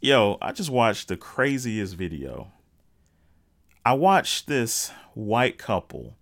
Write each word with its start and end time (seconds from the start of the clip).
Yo, 0.00 0.38
I 0.40 0.52
just 0.52 0.70
watched 0.70 1.08
the 1.08 1.16
craziest 1.16 1.96
video. 1.96 2.52
I 3.84 3.94
watched 3.94 4.46
this 4.46 4.92
white 5.14 5.58
couple, 5.58 6.14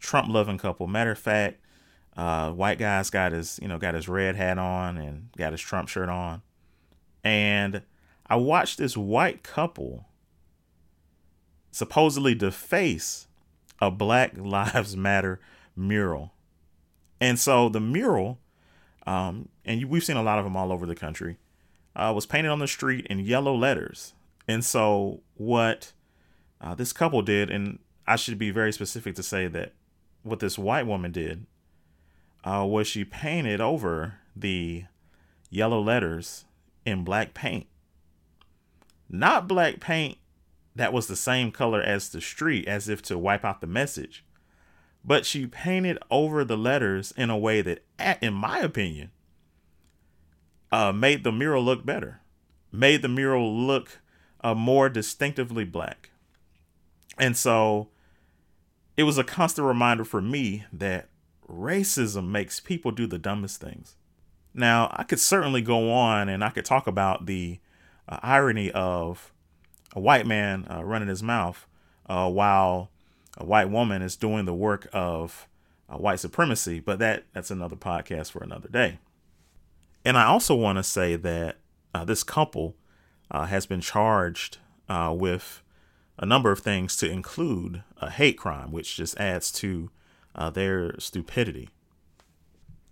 Trump 0.00 0.28
loving 0.28 0.58
couple. 0.58 0.88
Matter 0.88 1.12
of 1.12 1.18
fact, 1.18 1.60
uh, 2.16 2.50
white 2.50 2.80
guy's 2.80 3.08
got 3.08 3.30
his, 3.30 3.60
you 3.62 3.68
know, 3.68 3.78
got 3.78 3.94
his 3.94 4.08
red 4.08 4.34
hat 4.34 4.58
on 4.58 4.96
and 4.96 5.28
got 5.36 5.52
his 5.52 5.60
Trump 5.60 5.88
shirt 5.88 6.08
on. 6.08 6.42
And 7.22 7.82
I 8.26 8.34
watched 8.34 8.78
this 8.78 8.96
white 8.96 9.44
couple 9.44 10.06
supposedly 11.70 12.34
deface 12.34 13.28
a 13.80 13.92
Black 13.92 14.32
Lives 14.36 14.96
Matter 14.96 15.38
mural. 15.76 16.32
And 17.20 17.38
so 17.38 17.68
the 17.68 17.80
mural, 17.80 18.40
um, 19.06 19.50
and 19.64 19.84
we've 19.84 20.02
seen 20.02 20.16
a 20.16 20.22
lot 20.22 20.40
of 20.40 20.44
them 20.44 20.56
all 20.56 20.72
over 20.72 20.84
the 20.84 20.96
country, 20.96 21.36
uh, 21.96 22.12
was 22.14 22.26
painted 22.26 22.50
on 22.50 22.58
the 22.58 22.68
street 22.68 23.06
in 23.08 23.18
yellow 23.20 23.54
letters. 23.54 24.14
And 24.48 24.64
so 24.64 25.20
what 25.34 25.92
uh, 26.60 26.74
this 26.74 26.92
couple 26.92 27.22
did, 27.22 27.50
and 27.50 27.78
I 28.06 28.16
should 28.16 28.38
be 28.38 28.50
very 28.50 28.72
specific 28.72 29.14
to 29.16 29.22
say 29.22 29.46
that 29.48 29.72
what 30.22 30.40
this 30.40 30.58
white 30.58 30.86
woman 30.86 31.12
did 31.12 31.46
uh, 32.44 32.64
was 32.68 32.86
she 32.86 33.04
painted 33.04 33.60
over 33.60 34.14
the 34.34 34.84
yellow 35.50 35.80
letters 35.80 36.44
in 36.84 37.04
black 37.04 37.34
paint. 37.34 37.66
Not 39.08 39.48
black 39.48 39.80
paint 39.80 40.18
that 40.74 40.92
was 40.92 41.08
the 41.08 41.16
same 41.16 41.50
color 41.50 41.82
as 41.82 42.08
the 42.08 42.20
street, 42.20 42.66
as 42.68 42.88
if 42.88 43.02
to 43.02 43.18
wipe 43.18 43.44
out 43.44 43.60
the 43.60 43.66
message. 43.66 44.24
But 45.04 45.26
she 45.26 45.46
painted 45.46 45.98
over 46.10 46.44
the 46.44 46.56
letters 46.56 47.12
in 47.16 47.30
a 47.30 47.38
way 47.38 47.62
that, 47.62 47.82
in 48.22 48.34
my 48.34 48.60
opinion, 48.60 49.10
uh, 50.72 50.92
made 50.92 51.24
the 51.24 51.32
mural 51.32 51.62
look 51.62 51.84
better, 51.84 52.20
made 52.72 53.02
the 53.02 53.08
mural 53.08 53.54
look 53.54 54.00
uh, 54.42 54.54
more 54.54 54.88
distinctively 54.88 55.64
black. 55.64 56.10
And 57.18 57.36
so 57.36 57.88
it 58.96 59.02
was 59.02 59.18
a 59.18 59.24
constant 59.24 59.66
reminder 59.66 60.04
for 60.04 60.20
me 60.20 60.64
that 60.72 61.08
racism 61.48 62.28
makes 62.28 62.60
people 62.60 62.92
do 62.92 63.06
the 63.06 63.18
dumbest 63.18 63.60
things. 63.60 63.96
Now, 64.54 64.88
I 64.92 65.04
could 65.04 65.20
certainly 65.20 65.62
go 65.62 65.92
on 65.92 66.28
and 66.28 66.42
I 66.42 66.50
could 66.50 66.64
talk 66.64 66.86
about 66.86 67.26
the 67.26 67.58
uh, 68.08 68.18
irony 68.22 68.70
of 68.70 69.32
a 69.94 70.00
white 70.00 70.26
man 70.26 70.66
uh, 70.70 70.84
running 70.84 71.08
his 71.08 71.22
mouth 71.22 71.66
uh, 72.06 72.28
while 72.30 72.90
a 73.36 73.44
white 73.44 73.70
woman 73.70 74.02
is 74.02 74.16
doing 74.16 74.44
the 74.44 74.54
work 74.54 74.88
of 74.92 75.46
uh, 75.88 75.96
white 75.96 76.20
supremacy, 76.20 76.80
but 76.80 76.98
that 76.98 77.24
that's 77.32 77.50
another 77.50 77.76
podcast 77.76 78.30
for 78.30 78.42
another 78.42 78.68
day. 78.68 78.98
And 80.04 80.16
I 80.16 80.24
also 80.24 80.54
want 80.54 80.78
to 80.78 80.82
say 80.82 81.16
that 81.16 81.58
uh, 81.94 82.04
this 82.04 82.22
couple 82.22 82.76
uh, 83.30 83.46
has 83.46 83.66
been 83.66 83.80
charged 83.80 84.58
uh, 84.88 85.14
with 85.16 85.62
a 86.18 86.26
number 86.26 86.50
of 86.50 86.60
things 86.60 86.96
to 86.96 87.10
include 87.10 87.82
a 87.98 88.10
hate 88.10 88.38
crime, 88.38 88.72
which 88.72 88.96
just 88.96 89.18
adds 89.18 89.52
to 89.52 89.90
their 90.54 90.98
stupidity. 90.98 91.68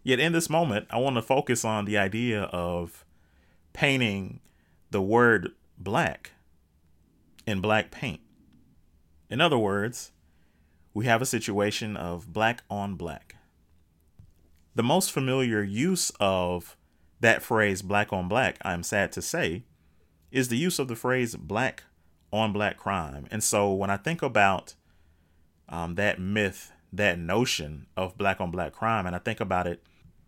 Yet 0.03 0.21
in 0.21 0.33
this 0.33 0.51
moment, 0.51 0.87
I 0.91 0.99
want 0.99 1.17
to 1.17 1.23
focus 1.23 1.65
on 1.65 1.85
the 1.85 1.99
idea 1.99 2.45
of 2.45 3.05
painting 3.73 4.41
the 4.91 5.03
word 5.03 5.53
black 5.79 6.33
in 7.47 7.61
black 7.61 7.91
paint. 7.91 8.21
In 9.31 9.41
other 9.41 9.59
words, 9.59 10.13
we 10.95 11.07
have 11.07 11.23
a 11.23 11.27
situation 11.27 11.97
of 11.97 12.33
black 12.33 12.63
on 12.71 12.95
black. 12.95 13.37
The 14.75 14.83
most 14.83 15.13
familiar 15.13 15.63
use 15.63 16.11
of 16.19 16.77
that 17.21 17.43
phrase, 17.43 17.83
black 17.83 18.13
on 18.13 18.29
black, 18.29 18.59
I'm 18.63 18.83
sad 18.83 19.13
to 19.13 19.23
say, 19.23 19.65
is 20.31 20.49
the 20.49 20.57
use 20.57 20.79
of 20.79 20.89
the 20.89 20.97
phrase 20.97 21.35
black 21.37 21.85
on 22.33 22.53
black 22.53 22.77
crime. 22.77 23.27
And 23.31 23.43
so 23.43 23.73
when 23.73 23.91
I 23.91 23.97
think 23.97 24.23
about 24.23 24.75
um, 25.69 25.95
that 25.97 26.19
myth, 26.21 26.73
that 26.93 27.19
notion 27.19 27.87
of 27.97 28.17
black 28.17 28.41
on 28.41 28.51
black 28.51 28.73
crime, 28.73 29.07
and 29.07 29.17
I 29.17 29.19
think 29.19 29.41
about 29.41 29.67
it 29.67 29.83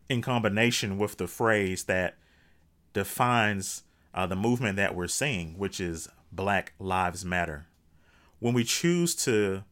in 0.09 0.23
combination 0.23 0.99
with 0.99 1.17
the 1.19 1.27
phrase 1.27 1.84
that 1.84 2.17
defines 2.93 3.84
uh, 4.12 4.27
the 4.27 4.37
movement 4.37 4.77
that 4.77 4.95
we're 4.95 5.06
seeing, 5.06 5.56
which 5.56 5.81
is 5.81 6.09
Black 6.33 6.73
Lives 6.79 7.25
Matter. 7.25 7.67
When 8.41 8.55
we 8.55 8.65
choose 8.65 9.15
to 9.25 9.65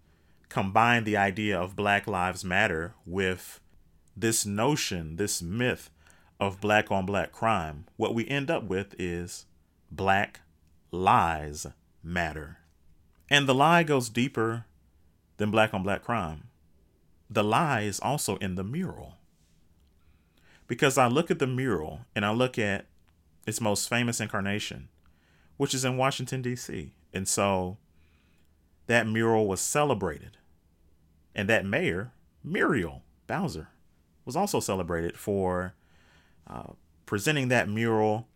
combine 0.49 1.05
the 1.05 1.17
idea 1.17 1.59
of 1.59 1.77
Black 1.77 2.07
Lives 2.07 2.45
Matter 2.45 2.95
with 3.05 3.61
this 4.17 4.47
notion, 4.47 5.17
this 5.17 5.43
myth 5.43 5.91
of 6.41 6.61
black 6.61 6.91
on 6.91 7.07
black 7.07 7.33
crime, 7.33 7.85
what 7.97 8.15
we 8.15 8.27
end 8.29 8.51
up 8.51 8.65
with 8.65 8.95
is 8.99 9.47
Black 9.91 10.41
Lies 10.91 11.67
Matter. 12.03 12.59
And 13.31 13.49
the 13.49 13.55
lie 13.55 13.83
goes 13.83 14.09
deeper 14.09 14.65
than 15.37 15.51
black 15.51 15.75
on 15.75 15.83
black 15.83 16.03
crime. 16.03 16.49
The 17.29 17.45
lie 17.45 17.81
is 17.83 18.01
also 18.01 18.37
in 18.37 18.55
the 18.55 18.65
mural. 18.65 19.15
Because 20.67 20.97
I 20.99 21.07
look 21.09 21.31
at 21.31 21.39
the 21.39 21.47
mural 21.47 22.01
and 22.15 22.25
I 22.25 22.31
look 22.31 22.59
at 22.59 22.87
its 23.47 23.61
most 23.61 23.89
famous 23.89 24.21
incarnation, 24.21 24.89
which 25.57 25.75
is 25.75 25.85
in 25.85 25.97
Washington, 25.97 26.43
D.C. 26.43 26.93
And 27.13 27.27
so 27.27 27.79
that 28.87 29.07
mural 29.07 29.47
was 29.47 29.61
celebrated. 29.61 30.37
And 31.35 31.49
that 31.49 31.65
mayor, 31.65 32.13
Muriel 32.43 33.03
Bowser, 33.27 33.69
was 34.25 34.37
also 34.37 34.61
celebrated 34.61 35.17
for 35.17 35.75
presenting 37.07 37.49
that 37.49 37.69
mural 37.69 38.29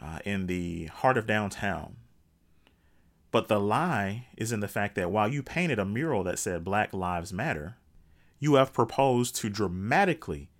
uh, 0.00 0.18
in 0.24 0.46
the 0.46 0.86
heart 0.86 1.16
of 1.16 1.26
downtown. 1.26 1.96
But 3.30 3.48
the 3.48 3.60
lie 3.60 4.26
is 4.36 4.52
in 4.52 4.60
the 4.60 4.68
fact 4.68 4.94
that 4.94 5.10
while 5.10 5.28
you 5.28 5.42
painted 5.42 5.78
a 5.78 5.84
mural 5.84 6.24
that 6.24 6.38
said 6.38 6.64
Black 6.64 6.92
Lives 6.92 7.32
Matter, 7.32 7.76
you 8.38 8.54
have 8.54 8.72
proposed 8.72 9.36
to 9.36 9.48
dramatically 9.48 10.50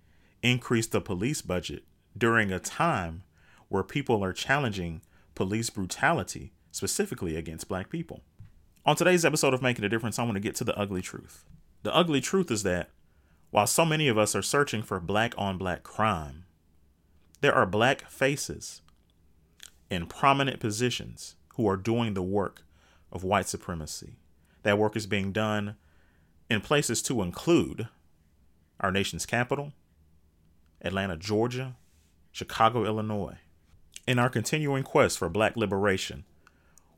increase 0.41 0.87
the 0.87 1.01
police 1.01 1.41
budget 1.41 1.83
during 2.17 2.51
a 2.51 2.59
time 2.59 3.23
where 3.69 3.83
people 3.83 4.23
are 4.23 4.33
challenging 4.33 5.01
police 5.35 5.69
brutality, 5.69 6.53
specifically 6.71 7.35
against 7.35 7.67
black 7.67 7.89
people. 7.89 8.21
On 8.85 8.95
today's 8.95 9.25
episode 9.25 9.53
of 9.53 9.61
Making 9.61 9.85
a 9.85 9.89
Difference, 9.89 10.17
I 10.17 10.23
want 10.23 10.35
to 10.35 10.41
get 10.41 10.55
to 10.55 10.63
the 10.63 10.77
ugly 10.77 11.01
truth. 11.01 11.45
The 11.83 11.93
ugly 11.93 12.21
truth 12.21 12.49
is 12.49 12.63
that 12.63 12.89
while 13.51 13.67
so 13.67 13.85
many 13.85 14.07
of 14.07 14.17
us 14.17 14.35
are 14.35 14.41
searching 14.41 14.81
for 14.81 14.99
black 14.99 15.33
on 15.37 15.57
black 15.57 15.83
crime, 15.83 16.45
there 17.41 17.53
are 17.53 17.65
black 17.65 18.09
faces 18.09 18.81
in 19.89 20.05
prominent 20.05 20.59
positions 20.59 21.35
who 21.55 21.67
are 21.67 21.77
doing 21.77 22.13
the 22.13 22.23
work 22.23 22.63
of 23.11 23.23
white 23.23 23.47
supremacy. 23.47 24.15
That 24.63 24.77
work 24.77 24.95
is 24.95 25.05
being 25.05 25.31
done 25.31 25.75
in 26.49 26.61
places 26.61 27.01
to 27.03 27.21
include 27.21 27.87
our 28.79 28.91
nation's 28.91 29.25
capital, 29.25 29.73
Atlanta, 30.81 31.17
Georgia, 31.17 31.75
Chicago, 32.31 32.85
Illinois. 32.85 33.37
In 34.05 34.19
our 34.19 34.29
continuing 34.29 34.83
quest 34.83 35.17
for 35.17 35.29
black 35.29 35.57
liberation, 35.57 36.25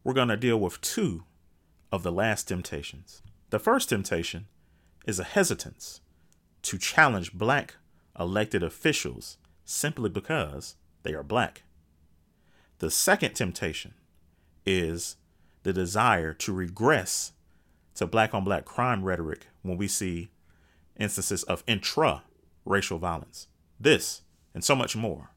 we're 0.04 0.14
going 0.14 0.28
to 0.30 0.38
deal 0.38 0.60
with 0.60 0.82
two 0.82 1.24
of 1.92 2.04
the 2.04 2.12
last 2.12 2.48
temptations. 2.48 3.22
The 3.50 3.60
first 3.60 3.90
temptation 3.90 4.48
is 5.06 5.20
a 5.20 5.24
hesitance 5.24 6.02
to 6.64 6.78
challenge 6.78 7.34
black 7.34 7.76
elected 8.20 8.64
officials 8.64 9.38
simply 9.70 10.10
because 10.10 10.76
they 11.04 11.14
are 11.14 11.24
black. 11.24 11.64
The 12.80 12.90
second 12.90 13.34
temptation 13.36 13.94
is 14.66 15.18
the 15.64 15.74
desire 15.74 16.34
to 16.34 16.54
regress 16.54 17.34
to 17.96 18.08
black 18.08 18.34
on 18.34 18.44
black 18.44 18.66
crime 18.66 19.04
rhetoric 19.04 19.48
when 19.62 19.78
we 19.78 19.88
see 19.88 20.32
instances 20.98 21.44
of 21.44 21.64
intra 21.68 22.24
racial 22.66 22.98
violence. 22.98 23.48
This 23.80 24.22
and 24.54 24.64
so 24.64 24.76
much 24.76 24.96
more 24.96 25.32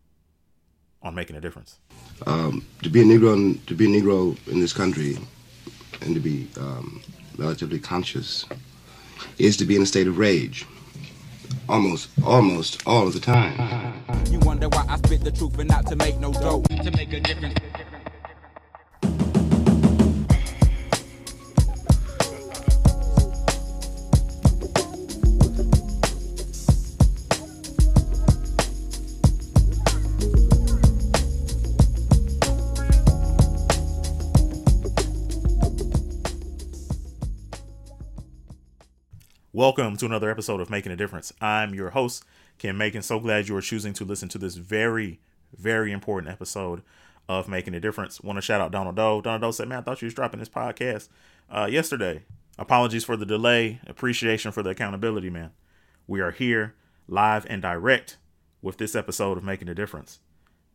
on 1.02 1.14
making 1.14 1.36
a 1.36 1.40
difference. 1.40 1.78
Um, 2.26 2.64
to 2.82 2.88
be 2.88 3.02
a 3.02 3.04
Negro, 3.04 3.34
in, 3.34 3.58
to 3.66 3.74
be 3.74 3.84
a 3.84 4.00
Negro 4.00 4.36
in 4.48 4.60
this 4.60 4.72
country, 4.72 5.18
and 6.00 6.14
to 6.14 6.20
be 6.20 6.48
um, 6.58 7.02
relatively 7.36 7.78
conscious, 7.78 8.46
is 9.38 9.56
to 9.56 9.64
be 9.64 9.76
in 9.76 9.82
a 9.82 9.86
state 9.86 10.06
of 10.06 10.18
rage. 10.18 10.64
Almost, 11.68 12.08
almost 12.24 12.82
all 12.86 13.06
of 13.06 13.14
the 13.14 13.20
time. 13.20 13.54
You 14.30 14.38
wonder 14.40 14.68
why 14.68 14.84
I 14.88 14.96
spit 14.96 15.22
the 15.24 15.30
truth 15.30 15.58
and 15.58 15.68
not 15.68 15.86
to 15.86 15.96
make 15.96 16.18
no 16.18 16.32
dope. 16.32 16.68
To 16.68 16.90
make 16.90 17.12
a 17.12 17.20
difference. 17.20 17.58
Welcome 39.54 39.98
to 39.98 40.06
another 40.06 40.30
episode 40.30 40.62
of 40.62 40.70
Making 40.70 40.92
a 40.92 40.96
Difference. 40.96 41.30
I'm 41.38 41.74
your 41.74 41.90
host, 41.90 42.24
Ken 42.56 42.78
Macon. 42.78 43.02
So 43.02 43.20
glad 43.20 43.48
you 43.48 43.56
are 43.56 43.60
choosing 43.60 43.92
to 43.92 44.04
listen 44.04 44.30
to 44.30 44.38
this 44.38 44.54
very, 44.54 45.20
very 45.54 45.92
important 45.92 46.32
episode 46.32 46.80
of 47.28 47.48
making 47.48 47.74
a 47.74 47.80
difference. 47.80 48.18
Want 48.22 48.38
to 48.38 48.40
shout 48.40 48.62
out 48.62 48.72
Donald 48.72 48.96
Doe. 48.96 49.20
Donald 49.20 49.42
Doe 49.42 49.50
said, 49.50 49.68
"Man, 49.68 49.80
I 49.80 49.82
thought 49.82 50.00
you 50.00 50.06
was 50.06 50.14
dropping 50.14 50.40
this 50.40 50.48
podcast 50.48 51.10
uh, 51.50 51.68
yesterday. 51.70 52.22
Apologies 52.58 53.04
for 53.04 53.14
the 53.14 53.26
delay. 53.26 53.78
Appreciation 53.86 54.52
for 54.52 54.62
the 54.62 54.70
accountability, 54.70 55.28
man. 55.28 55.50
We 56.06 56.22
are 56.22 56.30
here 56.30 56.74
live 57.06 57.44
and 57.50 57.60
direct 57.60 58.16
with 58.62 58.78
this 58.78 58.96
episode 58.96 59.36
of 59.36 59.44
Making 59.44 59.68
a 59.68 59.74
Difference. 59.74 60.20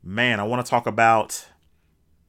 Man, 0.03 0.39
I 0.39 0.43
want 0.43 0.63
to 0.63 0.69
talk 0.69 0.85
about 0.85 1.47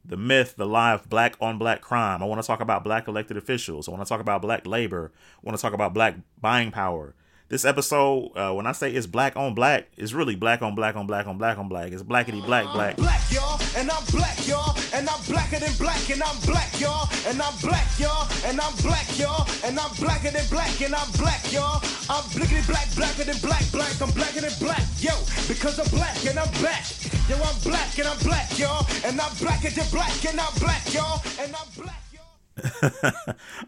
the 0.05 0.17
myth, 0.17 0.55
the 0.56 0.67
lie 0.67 0.93
of 0.93 1.09
black 1.09 1.37
on 1.41 1.59
black 1.59 1.81
crime. 1.81 2.23
I 2.23 2.27
want 2.27 2.41
to 2.41 2.47
talk 2.47 2.61
about 2.61 2.85
black 2.85 3.09
elected 3.09 3.37
officials. 3.37 3.89
I 3.89 3.91
want 3.91 4.03
to 4.03 4.09
talk 4.09 4.21
about 4.21 4.43
black 4.43 4.67
labor. 4.67 5.12
I 5.37 5.41
want 5.47 5.56
to 5.56 5.62
talk 5.62 5.73
about 5.73 5.95
black 5.95 6.17
buying 6.41 6.71
power. 6.71 7.15
This 7.49 7.65
episode, 7.65 8.37
uh, 8.37 8.53
when 8.53 8.67
I 8.67 8.73
say 8.73 8.93
it's 8.93 9.06
black 9.06 9.35
on 9.35 9.55
black, 9.55 9.89
it's 9.97 10.12
really 10.12 10.37
black 10.37 10.61
on 10.61 10.75
black 10.75 10.97
on 10.97 11.06
black 11.06 11.27
on 11.27 11.39
black 11.39 11.56
on 11.56 11.67
black. 11.67 11.93
It's 11.93 12.03
blackity 12.03 12.45
black 12.45 12.71
black. 12.75 12.97
Black 12.99 13.23
y'all, 13.33 13.59
and 13.75 13.91
I'm 13.91 14.05
black 14.12 14.37
y'all, 14.47 14.77
and 14.93 15.09
I'm 15.09 15.17
blacker 15.25 15.56
than 15.56 15.73
black, 15.81 16.11
and 16.11 16.23
I'm 16.23 16.37
black 16.45 16.69
y'all, 16.79 17.09
and 17.25 17.41
I'm 17.41 17.56
black 17.65 17.89
y'all, 17.99 18.29
and 18.45 18.61
I'm 18.61 18.77
black 18.85 19.09
y'all, 19.19 19.49
and 19.65 19.81
I'm 19.81 19.89
blacker 19.97 20.29
than 20.29 20.45
black, 20.50 20.77
and 20.83 20.95
I'm 20.95 21.11
black 21.17 21.41
y'all. 21.50 21.81
I'm 22.12 22.21
blickety 22.37 22.69
black, 22.69 22.85
blacker 22.95 23.25
than 23.25 23.41
black, 23.41 23.65
black. 23.73 23.97
I'm 23.97 24.12
blacker 24.12 24.45
than 24.45 24.53
black, 24.61 24.85
yo, 25.00 25.17
because 25.49 25.81
I'm 25.81 25.89
black 25.89 26.21
and 26.29 26.39
I'm 26.39 26.53
back. 26.61 26.85
Yo, 27.33 27.37
I'm 27.41 27.56
black 27.65 27.97
and 27.97 28.09
I'm 28.09 28.19
black, 28.29 28.59
y'all, 28.59 28.85
and 29.09 29.19
I'm 29.19 29.33
blacker 29.41 29.73
than 29.73 29.89
black, 29.89 30.12
and 30.29 30.39
I'm 30.39 30.53
black, 30.61 30.85
y'all, 30.93 31.25
and 31.41 31.56
I'm 31.56 31.69
black. 31.81 31.97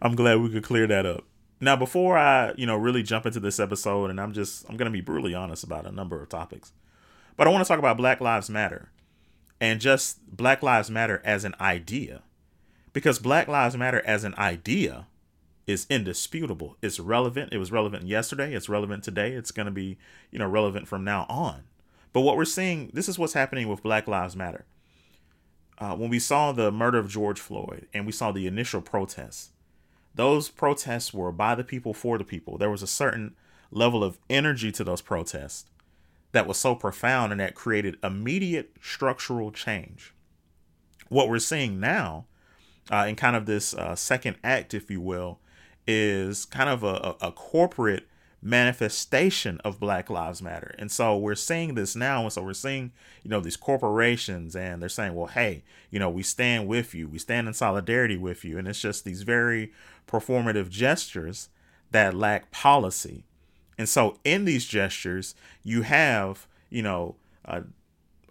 I'm 0.02 0.14
glad 0.14 0.36
we 0.44 0.50
could 0.50 0.64
clear 0.64 0.86
that 0.86 1.06
up. 1.06 1.24
Now, 1.60 1.76
before 1.76 2.16
I, 2.16 2.54
you 2.56 2.66
know, 2.66 2.76
really 2.76 3.02
jump 3.02 3.26
into 3.26 3.40
this 3.40 3.60
episode, 3.60 4.10
and 4.10 4.20
I'm 4.20 4.32
just, 4.32 4.68
I'm 4.68 4.76
going 4.76 4.90
to 4.90 4.92
be 4.92 5.02
brutally 5.02 5.34
honest 5.34 5.62
about 5.62 5.86
a 5.86 5.92
number 5.92 6.20
of 6.22 6.28
topics, 6.28 6.72
but 7.36 7.46
I 7.46 7.50
want 7.50 7.64
to 7.64 7.68
talk 7.68 7.78
about 7.78 7.98
Black 7.98 8.20
Lives 8.20 8.48
Matter 8.48 8.90
and 9.60 9.80
just 9.80 10.34
Black 10.34 10.62
Lives 10.62 10.90
Matter 10.90 11.20
as 11.24 11.44
an 11.44 11.54
idea, 11.60 12.22
because 12.94 13.18
Black 13.18 13.46
Lives 13.46 13.76
Matter 13.76 14.02
as 14.06 14.24
an 14.24 14.34
idea 14.36 15.06
is 15.66 15.86
indisputable. 15.90 16.76
It's 16.82 16.98
relevant. 16.98 17.52
It 17.52 17.58
was 17.58 17.70
relevant 17.70 18.06
yesterday. 18.06 18.54
It's 18.54 18.68
relevant 18.68 19.04
today. 19.04 19.32
It's 19.32 19.50
going 19.50 19.66
to 19.66 19.72
be, 19.72 19.98
you 20.30 20.38
know, 20.38 20.48
relevant 20.48 20.88
from 20.88 21.04
now 21.04 21.26
on. 21.28 21.64
But 22.12 22.22
what 22.22 22.36
we're 22.36 22.44
seeing, 22.46 22.90
this 22.92 23.08
is 23.08 23.18
what's 23.18 23.34
happening 23.34 23.68
with 23.68 23.82
Black 23.82 24.08
Lives 24.08 24.34
Matter. 24.34 24.64
Uh, 25.78 25.94
when 25.94 26.10
we 26.10 26.18
saw 26.18 26.52
the 26.52 26.72
murder 26.72 26.98
of 26.98 27.08
George 27.08 27.38
Floyd 27.38 27.86
and 27.94 28.04
we 28.04 28.12
saw 28.12 28.32
the 28.32 28.46
initial 28.46 28.80
protests, 28.80 29.50
those 30.20 30.50
protests 30.50 31.14
were 31.14 31.32
by 31.32 31.54
the 31.54 31.64
people 31.64 31.94
for 31.94 32.18
the 32.18 32.24
people. 32.24 32.58
There 32.58 32.70
was 32.70 32.82
a 32.82 32.86
certain 32.86 33.34
level 33.70 34.04
of 34.04 34.18
energy 34.28 34.70
to 34.72 34.84
those 34.84 35.00
protests 35.00 35.64
that 36.32 36.46
was 36.46 36.58
so 36.58 36.74
profound 36.74 37.32
and 37.32 37.40
that 37.40 37.54
created 37.54 37.96
immediate 38.04 38.72
structural 38.82 39.50
change. 39.50 40.12
What 41.08 41.30
we're 41.30 41.38
seeing 41.38 41.80
now, 41.80 42.26
uh, 42.90 43.06
in 43.08 43.16
kind 43.16 43.34
of 43.34 43.46
this 43.46 43.72
uh, 43.72 43.96
second 43.96 44.36
act, 44.44 44.74
if 44.74 44.90
you 44.90 45.00
will, 45.00 45.38
is 45.86 46.44
kind 46.44 46.68
of 46.68 46.84
a, 46.84 47.16
a 47.22 47.32
corporate 47.32 48.06
manifestation 48.42 49.60
of 49.64 49.78
Black 49.78 50.08
Lives 50.08 50.40
Matter. 50.40 50.74
And 50.78 50.90
so 50.90 51.16
we're 51.16 51.34
seeing 51.34 51.74
this 51.74 51.94
now. 51.94 52.22
And 52.22 52.32
so 52.32 52.42
we're 52.42 52.54
seeing, 52.54 52.92
you 53.22 53.30
know, 53.30 53.40
these 53.40 53.56
corporations 53.56 54.56
and 54.56 54.80
they're 54.80 54.88
saying, 54.88 55.14
well, 55.14 55.26
hey, 55.26 55.62
you 55.90 55.98
know, 55.98 56.08
we 56.08 56.22
stand 56.22 56.66
with 56.66 56.94
you, 56.94 57.06
we 57.06 57.18
stand 57.18 57.48
in 57.48 57.54
solidarity 57.54 58.16
with 58.16 58.44
you. 58.44 58.58
And 58.58 58.66
it's 58.66 58.80
just 58.80 59.04
these 59.04 59.22
very 59.22 59.72
performative 60.08 60.70
gestures 60.70 61.48
that 61.90 62.14
lack 62.14 62.50
policy. 62.50 63.24
And 63.76 63.88
so 63.88 64.18
in 64.24 64.44
these 64.44 64.66
gestures, 64.66 65.34
you 65.62 65.82
have, 65.82 66.46
you 66.70 66.82
know, 66.82 67.16
uh, 67.44 67.62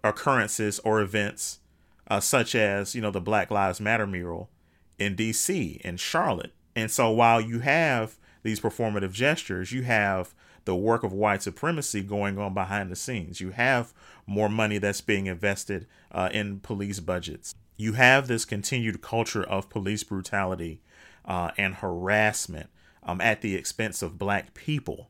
occurrences 0.02 0.78
or 0.80 1.00
events 1.00 1.60
uh, 2.08 2.20
such 2.20 2.54
as, 2.54 2.94
you 2.94 3.00
know, 3.00 3.10
the 3.10 3.20
Black 3.20 3.50
Lives 3.50 3.80
Matter 3.80 4.06
mural 4.06 4.50
in 4.98 5.14
DC, 5.14 5.80
in 5.80 5.96
Charlotte. 5.96 6.52
And 6.74 6.90
so 6.90 7.10
while 7.10 7.40
you 7.40 7.60
have 7.60 8.16
these 8.42 8.60
performative 8.60 9.12
gestures, 9.12 9.72
you 9.72 9.82
have 9.82 10.34
the 10.64 10.74
work 10.74 11.02
of 11.02 11.12
white 11.12 11.42
supremacy 11.42 12.02
going 12.02 12.38
on 12.38 12.54
behind 12.54 12.90
the 12.90 12.96
scenes. 12.96 13.40
You 13.40 13.50
have 13.50 13.92
more 14.26 14.48
money 14.48 14.78
that's 14.78 15.00
being 15.00 15.26
invested 15.26 15.86
uh, 16.12 16.28
in 16.32 16.60
police 16.60 17.00
budgets. 17.00 17.54
You 17.76 17.94
have 17.94 18.28
this 18.28 18.44
continued 18.44 19.00
culture 19.00 19.42
of 19.42 19.70
police 19.70 20.04
brutality 20.04 20.82
uh, 21.24 21.50
and 21.56 21.76
harassment 21.76 22.68
um, 23.02 23.20
at 23.20 23.40
the 23.40 23.54
expense 23.54 24.02
of 24.02 24.18
black 24.18 24.54
people. 24.54 25.08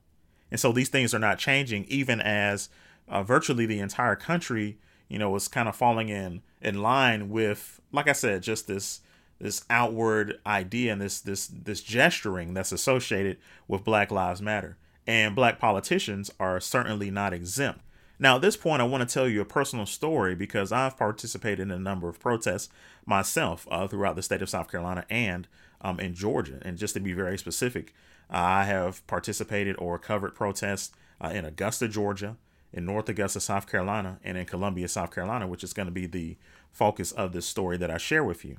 And 0.51 0.61
so 0.61 0.73
these 0.73 0.89
things 0.89 1.15
are 1.15 1.19
not 1.19 1.39
changing, 1.39 1.85
even 1.87 2.21
as 2.21 2.69
uh, 3.09 3.23
virtually 3.23 3.67
the 3.67 3.81
entire 3.81 4.17
country, 4.17 4.79
you 5.09 5.19
know, 5.19 5.35
is 5.35 5.49
kind 5.49 5.69
of 5.69 5.77
falling 5.77 6.09
in 6.09 6.43
in 6.61 6.83
line 6.83 7.29
with, 7.31 7.81
like 7.93 8.09
I 8.09 8.13
said, 8.13 8.43
just 8.43 8.67
this 8.69 9.01
this 9.41 9.65
outward 9.71 10.39
idea 10.47 10.93
and 10.93 11.01
this 11.01 11.21
this 11.21 11.47
this 11.49 11.83
gesturing 11.83 12.55
that's 12.55 12.73
associated 12.73 13.39
with 13.67 13.85
Black 13.85 14.11
Lives 14.11 14.43
Matter. 14.43 14.77
And 15.07 15.35
black 15.35 15.59
politicians 15.59 16.31
are 16.39 16.61
certainly 16.61 17.11
not 17.11 17.33
exempt. 17.33 17.81
Now, 18.19 18.37
at 18.37 18.43
this 18.43 18.57
point, 18.57 18.83
I 18.83 18.85
want 18.85 19.09
to 19.09 19.13
tell 19.13 19.27
you 19.27 19.41
a 19.41 19.47
personal 19.47 19.87
story 19.87 20.35
because 20.35 20.73
I've 20.73 20.99
participated 20.99 21.61
in 21.61 21.71
a 21.71 21.79
number 21.79 22.07
of 22.07 22.21
protests 22.21 22.69
myself 23.07 23.67
uh, 23.71 23.89
throughout 23.89 24.15
the 24.15 24.23
state 24.23 24.43
of 24.43 24.51
South 24.51 24.71
Carolina 24.71 25.07
and 25.09 25.49
um, 25.81 25.99
in 25.99 26.15
Georgia. 26.15 26.59
And 26.61 26.77
just 26.77 26.93
to 26.95 27.01
be 27.01 27.15
very 27.15 27.39
specific, 27.39 27.95
I 28.29 28.65
have 28.65 29.05
participated 29.07 29.75
or 29.79 29.99
covered 29.99 30.35
protests 30.35 30.93
uh, 31.19 31.29
in 31.29 31.47
Augusta, 31.47 31.89
Georgia, 31.89 32.37
in 32.73 32.85
North 32.85 33.09
Augusta, 33.09 33.41
South 33.41 33.67
Carolina, 33.67 34.19
and 34.23 34.37
in 34.37 34.45
Columbia, 34.45 34.87
South 34.87 35.13
Carolina, 35.15 35.47
which 35.47 35.65
is 35.65 35.73
going 35.73 35.87
to 35.87 35.93
be 35.93 36.07
the 36.07 36.37
focus 36.71 37.13
of 37.13 37.33
this 37.33 37.47
story 37.47 37.79
that 37.79 37.91
I 37.91 37.97
share 37.97 38.23
with 38.23 38.45
you. 38.45 38.59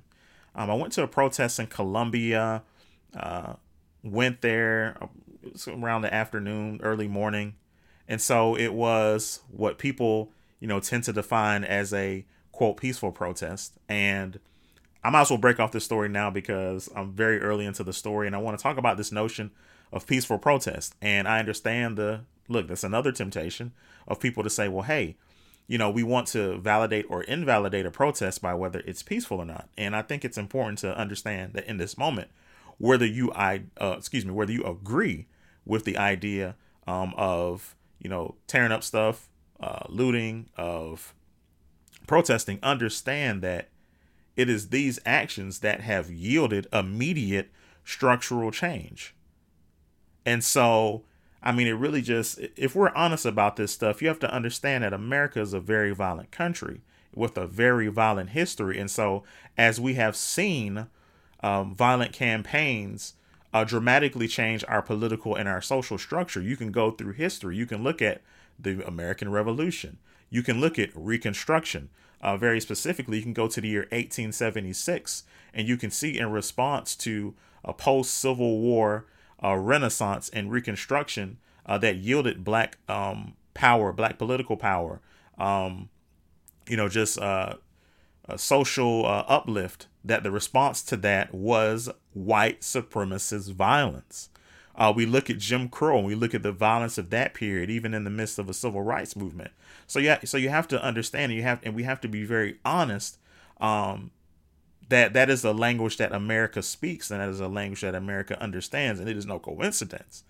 Um, 0.56 0.70
I 0.70 0.74
went 0.74 0.94
to 0.94 1.04
a 1.04 1.08
protest 1.08 1.60
in 1.60 1.68
Columbia, 1.68 2.64
uh, 3.16 3.54
went 4.04 4.42
there 4.42 4.98
uh, 5.02 5.08
around 5.72 6.02
the 6.02 6.14
afternoon, 6.14 6.80
early 6.84 7.08
morning. 7.08 7.56
And 8.08 8.22
so 8.22 8.56
it 8.56 8.74
was 8.74 9.42
what 9.50 9.78
people, 9.78 10.32
you 10.60 10.68
know, 10.68 10.80
tend 10.80 11.06
to 11.06 11.14
define 11.14 11.64
as 11.64 11.94
a 11.94 12.26
quote 12.52 12.78
peaceful 12.78 13.12
protest. 13.12 13.78
And 13.88 14.40
I 15.04 15.10
might 15.10 15.22
as 15.22 15.30
well 15.30 15.40
break 15.40 15.60
off 15.60 15.72
this 15.72 15.86
story 15.86 16.10
now 16.10 16.30
because 16.30 16.90
I'm 16.96 17.14
very 17.14 17.40
early 17.40 17.66
into 17.66 17.84
the 17.84 17.94
story 17.94 18.28
and 18.28 18.36
I 18.36 18.40
want 18.40 18.58
to 18.58 18.62
talk 18.62 18.78
about 18.78 18.98
this 18.98 19.12
notion 19.12 19.52
of 19.92 20.06
peaceful 20.06 20.38
protest. 20.38 20.96
And 21.02 21.28
I 21.28 21.40
understand 21.40 21.98
the 21.98 22.22
look, 22.48 22.68
that's 22.68 22.84
another 22.84 23.12
temptation 23.12 23.72
of 24.08 24.20
people 24.20 24.44
to 24.44 24.50
say, 24.50 24.68
well, 24.68 24.84
hey, 24.84 25.16
you 25.72 25.78
know, 25.78 25.90
we 25.90 26.04
want 26.04 26.28
to 26.28 26.58
validate 26.58 27.06
or 27.08 27.24
invalidate 27.24 27.86
a 27.86 27.92
protest 27.92 28.42
by 28.42 28.54
whether 28.54 28.80
it's 28.86 29.02
peaceful 29.02 29.40
or 29.40 29.46
not. 29.46 29.70
And 29.78 29.96
I 29.96 30.02
think 30.02 30.26
it's 30.26 30.38
important 30.38 30.80
to 30.80 30.94
understand 30.98 31.54
that 31.54 31.66
in 31.66 31.78
this 31.78 31.98
moment, 31.98 32.30
whether 32.78 33.06
you 33.06 33.32
I 33.32 33.62
uh, 33.80 33.96
excuse 33.98 34.26
me, 34.26 34.34
whether 34.34 34.52
you 34.52 34.66
agree 34.66 35.28
with 35.66 35.86
the 35.86 35.98
idea 35.98 36.58
um, 36.88 37.14
of 37.16 37.78
you 38.02 38.10
know 38.10 38.36
tearing 38.48 38.74
up 38.74 38.84
stuff, 38.84 39.30
uh, 39.62 39.86
looting, 39.88 40.50
of 40.58 41.14
protesting, 42.06 42.60
understand 42.62 43.42
that 43.42 43.70
it 44.36 44.50
is 44.50 44.70
these 44.70 45.00
actions 45.06 45.60
that 45.60 45.80
have 45.80 46.12
yielded 46.12 46.68
immediate 46.74 47.50
structural 47.86 48.52
change. 48.52 49.16
And 50.26 50.44
so 50.44 51.06
I 51.44 51.52
mean, 51.52 51.68
it 51.68 51.72
really 51.72 52.02
just, 52.02 52.40
if 52.56 52.76
we're 52.76 52.94
honest 52.94 53.26
about 53.26 53.56
this 53.56 53.72
stuff, 53.72 54.02
you 54.02 54.08
have 54.08 54.20
to 54.20 54.34
understand 54.34 54.84
that 54.84 54.94
America 54.94 55.42
is 55.42 55.54
a 55.54 55.60
very 55.60 55.92
violent 55.92 56.32
country 56.32 56.82
with 57.16 57.38
a 57.38 57.48
very 57.48 57.88
violent 57.88 58.32
history. 58.32 58.80
And 58.80 58.90
so, 58.90 59.24
as 59.58 59.80
we 59.80 59.96
have 59.96 60.16
seen 60.16 60.88
um, 61.42 61.76
violent 61.76 62.14
campaigns 62.14 63.16
uh, 63.54 63.64
dramatically 63.64 64.28
change 64.28 64.64
our 64.68 64.82
political 64.82 65.36
and 65.36 65.50
our 65.50 65.62
social 65.62 65.98
structure, 65.98 66.42
you 66.42 66.56
can 66.56 66.72
go 66.72 66.92
through 66.92 67.14
history. 67.14 67.58
You 67.58 67.66
can 67.66 67.84
look 67.84 68.02
at 68.02 68.22
the 68.60 68.86
American 68.86 69.32
Revolution, 69.32 69.98
you 70.30 70.44
can 70.44 70.62
look 70.62 70.78
at 70.78 70.90
Reconstruction. 70.94 71.90
Uh, 72.22 72.38
very 72.38 72.62
specifically, 72.62 73.18
you 73.18 73.24
can 73.24 73.34
go 73.34 73.48
to 73.48 73.60
the 73.60 73.68
year 73.68 73.82
1876 73.90 75.24
and 75.56 75.68
you 75.68 75.76
can 75.76 75.90
see 75.90 76.20
in 76.20 76.32
response 76.32 76.96
to 76.96 77.34
a 77.66 77.74
post 77.74 78.14
Civil 78.14 78.60
War 78.60 79.06
uh, 79.44 79.56
renaissance 79.56 80.30
and 80.30 80.52
reconstruction 80.52 81.38
uh, 81.66 81.78
that 81.78 81.98
yielded 81.98 82.44
black 82.44 82.78
um, 82.88 83.34
power, 83.54 83.92
black 83.92 84.18
political 84.18 84.58
power, 84.58 85.02
um, 85.38 85.90
you 86.68 86.78
know, 86.78 86.88
just 86.88 87.20
uh, 87.20 87.56
a 88.26 88.38
social 88.38 89.06
uh, 89.06 89.24
uplift, 89.28 89.88
that 90.04 90.24
the 90.24 90.32
response 90.32 90.82
to 90.82 90.98
that 90.98 91.34
was 91.34 91.90
white 92.14 92.62
supremacist 92.62 93.54
violence. 93.54 94.30
Uh, 94.76 94.92
we 94.96 95.06
look 95.06 95.30
at 95.30 95.38
Jim 95.38 95.68
Crow 95.68 95.98
and 95.98 96.08
we 96.08 96.16
look 96.16 96.34
at 96.34 96.44
the 96.44 96.52
violence 96.52 96.98
of 96.98 97.10
that 97.10 97.34
period, 97.34 97.70
even 97.70 97.94
in 97.94 98.04
the 98.04 98.10
midst 98.10 98.40
of 98.40 98.50
a 98.50 98.54
civil 98.54 98.82
rights 98.82 99.16
movement. 99.16 99.52
So 99.86 100.00
yeah, 100.00 100.20
so 100.24 100.38
you 100.38 100.50
have 100.50 100.68
to 100.70 100.82
understand, 100.82 101.32
and 101.32 101.38
you 101.38 101.44
have, 101.44 101.60
and 101.64 101.76
we 101.76 101.84
have 101.84 102.02
to 102.02 102.08
be 102.08 102.24
very 102.24 102.58
honest 102.64 103.18
um, 103.60 104.12
that 104.92 105.14
that 105.14 105.30
is 105.30 105.44
a 105.44 105.52
language 105.54 105.98
that 105.98 106.14
America 106.14 106.62
speaks 106.62 107.10
and 107.12 107.20
that 107.20 107.30
is 107.30 107.40
a 107.40 107.48
language 107.48 107.82
that 107.82 107.96
America 107.96 108.40
understands 108.42 109.00
and 109.00 109.10
it 109.10 109.18
is 109.18 109.26
no 109.26 109.40
coincidence 109.40 110.24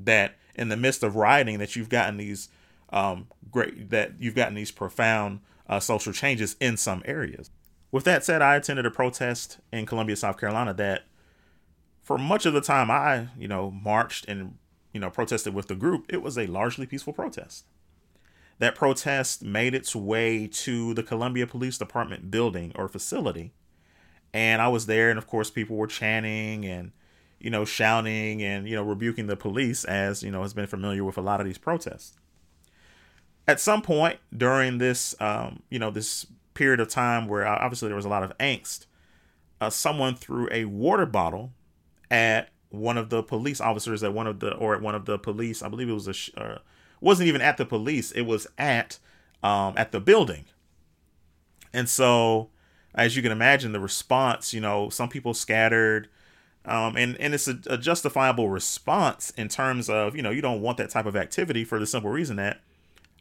that 0.00 0.34
in 0.54 0.68
the 0.68 0.76
midst 0.76 1.02
of 1.02 1.16
rioting 1.16 1.58
that 1.58 1.76
you've 1.76 1.88
gotten 1.88 2.16
these 2.16 2.48
um 2.90 3.26
great 3.50 3.90
that 3.90 4.12
you've 4.18 4.34
gotten 4.34 4.54
these 4.54 4.70
profound 4.72 5.40
uh, 5.68 5.80
social 5.80 6.12
changes 6.12 6.56
in 6.60 6.76
some 6.76 7.02
areas 7.06 7.50
With 7.90 8.04
that 8.04 8.24
said, 8.24 8.42
I 8.42 8.56
attended 8.56 8.86
a 8.86 8.90
protest 8.90 9.58
in 9.72 9.86
Columbia, 9.86 10.16
South 10.16 10.38
Carolina 10.38 10.74
that 10.74 11.04
for 12.02 12.18
much 12.18 12.46
of 12.46 12.52
the 12.52 12.60
time 12.60 12.90
I, 12.90 13.28
you 13.38 13.48
know, 13.48 13.70
marched 13.70 14.26
and, 14.28 14.58
you 14.92 15.00
know, 15.00 15.10
protested 15.10 15.54
with 15.54 15.68
the 15.68 15.74
group, 15.74 16.06
it 16.08 16.22
was 16.22 16.36
a 16.38 16.46
largely 16.46 16.86
peaceful 16.86 17.12
protest. 17.12 17.64
That 18.58 18.74
protest 18.74 19.42
made 19.42 19.74
its 19.74 19.94
way 19.94 20.46
to 20.48 20.94
the 20.94 21.02
Columbia 21.02 21.46
Police 21.46 21.78
Department 21.78 22.30
building 22.30 22.72
or 22.74 22.88
facility. 22.88 23.52
And 24.32 24.60
I 24.60 24.68
was 24.68 24.86
there, 24.86 25.10
and 25.10 25.18
of 25.18 25.26
course, 25.26 25.50
people 25.50 25.76
were 25.76 25.86
chanting 25.86 26.66
and, 26.66 26.92
you 27.40 27.50
know, 27.50 27.64
shouting 27.64 28.42
and, 28.42 28.68
you 28.68 28.74
know, 28.74 28.82
rebuking 28.82 29.28
the 29.28 29.36
police, 29.36 29.84
as, 29.84 30.22
you 30.22 30.30
know, 30.30 30.42
has 30.42 30.52
been 30.52 30.66
familiar 30.66 31.04
with 31.04 31.16
a 31.16 31.22
lot 31.22 31.40
of 31.40 31.46
these 31.46 31.58
protests. 31.58 32.18
At 33.48 33.60
some 33.60 33.80
point 33.80 34.18
during 34.36 34.78
this, 34.78 35.14
um, 35.20 35.62
you 35.70 35.78
know, 35.78 35.90
this 35.90 36.26
period 36.54 36.80
of 36.80 36.88
time 36.88 37.28
where 37.28 37.46
obviously 37.46 37.88
there 37.88 37.96
was 37.96 38.04
a 38.04 38.10
lot 38.10 38.22
of 38.22 38.36
angst, 38.38 38.86
uh, 39.60 39.70
someone 39.70 40.14
threw 40.14 40.48
a 40.50 40.64
water 40.64 41.06
bottle 41.06 41.52
at 42.10 42.50
one 42.70 42.98
of 42.98 43.10
the 43.10 43.22
police 43.22 43.60
officers 43.60 44.02
at 44.02 44.12
one 44.12 44.26
of 44.26 44.40
the 44.40 44.52
or 44.54 44.74
at 44.74 44.82
one 44.82 44.94
of 44.94 45.04
the 45.04 45.18
police. 45.18 45.62
I 45.62 45.68
believe 45.68 45.88
it 45.88 45.92
was 45.92 46.08
a 46.08 46.40
uh, 46.40 46.58
wasn't 47.00 47.28
even 47.28 47.40
at 47.40 47.56
the 47.56 47.64
police. 47.64 48.12
It 48.12 48.22
was 48.22 48.46
at 48.58 48.98
um, 49.42 49.74
at 49.76 49.92
the 49.92 50.00
building. 50.00 50.46
And 51.72 51.88
so, 51.88 52.50
as 52.96 53.14
you 53.14 53.22
can 53.22 53.32
imagine, 53.32 53.72
the 53.72 53.80
response, 53.80 54.54
you 54.54 54.60
know, 54.60 54.88
some 54.88 55.08
people 55.08 55.34
scattered. 55.34 56.08
Um, 56.64 56.96
and, 56.96 57.16
and 57.20 57.34
it's 57.34 57.46
a, 57.46 57.58
a 57.68 57.78
justifiable 57.78 58.48
response 58.48 59.30
in 59.36 59.48
terms 59.48 59.88
of, 59.88 60.16
you 60.16 60.22
know, 60.22 60.30
you 60.30 60.42
don't 60.42 60.62
want 60.62 60.78
that 60.78 60.90
type 60.90 61.06
of 61.06 61.14
activity 61.14 61.64
for 61.64 61.78
the 61.78 61.86
simple 61.86 62.10
reason 62.10 62.36
that 62.36 62.60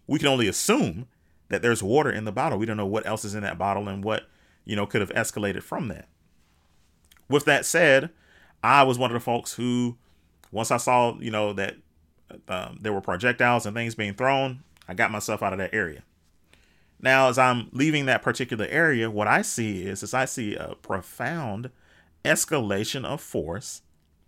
we 0.08 0.18
can 0.18 0.28
only 0.28 0.48
assume 0.48 1.08
that 1.50 1.62
there's 1.62 1.84
water 1.84 2.10
in 2.10 2.26
the 2.26 2.32
bottle. 2.32 2.58
We 2.58 2.66
don't 2.66 2.78
know 2.78 2.88
what 2.88 3.06
else 3.06 3.24
is 3.24 3.36
in 3.36 3.44
that 3.44 3.58
bottle 3.58 3.88
and 3.88 4.04
what, 4.04 4.28
you 4.64 4.76
know, 4.76 4.88
could 4.88 5.02
have 5.02 5.12
escalated 5.12 5.62
from 5.62 5.90
that. 5.90 6.08
With 7.30 7.46
that 7.46 7.66
said, 7.66 8.10
I 8.64 8.82
was 8.84 8.98
one 8.98 9.12
of 9.12 9.14
the 9.14 9.20
folks 9.20 9.54
who, 9.54 9.98
once 10.52 10.72
I 10.72 10.78
saw, 10.78 11.16
you 11.20 11.30
know, 11.30 11.54
that 11.54 11.76
um, 12.48 12.80
there 12.82 12.94
were 12.94 13.02
projectiles 13.02 13.66
and 13.66 13.76
things 13.76 13.94
being 13.94 14.16
thrown, 14.16 14.64
I 14.88 14.96
got 14.96 15.12
myself 15.12 15.44
out 15.44 15.54
of 15.54 15.60
that 15.60 15.74
area. 15.74 16.02
Now, 17.00 17.30
as 17.30 17.38
I'm 17.38 17.70
leaving 17.72 18.06
that 18.06 18.24
particular 18.24 18.66
area, 18.66 19.12
what 19.12 19.28
I 19.28 19.42
see 19.42 19.86
is, 19.86 20.02
is 20.02 20.14
I 20.14 20.26
see 20.26 20.56
a 20.56 20.76
profound 20.82 21.70
escalation 22.24 23.06
of 23.06 23.22
force 23.22 23.82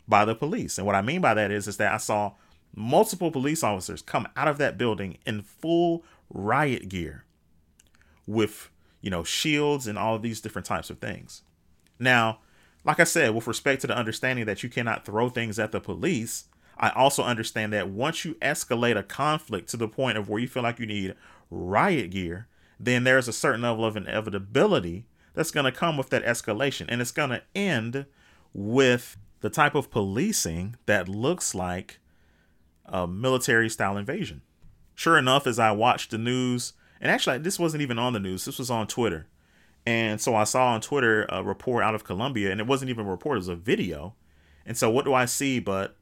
by 0.07 0.25
the 0.25 0.35
police. 0.35 0.77
And 0.77 0.85
what 0.85 0.95
I 0.95 1.01
mean 1.01 1.21
by 1.21 1.33
that 1.33 1.51
is, 1.51 1.67
is 1.67 1.77
that 1.77 1.93
I 1.93 1.97
saw 1.97 2.33
multiple 2.75 3.31
police 3.31 3.63
officers 3.63 4.01
come 4.01 4.27
out 4.35 4.47
of 4.47 4.57
that 4.59 4.77
building 4.77 5.17
in 5.25 5.41
full 5.41 6.03
riot 6.29 6.89
gear 6.89 7.23
with, 8.25 8.69
you 9.01 9.09
know, 9.09 9.23
shields 9.23 9.87
and 9.87 9.97
all 9.97 10.15
of 10.15 10.21
these 10.21 10.41
different 10.41 10.65
types 10.65 10.89
of 10.89 10.99
things. 10.99 11.41
Now, 11.99 12.39
like 12.83 12.99
I 12.99 13.05
said, 13.05 13.33
with 13.33 13.47
respect 13.47 13.81
to 13.81 13.87
the 13.87 13.97
understanding 13.97 14.45
that 14.45 14.63
you 14.63 14.69
cannot 14.69 15.05
throw 15.05 15.29
things 15.29 15.57
at 15.57 15.71
the 15.71 15.81
police, 15.81 16.45
I 16.77 16.89
also 16.89 17.23
understand 17.23 17.73
that 17.73 17.89
once 17.89 18.23
you 18.23 18.35
escalate 18.35 18.97
a 18.97 19.03
conflict 19.03 19.69
to 19.69 19.77
the 19.77 19.87
point 19.87 20.17
of 20.17 20.29
where 20.29 20.39
you 20.39 20.47
feel 20.47 20.63
like 20.63 20.79
you 20.79 20.85
need 20.85 21.15
riot 21.49 22.11
gear, 22.11 22.47
then 22.79 23.03
there's 23.03 23.27
a 23.27 23.33
certain 23.33 23.61
level 23.61 23.85
of 23.85 23.97
inevitability 23.97 25.05
that's 25.33 25.51
going 25.51 25.65
to 25.65 25.71
come 25.71 25.97
with 25.97 26.09
that 26.09 26.25
escalation. 26.25 26.85
And 26.89 27.01
it's 27.01 27.11
going 27.11 27.29
to 27.29 27.43
end 27.55 28.05
with 28.53 29.17
the 29.41 29.49
type 29.49 29.75
of 29.75 29.91
policing 29.91 30.75
that 30.85 31.07
looks 31.07 31.53
like 31.53 31.99
a 32.85 33.07
military 33.07 33.69
style 33.69 33.97
invasion. 33.97 34.41
Sure 34.95 35.17
enough, 35.17 35.45
as 35.45 35.59
I 35.59 35.71
watched 35.71 36.11
the 36.11 36.17
news, 36.17 36.73
and 36.99 37.11
actually, 37.11 37.37
this 37.37 37.59
wasn't 37.59 37.83
even 37.83 37.99
on 37.99 38.13
the 38.13 38.19
news, 38.19 38.45
this 38.45 38.57
was 38.57 38.71
on 38.71 38.87
Twitter. 38.87 39.27
And 39.85 40.19
so 40.19 40.35
I 40.35 40.43
saw 40.43 40.73
on 40.73 40.81
Twitter 40.81 41.25
a 41.29 41.43
report 41.43 41.83
out 41.83 41.95
of 41.95 42.03
Columbia, 42.03 42.51
and 42.51 42.59
it 42.59 42.67
wasn't 42.67 42.89
even 42.89 43.05
a 43.05 43.09
report, 43.09 43.37
it 43.37 43.39
was 43.39 43.47
a 43.47 43.55
video. 43.55 44.15
And 44.65 44.75
so 44.75 44.89
what 44.89 45.05
do 45.05 45.13
I 45.13 45.25
see 45.25 45.59
but 45.59 45.95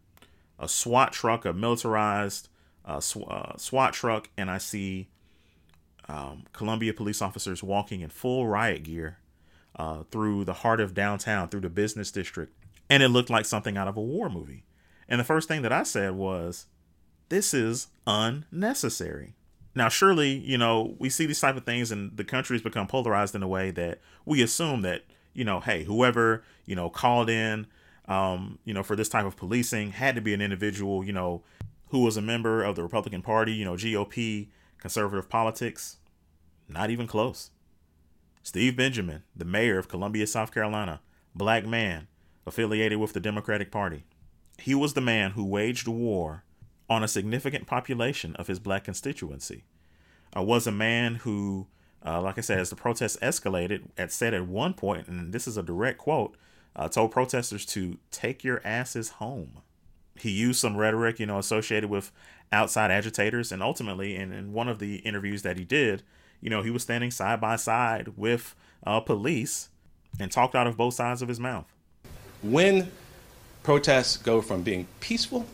a 0.57 0.67
SWAT 0.67 1.11
truck, 1.11 1.45
a 1.45 1.53
militarized 1.53 2.47
uh, 2.85 3.01
uh, 3.27 3.57
SWAT 3.57 3.93
truck, 3.93 4.29
and 4.37 4.49
I 4.49 4.57
see 4.57 5.09
um, 6.07 6.43
Columbia 6.53 6.93
police 6.93 7.21
officers 7.21 7.63
walking 7.63 8.01
in 8.01 8.09
full 8.09 8.47
riot 8.47 8.83
gear 8.83 9.19
uh, 9.75 10.03
through 10.11 10.45
the 10.45 10.53
heart 10.53 10.79
of 10.79 10.93
downtown, 10.93 11.49
through 11.49 11.61
the 11.61 11.69
business 11.69 12.11
district. 12.11 12.53
And 12.89 13.01
it 13.01 13.09
looked 13.09 13.29
like 13.29 13.45
something 13.45 13.77
out 13.77 13.87
of 13.87 13.97
a 13.97 14.01
war 14.01 14.29
movie. 14.29 14.63
And 15.09 15.19
the 15.19 15.25
first 15.25 15.47
thing 15.47 15.61
that 15.63 15.71
I 15.71 15.83
said 15.83 16.13
was, 16.13 16.67
this 17.29 17.53
is 17.53 17.87
unnecessary. 18.05 19.33
Now, 19.73 19.89
surely, 19.89 20.31
you 20.31 20.57
know, 20.57 20.95
we 20.99 21.09
see 21.09 21.25
these 21.25 21.41
type 21.41 21.57
of 21.57 21.65
things 21.65 21.91
and 21.91 22.15
the 22.15 22.23
country 22.23 22.55
has 22.55 22.61
become 22.61 22.87
polarized 22.87 23.35
in 23.35 23.43
a 23.43 23.47
way 23.47 23.71
that 23.71 23.99
we 24.23 24.41
assume 24.41 24.83
that, 24.83 25.03
you 25.33 25.43
know, 25.43 25.59
hey, 25.59 25.83
whoever, 25.83 26.43
you 26.65 26.75
know, 26.75 26.89
called 26.89 27.29
in, 27.29 27.67
um, 28.07 28.59
you 28.63 28.73
know, 28.73 28.83
for 28.83 28.95
this 28.95 29.09
type 29.09 29.25
of 29.25 29.35
policing 29.35 29.91
had 29.91 30.15
to 30.15 30.21
be 30.21 30.33
an 30.33 30.41
individual, 30.41 31.03
you 31.03 31.11
know, 31.11 31.43
who 31.89 31.99
was 31.99 32.15
a 32.15 32.21
member 32.21 32.63
of 32.63 32.75
the 32.75 32.83
Republican 32.83 33.21
Party, 33.21 33.53
you 33.53 33.65
know, 33.65 33.73
GOP, 33.73 34.47
conservative 34.79 35.29
politics. 35.29 35.97
Not 36.67 36.89
even 36.89 37.07
close. 37.07 37.51
Steve 38.43 38.75
Benjamin, 38.75 39.23
the 39.35 39.45
mayor 39.45 39.79
of 39.79 39.87
Columbia, 39.87 40.27
South 40.27 40.53
Carolina, 40.53 41.01
black 41.33 41.65
man 41.65 42.07
affiliated 42.45 42.99
with 42.99 43.13
the 43.13 43.19
Democratic 43.19 43.71
Party. 43.71 44.03
He 44.59 44.75
was 44.75 44.93
the 44.93 45.01
man 45.01 45.31
who 45.31 45.43
waged 45.43 45.87
war 45.87 46.43
on 46.89 47.03
a 47.03 47.07
significant 47.07 47.65
population 47.65 48.35
of 48.35 48.47
his 48.47 48.59
black 48.59 48.83
constituency. 48.83 49.63
Uh, 50.35 50.43
was 50.43 50.67
a 50.67 50.71
man 50.71 51.15
who, 51.15 51.67
uh, 52.05 52.21
like 52.21 52.37
I 52.37 52.41
said, 52.41 52.59
as 52.59 52.69
the 52.69 52.75
protests 52.75 53.17
escalated, 53.21 53.89
had 53.97 54.11
said 54.11 54.33
at 54.33 54.47
one 54.47 54.73
point, 54.73 55.07
and 55.07 55.33
this 55.33 55.47
is 55.47 55.57
a 55.57 55.63
direct 55.63 55.97
quote, 55.97 56.37
uh, 56.75 56.87
told 56.87 57.11
protesters 57.11 57.65
to 57.67 57.97
take 58.11 58.43
your 58.43 58.61
asses 58.63 59.09
home. 59.09 59.61
He 60.17 60.29
used 60.29 60.59
some 60.59 60.77
rhetoric, 60.77 61.19
you 61.19 61.25
know, 61.25 61.39
associated 61.39 61.89
with 61.89 62.11
outside 62.51 62.91
agitators, 62.91 63.51
and 63.51 63.61
ultimately, 63.61 64.15
in, 64.15 64.31
in 64.31 64.53
one 64.53 64.69
of 64.69 64.79
the 64.79 64.97
interviews 64.97 65.41
that 65.41 65.57
he 65.57 65.63
did, 65.63 66.03
you 66.41 66.49
know, 66.49 66.61
he 66.61 66.69
was 66.69 66.83
standing 66.83 67.11
side 67.11 67.41
by 67.41 67.55
side 67.55 68.09
with 68.17 68.55
uh, 68.85 68.99
police 68.99 69.69
and 70.19 70.31
talked 70.31 70.55
out 70.55 70.67
of 70.67 70.77
both 70.77 70.93
sides 70.93 71.21
of 71.21 71.27
his 71.27 71.39
mouth. 71.39 71.65
When 72.41 72.91
protests 73.63 74.17
go 74.17 74.41
from 74.41 74.61
being 74.61 74.87
peaceful 74.99 75.45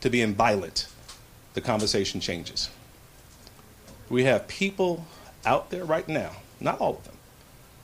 to 0.00 0.08
being 0.08 0.34
violent, 0.34 0.86
the 1.54 1.60
conversation 1.60 2.20
changes. 2.20 2.70
We 4.08 4.24
have 4.24 4.46
people 4.46 5.06
out 5.44 5.70
there 5.70 5.84
right 5.84 6.06
now, 6.06 6.36
not 6.60 6.80
all 6.80 6.96
of 6.96 7.04
them, 7.04 7.16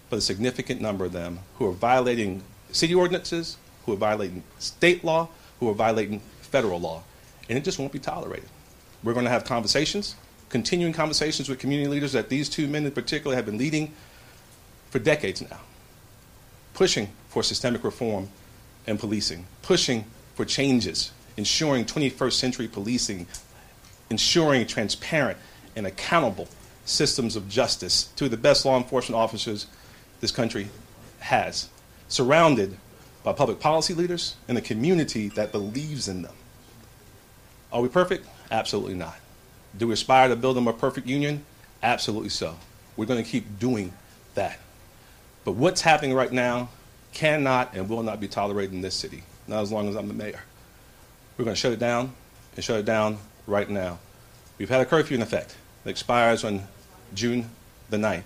but 0.09 0.19
a 0.19 0.23
significant 0.23 0.81
number 0.81 1.05
of 1.05 1.13
them 1.13 1.41
who 1.57 1.67
are 1.67 1.73
violating 1.73 2.43
city 2.73 2.95
ordinances, 2.95 3.57
who 3.85 3.93
are 3.93 3.97
violating 3.97 4.43
state 4.59 5.03
law, 5.03 5.29
who 5.59 5.69
are 5.69 5.75
violating 5.75 6.21
federal 6.43 6.81
law, 6.81 7.03
and 7.51 7.59
it 7.59 7.65
just 7.65 7.79
won't 7.79 7.93
be 7.93 7.99
tolerated. 7.99 8.49
We're 9.03 9.13
going 9.13 9.27
to 9.27 9.31
have 9.31 9.45
conversations, 9.45 10.17
continuing 10.49 10.95
conversations 10.95 11.51
with 11.51 11.59
community 11.59 11.91
leaders 11.91 12.13
that 12.13 12.31
these 12.31 12.49
two 12.49 12.67
men 12.67 12.87
in 12.87 12.93
particular 12.93 13.37
have 13.37 13.45
been 13.45 13.59
leading 13.59 13.93
for 14.89 14.99
decades 14.99 15.43
now, 15.43 15.61
pushing 16.73 17.09
for 17.29 17.43
systemic 17.43 17.85
reform 17.85 18.31
and 18.87 18.99
policing, 18.99 19.45
pushing 19.61 20.07
for 20.35 20.47
changes 20.47 21.13
ensuring 21.37 21.85
21st 21.85 22.33
century 22.33 22.69
policing, 22.69 23.27
ensuring 24.11 24.67
transparent 24.67 25.39
and 25.75 25.87
accountable 25.87 26.49
systems 26.85 27.35
of 27.35 27.49
justice 27.49 28.05
to 28.17 28.29
the 28.29 28.37
best 28.37 28.65
law 28.65 28.77
enforcement 28.77 29.19
officers 29.19 29.67
this 30.21 30.31
country 30.31 30.69
has, 31.21 31.69
surrounded 32.09 32.77
by 33.23 33.33
public 33.33 33.59
policy 33.59 33.95
leaders 33.95 34.37
and 34.49 34.59
a 34.59 34.61
community 34.61 35.29
that 35.29 35.53
believes 35.53 36.09
in 36.09 36.23
them. 36.23 36.35
Are 37.73 37.81
we 37.81 37.89
perfect? 37.89 38.27
Absolutely 38.51 38.95
not. 38.95 39.17
Do 39.77 39.89
we 39.89 39.95
aspire 39.95 40.29
to 40.29 40.37
build 40.37 40.57
them 40.57 40.65
a 40.67 40.71
more 40.71 40.73
perfect 40.73 41.07
union? 41.07 41.45
Absolutely 41.83 42.29
so. 42.29 42.57
We're 42.97 43.07
going 43.07 43.23
to 43.23 43.29
keep 43.29 43.59
doing 43.59 43.93
that. 44.35 44.59
But 45.45 45.53
what's 45.53 45.81
happening 45.81 46.15
right 46.15 46.33
now 46.33 46.69
cannot 47.13 47.75
and 47.75 47.89
will 47.89 48.03
not 48.03 48.21
be 48.21 48.29
tolerated 48.29 48.75
in 48.75 48.81
this 48.81 48.95
city, 48.95 49.23
not 49.47 49.63
as 49.63 49.73
long 49.73 49.89
as 49.89 49.97
I'm 49.97 50.09
the 50.09 50.15
mayor. 50.15 50.41
We're 51.37 51.45
going 51.45 51.55
to 51.55 51.61
shut 51.61 51.73
it 51.73 51.79
down 51.79 52.13
and 52.57 52.65
shut 52.65 52.81
it 52.81 52.85
down 52.85 53.19
right 53.47 53.69
now. 53.69 53.99
We've 54.59 54.69
had 54.69 54.81
a 54.81 54.85
curfew 54.85 55.15
in 55.15 55.23
effect 55.23 55.57
that 55.85 55.91
expires 55.91 56.45
on 56.45 56.63
June 57.15 57.49
the 57.89 57.97
9th. 57.97 58.25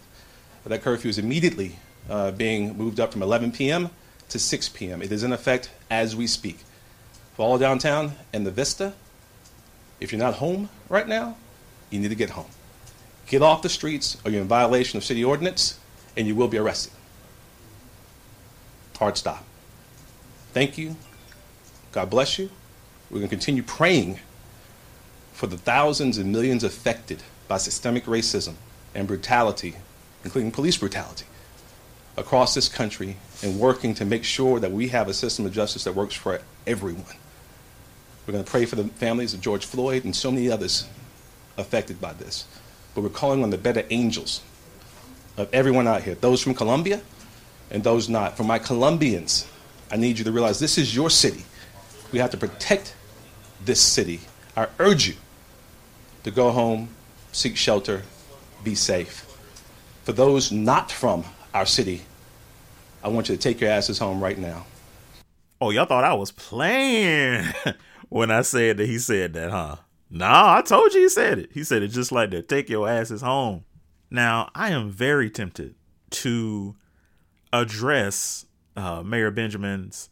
But 0.63 0.71
that 0.71 0.83
curfew 0.83 1.11
is 1.11 1.19
immediately 1.19 1.77
uh, 2.09 2.33
being 2.33 2.77
moved 2.77 2.99
up 2.99 3.13
from 3.13 3.23
11 3.23 3.53
p.m. 3.53 3.91
to 4.31 4.39
6 4.39 4.69
p.m. 4.71 5.03
It 5.03 5.13
is 5.13 5.23
in 5.23 5.33
effect 5.33 5.71
as 5.91 6.17
we 6.17 6.27
speak. 6.27 6.59
For 7.37 7.47
all 7.47 7.59
downtown 7.59 8.13
and 8.33 8.47
the 8.47 8.51
Vista, 8.51 8.95
if 10.01 10.13
you're 10.13 10.21
not 10.21 10.35
home 10.35 10.69
right 10.89 11.09
now, 11.09 11.37
you 11.91 12.01
need 12.01 12.09
to 12.09 12.15
get 12.15 12.31
home. 12.31 12.51
Get 13.27 13.43
off 13.43 13.63
the 13.63 13.69
streets 13.69 14.19
or 14.25 14.31
you're 14.31 14.43
in 14.43 14.49
violation 14.49 14.97
of 14.97 15.05
city 15.05 15.25
ordinance 15.25 15.79
and 16.17 16.27
you 16.27 16.35
will 16.35 16.49
be 16.49 16.59
arrested. 16.59 16.93
Hard 18.99 19.17
stop. 19.17 19.45
Thank 20.53 20.79
you. 20.79 20.97
God 21.93 22.11
bless 22.11 22.39
you. 22.39 22.51
We're 23.11 23.19
going 23.19 23.29
to 23.29 23.37
continue 23.37 23.63
praying 23.63 24.21
for 25.33 25.47
the 25.47 25.59
thousands 25.59 26.19
and 26.19 26.33
millions 26.33 26.65
affected 26.65 27.23
by 27.49 27.59
systemic 27.59 28.05
racism 28.07 28.55
and 28.95 29.09
brutality, 29.09 29.77
including 30.25 30.51
police 30.53 30.77
brutality. 30.77 31.27
across 32.17 32.55
this 32.55 32.69
country 32.69 33.17
and 33.43 33.59
working 33.59 33.95
to 33.95 34.05
make 34.05 34.25
sure 34.25 34.61
that 34.61 34.71
we 34.71 34.89
have 34.89 35.09
a 35.09 35.15
system 35.15 35.47
of 35.47 35.53
justice 35.53 35.85
that 35.85 35.95
works 35.95 36.15
for 36.15 36.41
everyone. 36.67 37.05
We're 38.27 38.33
going 38.33 38.45
to 38.45 38.51
pray 38.51 38.65
for 38.65 38.77
the 38.77 38.85
families 38.85 39.35
of 39.35 39.41
George 39.41 39.67
Floyd 39.67 40.05
and 40.05 40.17
so 40.17 40.31
many 40.31 40.51
others 40.51 40.89
affected 41.59 42.01
by 42.01 42.15
this. 42.15 42.47
But 42.95 43.03
we're 43.03 43.11
calling 43.11 43.43
on 43.43 43.51
the 43.51 43.59
better 43.59 43.85
angels 43.91 44.43
of 45.37 45.53
everyone 45.53 45.87
out 45.87 46.03
here, 46.03 46.15
those 46.15 46.43
from 46.43 46.55
Columbia 46.55 47.03
and 47.71 47.83
those 47.83 48.09
not. 48.09 48.37
For 48.37 48.45
my 48.45 48.59
Columbians, 48.59 49.47
I 49.91 49.97
need 49.97 50.19
you 50.19 50.25
to 50.25 50.33
realize 50.33 50.59
this 50.59 50.79
is 50.79 50.95
your 50.95 51.11
city. 51.11 51.45
We 52.13 52.19
have 52.19 52.31
to 52.31 52.37
protect 52.37 52.95
this 53.65 53.81
city. 53.81 54.21
I 54.57 54.69
urge 54.79 55.09
you 55.09 55.15
to 56.23 56.31
go 56.31 56.51
home, 56.51 56.89
seek 57.33 57.57
shelter, 57.57 58.03
be 58.63 58.75
safe. 58.75 59.27
For 60.05 60.13
those 60.13 60.53
not 60.53 60.91
from 60.91 61.25
our 61.53 61.67
city, 61.67 62.03
I 63.03 63.09
want 63.09 63.29
you 63.29 63.37
to 63.37 63.41
take 63.41 63.61
your 63.61 63.71
asses 63.71 63.99
home 63.99 64.23
right 64.23 64.39
now. 64.39 64.67
Oh, 65.61 65.71
y'all 65.71 65.87
thought 65.87 66.05
I 66.05 66.15
was 66.15 66.31
playing 66.31 67.47
when 68.15 68.31
I 68.31 68.43
said 68.43 68.77
that 68.77 68.87
he 68.87 69.01
said 69.01 69.33
that, 69.33 69.51
huh? 69.51 69.75
Nah, 70.09 70.59
I 70.59 70.63
told 70.63 70.95
you 70.95 71.01
he 71.01 71.09
said 71.09 71.37
it. 71.41 71.51
He 71.53 71.65
said 71.65 71.83
it 71.83 71.89
just 71.89 72.13
like 72.13 72.31
that. 72.31 72.49
Take 72.49 72.69
your 72.69 72.89
asses 72.89 73.23
home. 73.23 73.65
Now, 74.09 74.53
I 74.55 74.71
am 74.71 74.89
very 74.89 75.29
tempted 75.29 75.75
to 76.11 76.77
address 77.53 78.47
uh, 78.77 79.03
Mayor 79.03 79.33
Benjamin's 79.33 80.11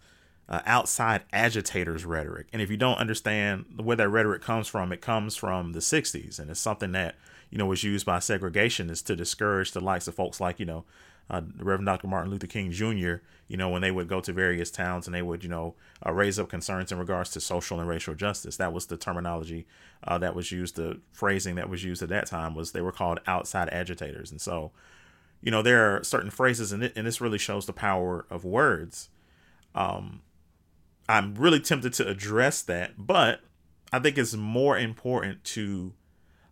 uh, 0.49 0.63
outside 0.67 1.23
agitators 1.33 2.05
rhetoric. 2.05 2.49
And 2.53 2.61
if 2.61 2.73
you 2.73 2.77
don't 2.77 2.99
understand 2.99 3.67
where 3.77 3.97
that 3.97 4.09
rhetoric 4.09 4.43
comes 4.43 4.67
from, 4.67 4.93
it 4.93 5.01
comes 5.01 5.37
from 5.37 5.71
the 5.71 5.79
60s. 5.79 6.41
And 6.41 6.51
it's 6.51 6.59
something 6.59 6.91
that, 6.93 7.15
you 7.51 7.59
know, 7.59 7.67
was 7.67 7.85
used 7.85 8.05
by 8.05 8.19
segregationists 8.19 9.05
to 9.05 9.15
discourage 9.15 9.71
the 9.71 9.81
likes 9.81 10.09
of 10.09 10.17
folks 10.17 10.41
like, 10.41 10.59
you 10.59 10.67
know, 10.67 10.85
uh, 11.33 11.41
Reverend 11.57 11.87
Dr. 11.87 12.07
Martin 12.07 12.31
Luther 12.31 12.47
King 12.47 12.71
Jr., 12.71 13.15
you 13.49 13.57
know, 13.57 13.71
when 13.71 13.81
they 13.81 13.91
would 13.91 14.07
go 14.07 14.21
to 14.21 14.33
various 14.33 14.71
towns 14.71 15.07
and 15.07 15.15
they 15.15 15.23
would, 15.23 15.43
you 15.43 15.49
know, 15.49 15.75
uh, 16.07 16.13
raise 16.13 16.39
up 16.39 16.51
concerns 16.51 16.93
in 16.93 16.99
regards 16.99 17.31
to 17.31 17.41
social 17.41 17.81
and 17.81 17.89
racial 17.89 18.15
justice. 18.15 18.59
That 18.59 18.73
was 18.73 18.87
the 18.87 18.99
terminology 18.99 19.67
uh, 20.07 20.19
that 20.19 20.35
was 20.35 20.53
used, 20.53 20.77
the 20.77 21.01
phrasing 21.13 21.55
that 21.55 21.71
was 21.71 21.83
used 21.83 22.03
at 22.03 22.11
that 22.11 22.27
time 22.27 22.55
was 22.55 22.73
they 22.73 22.83
were 22.83 22.93
called 22.93 23.21
outside 23.27 23.71
agitators. 23.71 24.31
And 24.31 24.41
so, 24.41 24.73
you 25.41 25.51
know, 25.51 25.63
there 25.63 25.97
are 25.97 26.05
certain 26.05 26.31
phrases, 26.31 26.71
and, 26.71 26.93
and 26.95 27.07
this 27.07 27.21
really 27.21 27.39
shows 27.39 27.67
the 27.67 27.73
power 27.73 28.27
of 28.31 28.45
words. 28.45 29.09
Um, 29.75 30.21
I'm 31.09 31.35
really 31.35 31.61
tempted 31.61 31.95
to 31.95 32.09
address 32.09 32.63
that, 32.63 32.93
but 32.99 33.41
I 33.91 33.99
think 33.99 34.19
it's 34.19 34.35
more 34.35 34.79
important 34.79 35.45
to 35.45 35.95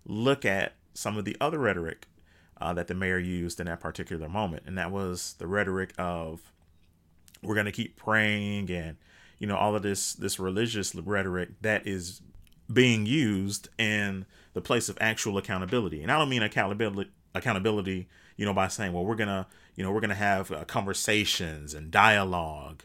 look 0.06 0.44
at 0.44 0.74
some 0.94 1.16
of 1.16 1.24
the 1.24 1.36
other 1.40 1.58
rhetoric 1.58 2.06
uh, 2.60 2.72
that 2.74 2.88
the 2.88 2.94
mayor 2.94 3.18
used 3.18 3.60
in 3.60 3.66
that 3.66 3.80
particular 3.80 4.28
moment, 4.28 4.64
and 4.66 4.76
that 4.78 4.90
was 4.90 5.34
the 5.38 5.46
rhetoric 5.46 5.92
of 5.98 6.52
we're 7.42 7.54
going 7.54 7.66
to 7.66 7.72
keep 7.72 7.96
praying 7.96 8.70
and 8.70 8.96
you 9.38 9.46
know 9.46 9.56
all 9.56 9.74
of 9.74 9.82
this 9.82 10.12
this 10.12 10.38
religious 10.38 10.94
rhetoric 10.94 11.50
that 11.62 11.86
is 11.86 12.20
being 12.72 13.06
used 13.06 13.68
in 13.78 14.26
the 14.52 14.60
place 14.60 14.88
of 14.88 14.98
actual 15.00 15.38
accountability. 15.38 16.02
And 16.02 16.10
I 16.10 16.18
don't 16.18 16.28
mean 16.28 16.42
accountability 16.42 17.10
accountability, 17.34 18.08
you 18.36 18.44
know, 18.44 18.54
by 18.54 18.68
saying, 18.68 18.92
well, 18.92 19.04
we're 19.04 19.16
gonna, 19.16 19.46
you 19.76 19.84
know, 19.84 19.92
we're 19.92 20.00
gonna 20.00 20.14
have 20.14 20.50
uh, 20.50 20.64
conversations 20.64 21.74
and 21.74 21.90
dialogue. 21.90 22.84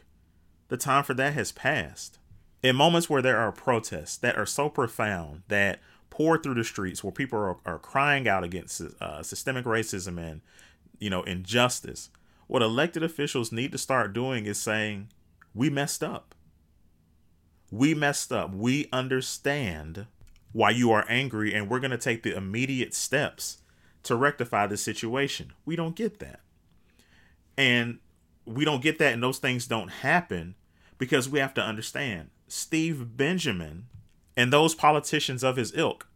The 0.68 0.76
time 0.76 1.04
for 1.04 1.14
that 1.14 1.34
has 1.34 1.52
passed. 1.52 2.18
In 2.62 2.74
moments 2.74 3.08
where 3.08 3.22
there 3.22 3.38
are 3.38 3.52
protests 3.52 4.16
that 4.18 4.36
are 4.36 4.46
so 4.46 4.68
profound 4.68 5.42
that 5.48 5.80
pour 6.10 6.38
through 6.38 6.54
the 6.54 6.64
streets, 6.64 7.04
where 7.04 7.12
people 7.12 7.38
are, 7.38 7.56
are 7.64 7.78
crying 7.78 8.28
out 8.28 8.44
against 8.44 8.80
uh, 9.00 9.22
systemic 9.22 9.64
racism 9.64 10.18
and, 10.18 10.40
you 10.98 11.10
know, 11.10 11.22
injustice, 11.22 12.10
what 12.46 12.62
elected 12.62 13.02
officials 13.02 13.52
need 13.52 13.72
to 13.72 13.78
start 13.78 14.12
doing 14.12 14.46
is 14.46 14.58
saying, 14.58 15.08
we 15.54 15.68
messed 15.68 16.02
up. 16.04 16.34
We 17.70 17.94
messed 17.94 18.32
up. 18.32 18.54
We 18.54 18.88
understand 18.92 20.06
why 20.52 20.70
you 20.70 20.90
are 20.92 21.04
angry, 21.08 21.52
and 21.52 21.68
we're 21.68 21.80
going 21.80 21.90
to 21.90 21.98
take 21.98 22.22
the 22.22 22.36
immediate 22.36 22.94
steps 22.94 23.58
to 24.04 24.14
rectify 24.14 24.66
the 24.66 24.76
situation. 24.76 25.52
We 25.64 25.76
don't 25.76 25.96
get 25.96 26.20
that. 26.20 26.40
And 27.58 27.98
we 28.44 28.64
don't 28.64 28.82
get 28.82 28.98
that, 29.00 29.12
and 29.12 29.22
those 29.22 29.38
things 29.38 29.66
don't 29.66 29.88
happen 29.88 30.54
because 30.98 31.28
we 31.28 31.40
have 31.40 31.54
to 31.54 31.62
understand 31.62 32.30
Steve 32.48 33.16
Benjamin 33.16 33.88
and 34.36 34.52
those 34.52 34.74
politicians 34.74 35.42
of 35.42 35.56
his 35.56 35.72
ilk 35.76 36.08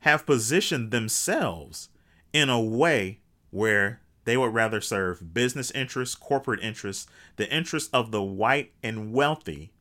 have 0.00 0.26
positioned 0.26 0.90
themselves 0.90 1.88
in 2.32 2.48
a 2.48 2.60
way 2.60 3.20
where 3.50 4.00
they 4.24 4.36
would 4.36 4.54
rather 4.54 4.80
serve 4.80 5.34
business 5.34 5.70
interests, 5.72 6.14
corporate 6.14 6.60
interests, 6.60 7.06
the 7.36 7.52
interests 7.54 7.90
of 7.92 8.10
the 8.10 8.22
white 8.22 8.72
and 8.82 9.12
wealthy, 9.12 9.72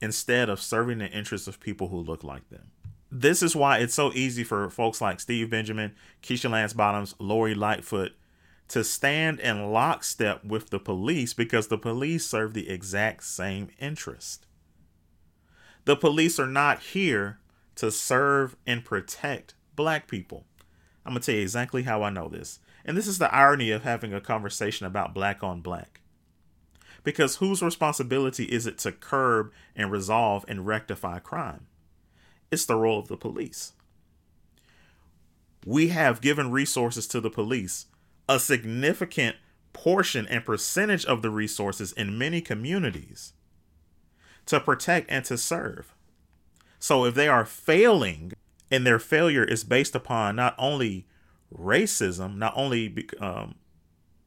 instead 0.00 0.48
of 0.48 0.60
serving 0.60 0.98
the 0.98 1.10
interests 1.10 1.46
of 1.46 1.60
people 1.60 1.88
who 1.88 1.98
look 1.98 2.24
like 2.24 2.48
them 2.48 2.70
this 3.10 3.42
is 3.42 3.56
why 3.56 3.78
it's 3.78 3.94
so 3.94 4.12
easy 4.14 4.44
for 4.44 4.70
folks 4.70 5.00
like 5.00 5.18
Steve 5.18 5.50
Benjamin, 5.50 5.92
Keisha 6.22 6.48
Lance 6.48 6.72
Bottoms, 6.72 7.14
Lori 7.18 7.54
Lightfoot 7.54 8.12
to 8.68 8.84
stand 8.84 9.40
in 9.40 9.72
lockstep 9.72 10.44
with 10.44 10.70
the 10.70 10.78
police 10.78 11.34
because 11.34 11.66
the 11.66 11.76
police 11.76 12.24
serve 12.24 12.54
the 12.54 12.70
exact 12.70 13.24
same 13.24 13.68
interest. 13.80 14.46
The 15.90 15.96
police 15.96 16.38
are 16.38 16.46
not 16.46 16.78
here 16.78 17.40
to 17.74 17.90
serve 17.90 18.54
and 18.64 18.84
protect 18.84 19.54
black 19.74 20.06
people. 20.06 20.44
I'm 21.04 21.14
going 21.14 21.20
to 21.20 21.26
tell 21.26 21.34
you 21.34 21.42
exactly 21.42 21.82
how 21.82 22.04
I 22.04 22.10
know 22.10 22.28
this. 22.28 22.60
And 22.84 22.96
this 22.96 23.08
is 23.08 23.18
the 23.18 23.34
irony 23.34 23.72
of 23.72 23.82
having 23.82 24.14
a 24.14 24.20
conversation 24.20 24.86
about 24.86 25.14
black 25.14 25.42
on 25.42 25.62
black. 25.62 26.00
Because 27.02 27.38
whose 27.38 27.60
responsibility 27.60 28.44
is 28.44 28.68
it 28.68 28.78
to 28.78 28.92
curb 28.92 29.50
and 29.74 29.90
resolve 29.90 30.44
and 30.46 30.64
rectify 30.64 31.18
crime? 31.18 31.66
it's 32.52 32.66
the 32.66 32.76
role 32.76 33.00
of 33.00 33.08
the 33.08 33.16
police. 33.16 33.72
We 35.66 35.88
have 35.88 36.20
given 36.20 36.52
resources 36.52 37.08
to 37.08 37.20
the 37.20 37.30
police, 37.30 37.86
a 38.28 38.38
significant 38.38 39.38
portion 39.72 40.28
and 40.28 40.44
percentage 40.44 41.04
of 41.04 41.22
the 41.22 41.30
resources 41.30 41.92
in 41.92 42.16
many 42.16 42.40
communities 42.40 43.32
to 44.50 44.60
protect 44.60 45.10
and 45.10 45.24
to 45.24 45.38
serve. 45.38 45.94
So 46.80 47.04
if 47.04 47.14
they 47.14 47.28
are 47.28 47.44
failing 47.44 48.32
and 48.70 48.84
their 48.84 48.98
failure 48.98 49.44
is 49.44 49.64
based 49.64 49.94
upon 49.94 50.36
not 50.36 50.56
only 50.58 51.06
racism, 51.56 52.36
not 52.36 52.52
only 52.56 53.08
um, 53.20 53.54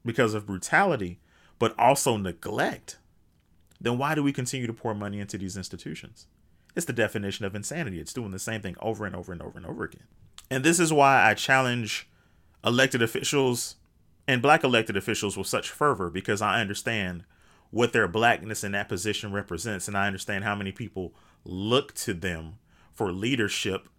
because 0.05 0.33
of 0.33 0.45
brutality, 0.45 1.19
but 1.59 1.77
also 1.77 2.15
neglect, 2.15 2.97
then 3.81 3.97
why 3.97 4.15
do 4.15 4.23
we 4.23 4.31
continue 4.31 4.65
to 4.65 4.73
pour 4.73 4.95
money 4.95 5.19
into 5.19 5.37
these 5.37 5.57
institutions? 5.57 6.27
It's 6.73 6.85
the 6.85 6.93
definition 6.93 7.45
of 7.45 7.53
insanity. 7.53 7.99
It's 7.99 8.13
doing 8.13 8.31
the 8.31 8.39
same 8.39 8.61
thing 8.61 8.77
over 8.81 9.05
and 9.05 9.15
over 9.15 9.33
and 9.33 9.41
over 9.41 9.57
and 9.57 9.65
over 9.65 9.83
again. 9.83 10.07
And 10.49 10.63
this 10.63 10.79
is 10.79 10.93
why 10.93 11.29
I 11.29 11.33
challenge 11.33 12.09
elected 12.63 13.01
officials 13.01 13.75
and 14.25 14.41
black 14.41 14.63
elected 14.63 14.95
officials 14.95 15.35
with 15.35 15.47
such 15.47 15.69
fervor 15.69 16.09
because 16.09 16.41
I 16.41 16.61
understand 16.61 17.25
what 17.73 17.91
their 17.91 18.07
blackness 18.07 18.63
in 18.63 18.71
that 18.73 18.87
position 18.87 19.33
represents. 19.33 19.87
And 19.87 19.97
I 19.97 20.05
understand 20.05 20.43
how 20.43 20.53
many 20.53 20.71
people 20.71 21.11
look 21.43 21.91
to 21.95 22.13
them 22.13 22.59
for 22.93 23.11
leadership. 23.11 23.89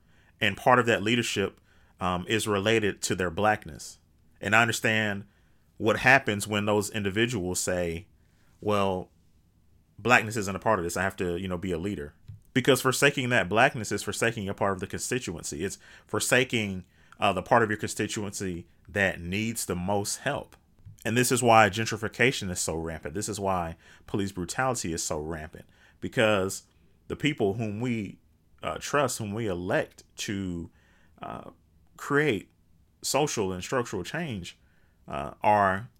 And 0.40 0.56
part 0.56 0.78
of 0.78 0.86
that 0.86 1.02
leadership 1.02 1.60
um, 2.00 2.24
is 2.28 2.46
related 2.46 3.02
to 3.02 3.16
their 3.16 3.30
blackness. 3.30 3.98
And 4.40 4.54
I 4.54 4.62
understand 4.62 5.24
what 5.76 5.98
happens 5.98 6.46
when 6.46 6.66
those 6.66 6.88
individuals 6.88 7.58
say, 7.58 8.06
well, 8.60 9.10
blackness 9.98 10.36
isn't 10.36 10.54
a 10.54 10.60
part 10.60 10.78
of 10.78 10.84
this. 10.84 10.96
I 10.96 11.02
have 11.02 11.16
to, 11.16 11.36
you 11.36 11.48
know, 11.48 11.58
be 11.58 11.72
a 11.72 11.78
leader 11.78 12.14
because 12.52 12.80
forsaking 12.80 13.30
that 13.30 13.48
blackness 13.48 13.90
is 13.90 14.04
forsaking 14.04 14.48
a 14.48 14.54
part 14.54 14.74
of 14.74 14.80
the 14.80 14.86
constituency. 14.86 15.64
It's 15.64 15.78
forsaking 16.06 16.84
uh, 17.18 17.32
the 17.32 17.42
part 17.42 17.64
of 17.64 17.70
your 17.70 17.78
constituency 17.78 18.66
that 18.88 19.20
needs 19.20 19.66
the 19.66 19.74
most 19.74 20.18
help. 20.18 20.54
And 21.04 21.16
this 21.16 21.30
is 21.30 21.42
why 21.42 21.68
gentrification 21.68 22.50
is 22.50 22.60
so 22.60 22.74
rampant. 22.76 23.14
This 23.14 23.28
is 23.28 23.38
why 23.38 23.76
police 24.06 24.32
brutality 24.32 24.92
is 24.92 25.02
so 25.02 25.18
rampant 25.18 25.66
because 26.00 26.62
the 27.08 27.16
people 27.16 27.54
whom 27.54 27.80
we 27.80 28.18
uh, 28.62 28.78
trust, 28.80 29.18
whom 29.18 29.34
we 29.34 29.46
elect 29.46 30.04
to 30.16 30.70
uh, 31.20 31.50
create 31.96 32.50
social 33.02 33.52
and 33.52 33.62
structural 33.62 34.02
change, 34.02 34.58
uh, 35.06 35.32
are 35.42 35.90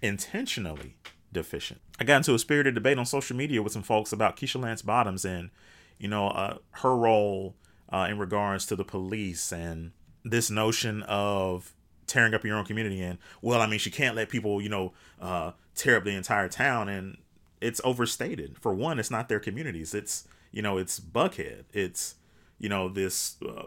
intentionally 0.00 0.96
deficient. 1.32 1.80
I 1.98 2.04
got 2.04 2.18
into 2.18 2.34
a 2.34 2.38
spirited 2.38 2.74
debate 2.74 2.98
on 2.98 3.06
social 3.06 3.36
media 3.36 3.62
with 3.62 3.72
some 3.72 3.82
folks 3.82 4.12
about 4.12 4.36
Keisha 4.36 4.62
Lance 4.62 4.82
Bottoms 4.82 5.24
and 5.24 5.50
you 5.98 6.08
know, 6.08 6.28
uh, 6.28 6.58
her 6.70 6.96
role 6.96 7.56
uh, 7.92 8.06
in 8.10 8.18
regards 8.18 8.66
to 8.66 8.76
the 8.76 8.84
police 8.84 9.52
and 9.52 9.92
this 10.24 10.50
notion 10.50 11.02
of 11.02 11.73
tearing 12.06 12.34
up 12.34 12.44
your 12.44 12.56
own 12.56 12.64
community. 12.64 13.00
And 13.00 13.18
well, 13.42 13.60
I 13.60 13.66
mean, 13.66 13.78
she 13.78 13.90
can't 13.90 14.16
let 14.16 14.28
people, 14.28 14.60
you 14.60 14.68
know, 14.68 14.92
uh, 15.20 15.52
tear 15.74 15.96
up 15.96 16.04
the 16.04 16.10
entire 16.10 16.48
town, 16.48 16.88
and 16.88 17.18
it's 17.60 17.80
overstated. 17.84 18.58
For 18.58 18.74
one, 18.74 18.98
it's 18.98 19.10
not 19.10 19.28
their 19.28 19.40
communities. 19.40 19.94
It's 19.94 20.26
you 20.50 20.62
know, 20.62 20.78
it's 20.78 21.00
Buckhead. 21.00 21.64
It's 21.72 22.14
you 22.58 22.68
know 22.68 22.88
this 22.88 23.36
uh, 23.42 23.64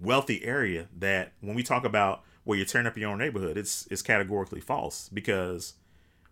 wealthy 0.00 0.44
area 0.44 0.88
that 0.98 1.32
when 1.40 1.54
we 1.54 1.62
talk 1.62 1.84
about 1.84 2.22
where 2.44 2.56
you're 2.56 2.66
tearing 2.66 2.86
up 2.86 2.96
your 2.96 3.10
own 3.10 3.18
neighborhood, 3.18 3.56
it's 3.56 3.86
it's 3.90 4.02
categorically 4.02 4.60
false 4.60 5.08
because 5.12 5.74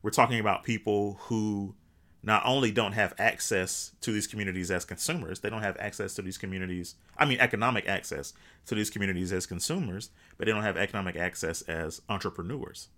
we're 0.03 0.11
talking 0.11 0.41
about 0.41 0.63
people 0.65 1.19
who 1.23 1.75
not 2.23 2.43
only 2.45 2.73
don't 2.73 2.93
have 2.93 3.15
access 3.19 3.93
to 4.01 4.11
these 4.11 4.27
communities 4.27 4.71
as 4.71 4.85
consumers, 4.85 5.41
they 5.41 5.51
don't 5.51 5.63
have 5.63 5.77
access 5.79 6.15
to 6.15 6.23
these 6.23 6.39
communities, 6.39 6.97
I 7.17 7.25
mean, 7.25 7.39
economic 7.41 7.87
access 7.89 8.33
to 8.67 8.75
these 8.75 8.91
communities 8.91 9.33
as 9.33 9.47
consumers, 9.47 10.11
but 10.37 10.47
they 10.47 10.53
don't 10.53 10.65
have 10.65 10.77
economic 10.77 11.17
access 11.17 11.63
as 11.63 12.03
entrepreneurs. 12.09 12.89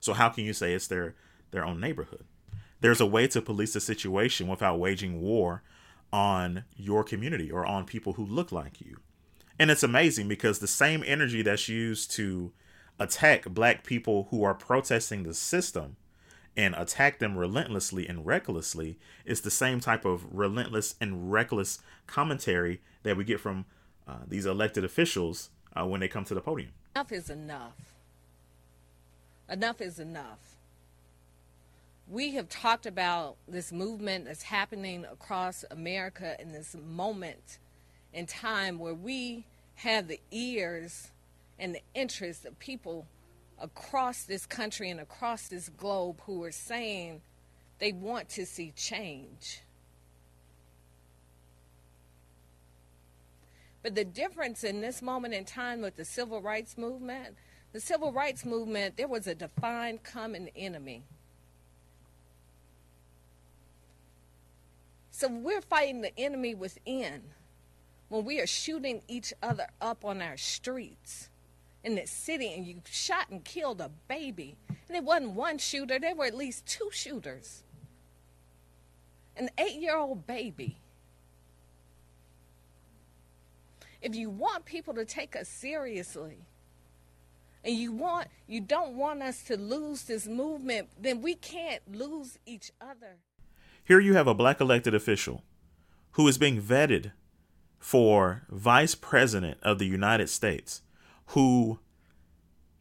So, 0.00 0.14
how 0.14 0.30
can 0.30 0.44
you 0.44 0.52
say 0.52 0.72
it's 0.72 0.86
their, 0.86 1.14
their 1.50 1.64
own 1.64 1.80
neighborhood? 1.80 2.24
There's 2.80 3.00
a 3.00 3.06
way 3.06 3.26
to 3.28 3.42
police 3.42 3.74
the 3.74 3.80
situation 3.80 4.48
without 4.48 4.78
waging 4.78 5.20
war 5.20 5.62
on 6.12 6.64
your 6.76 7.04
community 7.04 7.50
or 7.50 7.66
on 7.66 7.84
people 7.84 8.14
who 8.14 8.24
look 8.24 8.52
like 8.52 8.80
you. 8.80 8.98
And 9.58 9.70
it's 9.70 9.82
amazing 9.82 10.28
because 10.28 10.58
the 10.58 10.66
same 10.66 11.02
energy 11.06 11.42
that's 11.42 11.68
used 11.68 12.10
to 12.12 12.52
attack 12.98 13.46
black 13.46 13.84
people 13.84 14.28
who 14.30 14.44
are 14.44 14.54
protesting 14.54 15.22
the 15.22 15.34
system 15.34 15.96
and 16.56 16.74
attack 16.76 17.18
them 17.18 17.36
relentlessly 17.36 18.08
and 18.08 18.24
recklessly 18.24 18.98
is 19.24 19.40
the 19.40 19.50
same 19.50 19.80
type 19.80 20.04
of 20.04 20.24
relentless 20.30 20.94
and 21.00 21.32
reckless 21.32 21.80
commentary 22.06 22.80
that 23.02 23.16
we 23.16 23.24
get 23.24 23.40
from 23.40 23.64
uh, 24.06 24.18
these 24.26 24.46
elected 24.46 24.84
officials 24.84 25.50
uh, 25.74 25.84
when 25.84 26.00
they 26.00 26.08
come 26.08 26.24
to 26.24 26.34
the 26.34 26.40
podium. 26.40 26.70
Enough 26.94 27.12
is 27.12 27.30
enough. 27.30 27.72
Enough 29.48 29.80
is 29.80 29.98
enough. 29.98 30.56
We 32.06 32.32
have 32.32 32.48
talked 32.48 32.86
about 32.86 33.36
this 33.48 33.72
movement 33.72 34.26
that's 34.26 34.42
happening 34.42 35.04
across 35.10 35.64
America 35.70 36.36
in 36.38 36.52
this 36.52 36.76
moment 36.86 37.58
in 38.12 38.26
time 38.26 38.78
where 38.78 38.94
we 38.94 39.46
have 39.76 40.06
the 40.06 40.20
ears 40.30 41.10
and 41.58 41.74
the 41.74 41.82
interest 41.94 42.44
of 42.44 42.58
people 42.58 43.06
across 43.60 44.24
this 44.24 44.46
country 44.46 44.90
and 44.90 45.00
across 45.00 45.48
this 45.48 45.68
globe 45.68 46.20
who 46.26 46.42
are 46.44 46.52
saying 46.52 47.20
they 47.78 47.92
want 47.92 48.28
to 48.30 48.46
see 48.46 48.72
change. 48.76 49.62
But 53.82 53.94
the 53.94 54.04
difference 54.04 54.64
in 54.64 54.80
this 54.80 55.02
moment 55.02 55.34
in 55.34 55.44
time 55.44 55.82
with 55.82 55.96
the 55.96 56.04
civil 56.04 56.40
rights 56.40 56.78
movement, 56.78 57.36
the 57.72 57.80
civil 57.80 58.12
rights 58.12 58.44
movement, 58.44 58.96
there 58.96 59.08
was 59.08 59.26
a 59.26 59.34
defined 59.34 60.02
common 60.02 60.48
enemy. 60.56 61.02
So 65.10 65.28
we're 65.28 65.60
fighting 65.60 66.00
the 66.00 66.18
enemy 66.18 66.54
within 66.54 67.22
when 68.08 68.24
we 68.24 68.40
are 68.40 68.46
shooting 68.46 69.02
each 69.06 69.32
other 69.42 69.66
up 69.80 70.04
on 70.04 70.22
our 70.22 70.36
streets 70.36 71.28
in 71.84 71.94
this 71.94 72.10
city 72.10 72.52
and 72.52 72.66
you 72.66 72.80
shot 72.90 73.28
and 73.30 73.44
killed 73.44 73.80
a 73.80 73.90
baby. 74.08 74.56
And 74.88 74.96
it 74.96 75.04
wasn't 75.04 75.32
one 75.32 75.58
shooter, 75.58 75.98
there 76.00 76.14
were 76.14 76.24
at 76.24 76.34
least 76.34 76.66
two 76.66 76.88
shooters. 76.90 77.62
An 79.36 79.50
eight 79.58 79.80
year 79.80 79.96
old 79.96 80.26
baby. 80.26 80.78
If 84.00 84.14
you 84.14 84.30
want 84.30 84.64
people 84.64 84.94
to 84.94 85.04
take 85.04 85.34
us 85.36 85.48
seriously, 85.48 86.46
and 87.64 87.74
you 87.74 87.92
want 87.92 88.28
you 88.46 88.60
don't 88.60 88.94
want 88.94 89.22
us 89.22 89.42
to 89.44 89.56
lose 89.56 90.02
this 90.02 90.26
movement, 90.26 90.88
then 91.00 91.22
we 91.22 91.34
can't 91.34 91.80
lose 91.90 92.38
each 92.44 92.70
other. 92.80 93.16
Here 93.82 94.00
you 94.00 94.14
have 94.14 94.26
a 94.26 94.34
black 94.34 94.60
elected 94.60 94.94
official 94.94 95.42
who 96.12 96.28
is 96.28 96.38
being 96.38 96.60
vetted 96.60 97.12
for 97.78 98.42
vice 98.50 98.94
president 98.94 99.58
of 99.62 99.78
the 99.78 99.86
United 99.86 100.28
States 100.28 100.82
who 101.28 101.78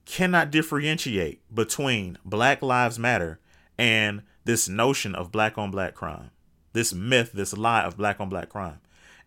cannot 0.05 0.51
differentiate 0.51 1.41
between 1.53 2.17
Black 2.25 2.61
Lives 2.61 2.99
Matter 2.99 3.39
and 3.77 4.21
this 4.45 4.67
notion 4.67 5.15
of 5.15 5.31
black 5.31 5.57
on 5.57 5.71
black 5.71 5.95
crime, 5.95 6.31
this 6.73 6.93
myth, 6.93 7.31
this 7.33 7.55
lie 7.55 7.83
of 7.83 7.97
black 7.97 8.19
on 8.19 8.29
black 8.29 8.49
crime, 8.49 8.79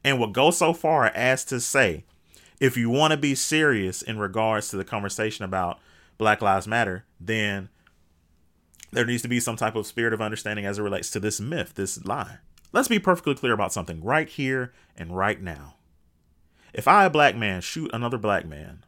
and 0.04 0.18
will 0.18 0.30
go 0.30 0.50
so 0.50 0.72
far 0.72 1.06
as 1.06 1.44
to 1.46 1.60
say, 1.60 2.04
if 2.60 2.76
you 2.76 2.90
want 2.90 3.12
to 3.12 3.16
be 3.16 3.34
serious 3.34 4.02
in 4.02 4.18
regards 4.18 4.68
to 4.70 4.76
the 4.76 4.84
conversation 4.84 5.44
about 5.44 5.78
Black 6.18 6.40
Lives 6.40 6.66
Matter, 6.66 7.04
then 7.20 7.68
there 8.92 9.04
needs 9.04 9.22
to 9.22 9.28
be 9.28 9.40
some 9.40 9.56
type 9.56 9.74
of 9.74 9.86
spirit 9.86 10.14
of 10.14 10.22
understanding 10.22 10.64
as 10.64 10.78
it 10.78 10.82
relates 10.82 11.10
to 11.10 11.20
this 11.20 11.40
myth, 11.40 11.74
this 11.74 12.02
lie. 12.04 12.38
Let's 12.72 12.88
be 12.88 12.98
perfectly 12.98 13.34
clear 13.34 13.52
about 13.52 13.72
something 13.72 14.02
right 14.02 14.28
here 14.28 14.72
and 14.96 15.16
right 15.16 15.40
now. 15.40 15.74
If 16.72 16.88
I, 16.88 17.04
a 17.04 17.10
black 17.10 17.36
man, 17.36 17.60
shoot 17.60 17.90
another 17.92 18.18
black 18.18 18.46
man, 18.46 18.84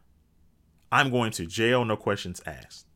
I'm 0.90 1.10
going 1.10 1.32
to 1.32 1.46
jail, 1.46 1.84
no 1.84 1.96
questions 1.96 2.40
asked. 2.46 2.86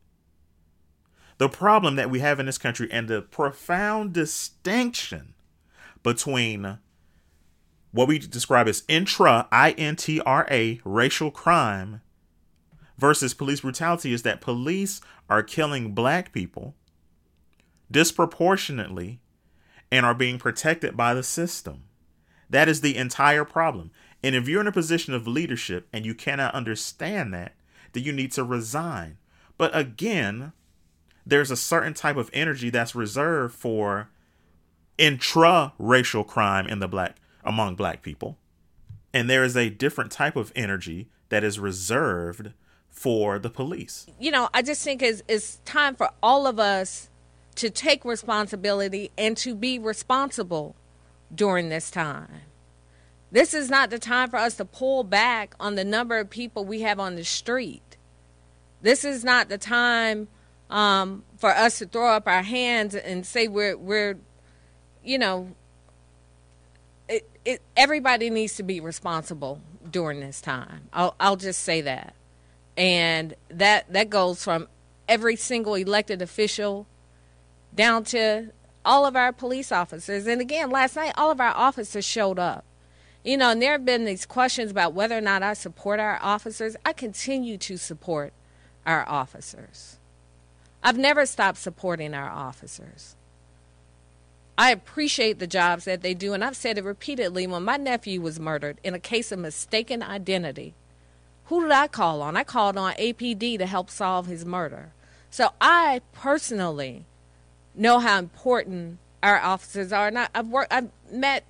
The 1.38 1.48
problem 1.48 1.96
that 1.96 2.10
we 2.10 2.20
have 2.20 2.38
in 2.38 2.46
this 2.46 2.58
country 2.58 2.88
and 2.90 3.08
the 3.08 3.22
profound 3.22 4.12
distinction 4.12 5.34
between 6.02 6.78
what 7.90 8.08
we 8.08 8.18
describe 8.18 8.68
as 8.68 8.84
intra, 8.88 9.48
I 9.50 9.72
N 9.72 9.96
T 9.96 10.20
R 10.20 10.46
A, 10.50 10.80
racial 10.84 11.30
crime 11.30 12.00
versus 12.96 13.34
police 13.34 13.60
brutality 13.60 14.12
is 14.12 14.22
that 14.22 14.40
police 14.40 15.00
are 15.28 15.42
killing 15.42 15.92
black 15.92 16.32
people 16.32 16.74
disproportionately 17.90 19.20
and 19.90 20.06
are 20.06 20.14
being 20.14 20.38
protected 20.38 20.96
by 20.96 21.12
the 21.12 21.22
system. 21.22 21.84
That 22.48 22.68
is 22.68 22.80
the 22.80 22.96
entire 22.96 23.44
problem. 23.44 23.90
And 24.22 24.34
if 24.34 24.48
you're 24.48 24.60
in 24.60 24.66
a 24.66 24.72
position 24.72 25.12
of 25.12 25.26
leadership 25.26 25.88
and 25.92 26.06
you 26.06 26.14
cannot 26.14 26.54
understand 26.54 27.34
that, 27.34 27.54
that 27.92 28.00
you 28.00 28.12
need 28.12 28.32
to 28.32 28.44
resign. 28.44 29.18
But 29.58 29.76
again, 29.76 30.52
there's 31.24 31.50
a 31.50 31.56
certain 31.56 31.94
type 31.94 32.16
of 32.16 32.30
energy 32.32 32.70
that's 32.70 32.94
reserved 32.94 33.54
for 33.54 34.08
intra-racial 34.98 36.24
crime 36.24 36.66
in 36.66 36.78
the 36.80 36.88
black 36.88 37.16
among 37.44 37.74
black 37.74 38.02
people. 38.02 38.38
And 39.12 39.28
there 39.28 39.44
is 39.44 39.56
a 39.56 39.68
different 39.68 40.10
type 40.10 40.36
of 40.36 40.52
energy 40.54 41.08
that 41.28 41.44
is 41.44 41.58
reserved 41.58 42.52
for 42.88 43.38
the 43.38 43.50
police. 43.50 44.06
You 44.20 44.30
know, 44.30 44.48
I 44.54 44.62
just 44.62 44.82
think 44.84 45.02
it's, 45.02 45.22
it's 45.28 45.60
time 45.64 45.94
for 45.94 46.10
all 46.22 46.46
of 46.46 46.58
us 46.58 47.08
to 47.56 47.70
take 47.70 48.04
responsibility 48.04 49.10
and 49.18 49.36
to 49.38 49.54
be 49.54 49.78
responsible 49.78 50.76
during 51.34 51.68
this 51.68 51.90
time. 51.90 52.28
This 53.32 53.54
is 53.54 53.70
not 53.70 53.88
the 53.88 53.98
time 53.98 54.28
for 54.28 54.36
us 54.36 54.56
to 54.56 54.66
pull 54.66 55.04
back 55.04 55.54
on 55.58 55.74
the 55.74 55.84
number 55.84 56.18
of 56.18 56.28
people 56.28 56.66
we 56.66 56.82
have 56.82 57.00
on 57.00 57.16
the 57.16 57.24
street. 57.24 57.96
This 58.82 59.04
is 59.06 59.24
not 59.24 59.48
the 59.48 59.56
time 59.56 60.28
um, 60.68 61.24
for 61.38 61.48
us 61.50 61.78
to 61.78 61.86
throw 61.86 62.10
up 62.10 62.28
our 62.28 62.42
hands 62.42 62.94
and 62.94 63.24
say 63.24 63.48
we're 63.48 63.76
we're, 63.76 64.18
you 65.02 65.18
know, 65.18 65.48
it, 67.08 67.26
it, 67.46 67.62
everybody 67.74 68.28
needs 68.28 68.56
to 68.56 68.62
be 68.62 68.80
responsible 68.80 69.62
during 69.90 70.20
this 70.20 70.42
time. 70.42 70.88
I'll 70.92 71.14
I'll 71.18 71.36
just 71.36 71.62
say 71.62 71.80
that, 71.80 72.14
and 72.76 73.34
that 73.48 73.90
that 73.94 74.10
goes 74.10 74.44
from 74.44 74.68
every 75.08 75.36
single 75.36 75.74
elected 75.74 76.20
official 76.20 76.86
down 77.74 78.04
to 78.04 78.50
all 78.84 79.06
of 79.06 79.16
our 79.16 79.32
police 79.32 79.72
officers. 79.72 80.26
And 80.26 80.42
again, 80.42 80.68
last 80.68 80.96
night 80.96 81.14
all 81.16 81.30
of 81.30 81.40
our 81.40 81.54
officers 81.56 82.04
showed 82.04 82.38
up. 82.38 82.66
You 83.24 83.36
know, 83.36 83.50
and 83.50 83.62
there 83.62 83.72
have 83.72 83.84
been 83.84 84.04
these 84.04 84.26
questions 84.26 84.70
about 84.70 84.94
whether 84.94 85.16
or 85.16 85.20
not 85.20 85.42
I 85.42 85.54
support 85.54 86.00
our 86.00 86.18
officers. 86.20 86.76
I 86.84 86.92
continue 86.92 87.56
to 87.58 87.76
support 87.76 88.32
our 88.84 89.08
officers. 89.08 89.98
I've 90.82 90.98
never 90.98 91.24
stopped 91.26 91.58
supporting 91.58 92.14
our 92.14 92.28
officers. 92.28 93.14
I 94.58 94.70
appreciate 94.70 95.38
the 95.38 95.46
jobs 95.46 95.84
that 95.84 96.02
they 96.02 96.14
do, 96.14 96.32
and 96.32 96.44
I've 96.44 96.56
said 96.56 96.78
it 96.78 96.84
repeatedly. 96.84 97.46
When 97.46 97.64
my 97.64 97.76
nephew 97.76 98.20
was 98.20 98.40
murdered 98.40 98.78
in 98.82 98.92
a 98.92 98.98
case 98.98 99.32
of 99.32 99.38
mistaken 99.38 100.02
identity, 100.02 100.74
who 101.46 101.62
did 101.62 101.70
I 101.70 101.86
call 101.86 102.22
on? 102.22 102.36
I 102.36 102.44
called 102.44 102.76
on 102.76 102.94
APD 102.94 103.58
to 103.58 103.66
help 103.66 103.88
solve 103.88 104.26
his 104.26 104.44
murder. 104.44 104.92
So 105.30 105.50
I 105.60 106.02
personally 106.12 107.04
know 107.74 107.98
how 108.00 108.18
important 108.18 108.98
our 109.22 109.40
officers 109.40 109.92
are. 109.92 110.08
And 110.08 110.18
I, 110.18 110.28
have 110.34 110.48
worked, 110.48 110.72
I've 110.72 110.90
met 111.10 111.44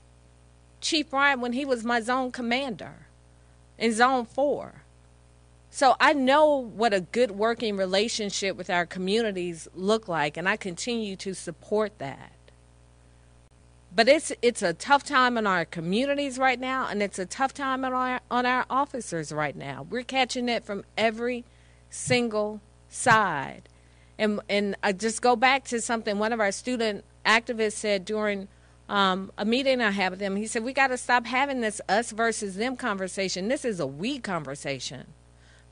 Chief 0.82 1.08
Bryant 1.08 1.40
when 1.40 1.54
he 1.54 1.64
was 1.64 1.84
my 1.84 2.00
zone 2.00 2.30
commander 2.30 3.06
in 3.78 3.92
Zone 3.92 4.26
4. 4.26 4.82
So 5.70 5.96
I 5.98 6.12
know 6.12 6.54
what 6.54 6.92
a 6.92 7.00
good 7.00 7.30
working 7.30 7.78
relationship 7.78 8.56
with 8.56 8.68
our 8.68 8.84
communities 8.84 9.68
look 9.74 10.06
like, 10.06 10.36
and 10.36 10.46
I 10.46 10.58
continue 10.58 11.16
to 11.16 11.32
support 11.32 11.98
that. 11.98 12.32
But 13.94 14.08
it's 14.08 14.32
it's 14.42 14.62
a 14.62 14.74
tough 14.74 15.02
time 15.02 15.38
in 15.38 15.46
our 15.46 15.64
communities 15.64 16.38
right 16.38 16.60
now, 16.60 16.88
and 16.88 17.02
it's 17.02 17.18
a 17.18 17.26
tough 17.26 17.54
time 17.54 17.84
on 17.84 17.92
our 17.92 18.20
on 18.30 18.44
our 18.44 18.66
officers 18.68 19.32
right 19.32 19.56
now. 19.56 19.86
We're 19.88 20.02
catching 20.02 20.48
it 20.48 20.64
from 20.64 20.84
every 20.96 21.44
single 21.88 22.60
side, 22.88 23.62
and 24.18 24.40
and 24.48 24.76
I 24.82 24.92
just 24.92 25.22
go 25.22 25.36
back 25.36 25.64
to 25.64 25.80
something 25.80 26.18
one 26.18 26.32
of 26.32 26.40
our 26.40 26.52
student 26.52 27.04
activists 27.24 27.72
said 27.72 28.04
during 28.04 28.48
um, 28.92 29.32
a 29.38 29.46
meeting 29.46 29.80
I 29.80 29.90
had 29.90 30.10
with 30.10 30.20
him. 30.20 30.36
He 30.36 30.46
said, 30.46 30.64
We 30.64 30.74
got 30.74 30.88
to 30.88 30.98
stop 30.98 31.24
having 31.24 31.62
this 31.62 31.80
us 31.88 32.10
versus 32.10 32.56
them 32.56 32.76
conversation. 32.76 33.48
This 33.48 33.64
is 33.64 33.80
a 33.80 33.86
we 33.86 34.18
conversation. 34.18 35.06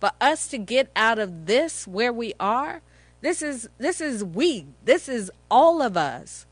For 0.00 0.10
us 0.22 0.48
to 0.48 0.56
get 0.56 0.90
out 0.96 1.18
of 1.18 1.44
this 1.44 1.86
where 1.86 2.14
we 2.14 2.32
are, 2.40 2.80
This 3.20 3.42
is 3.42 3.68
this 3.76 4.00
is 4.00 4.24
we. 4.24 4.64
This 4.82 5.06
is 5.06 5.30
all 5.50 5.82
of 5.82 5.98
us 5.98 6.46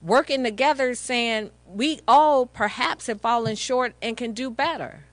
working 0.00 0.44
together 0.44 0.94
saying 0.94 1.50
we 1.66 1.98
all 2.06 2.46
perhaps 2.46 3.08
have 3.08 3.20
fallen 3.20 3.56
short 3.56 3.94
and 4.00 4.16
can 4.16 4.30
do 4.30 4.50
better. 4.50 5.06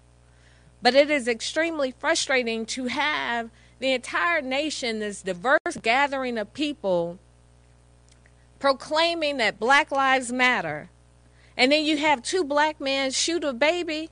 But 0.83 0.93
it 0.93 1.09
is 1.09 1.27
extremely 1.27 1.95
frustrating 1.97 2.63
to 2.67 2.85
have 2.85 3.49
the 3.79 3.91
entire 3.91 4.41
nation, 4.43 4.99
this 4.99 5.23
diverse 5.23 5.77
gathering 5.81 6.37
of 6.37 6.53
people, 6.53 7.17
proclaiming 8.59 9.37
that 9.37 9.59
Black 9.59 9.89
Lives 9.89 10.31
Matter. 10.31 10.90
And 11.61 11.71
then 11.71 11.85
you 11.85 11.97
have 11.97 12.23
two 12.23 12.43
black 12.43 12.81
men 12.81 13.11
shoot 13.11 13.43
a 13.43 13.53
baby 13.53 14.09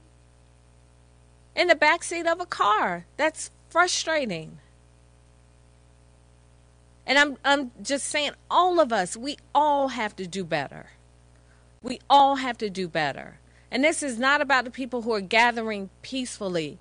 in 1.56 1.66
the 1.66 1.74
backseat 1.74 2.32
of 2.32 2.40
a 2.40 2.46
car. 2.46 3.08
That's 3.18 3.50
frustrating. 3.72 4.60
And 7.08 7.18
I'm 7.18 7.38
I'm 7.44 7.72
just 7.82 8.06
saying 8.06 8.34
all 8.52 8.80
of 8.80 8.94
us, 8.94 9.18
we 9.18 9.36
all 9.56 9.88
have 9.88 10.16
to 10.18 10.28
do 10.28 10.44
better. 10.44 10.92
We 11.82 12.00
all 12.08 12.36
have 12.36 12.60
to 12.60 12.70
do 12.70 12.88
better. 12.88 13.40
And 13.72 13.84
this 13.84 14.04
is 14.04 14.20
not 14.20 14.42
about 14.42 14.64
the 14.64 14.70
people 14.70 15.02
who 15.02 15.14
are 15.14 15.20
gathering 15.20 15.90
peacefully. 16.04 16.78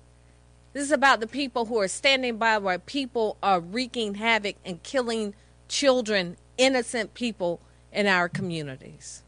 This 0.73 0.83
is 0.83 0.91
about 0.91 1.19
the 1.19 1.25
people 1.25 1.65
who 1.65 1.79
are 1.79 1.87
standing 1.87 2.37
by 2.37 2.59
where 2.59 2.77
people 2.77 3.37
are 3.41 3.59
wreaking 3.59 4.15
havoc 4.15 4.57
and 4.63 4.83
killing 4.83 5.33
children, 5.67 6.37
innocent 6.59 7.15
people 7.15 7.59
in 7.91 8.05
our 8.05 8.29
communities. 8.29 9.23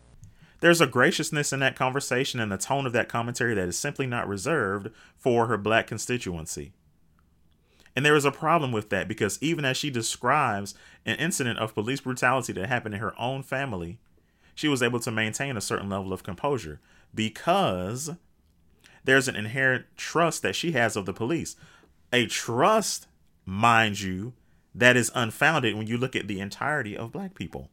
There's 0.62 0.82
a 0.82 0.88
graciousness 0.88 1.52
in 1.52 1.60
that 1.60 1.76
conversation 1.76 2.40
and 2.40 2.52
the 2.52 2.58
tone 2.58 2.86
of 2.86 2.94
that 2.94 3.10
commentary 3.10 3.56
that 3.56 3.68
is 3.68 3.78
simply 3.78 4.08
not 4.08 4.28
reserved 4.28 4.90
for 5.18 5.48
her 5.48 5.58
black 5.58 5.88
constituency. 5.88 6.72
And 7.96 8.06
there 8.06 8.16
is 8.16 8.26
a 8.26 8.32
problem 8.32 8.72
with 8.72 8.90
that 8.90 9.08
because 9.08 9.42
even 9.42 9.66
as 9.66 9.76
she 9.76 9.90
describes 9.90 10.76
an 11.06 11.18
incident 11.18 11.60
of 11.60 11.74
police 11.74 12.00
brutality 12.00 12.54
that 12.54 12.70
happened 12.70 12.96
in 12.96 13.02
her 13.02 13.20
own 13.20 13.44
family, 13.44 13.98
she 14.56 14.68
was 14.68 14.84
able 14.84 15.00
to 15.02 15.12
maintain 15.12 15.58
a 15.58 15.62
certain 15.62 15.90
level 15.90 16.14
of 16.14 16.24
composure 16.24 16.80
because 17.14 18.12
there's 19.04 19.28
an 19.28 19.36
inherent 19.36 19.86
trust 19.98 20.44
that 20.44 20.56
she 20.56 20.74
has 20.74 20.96
of 20.96 21.06
the 21.06 21.14
police. 21.14 21.56
A 22.14 22.28
trust, 22.28 23.08
mind 23.46 24.00
you, 24.00 24.34
that 24.76 24.96
is 24.96 25.12
unfounded 25.16 25.76
when 25.76 25.88
you 25.88 25.98
look 25.98 26.16
at 26.16 26.28
the 26.28 26.40
entirety 26.40 26.96
of 26.96 27.12
black 27.12 27.34
people. 27.34 27.70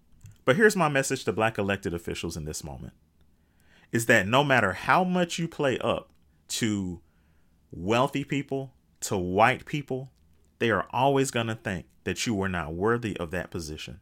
But 0.48 0.56
here's 0.56 0.76
my 0.76 0.88
message 0.88 1.24
to 1.24 1.32
black 1.34 1.58
elected 1.58 1.92
officials 1.92 2.34
in 2.34 2.46
this 2.46 2.64
moment 2.64 2.94
is 3.92 4.06
that 4.06 4.26
no 4.26 4.42
matter 4.42 4.72
how 4.72 5.04
much 5.04 5.38
you 5.38 5.46
play 5.46 5.76
up 5.80 6.08
to 6.48 7.02
wealthy 7.70 8.24
people, 8.24 8.72
to 9.00 9.18
white 9.18 9.66
people, 9.66 10.10
they 10.58 10.70
are 10.70 10.86
always 10.90 11.30
going 11.30 11.48
to 11.48 11.54
think 11.54 11.84
that 12.04 12.26
you 12.26 12.34
were 12.34 12.48
not 12.48 12.72
worthy 12.72 13.14
of 13.18 13.30
that 13.30 13.50
position. 13.50 14.00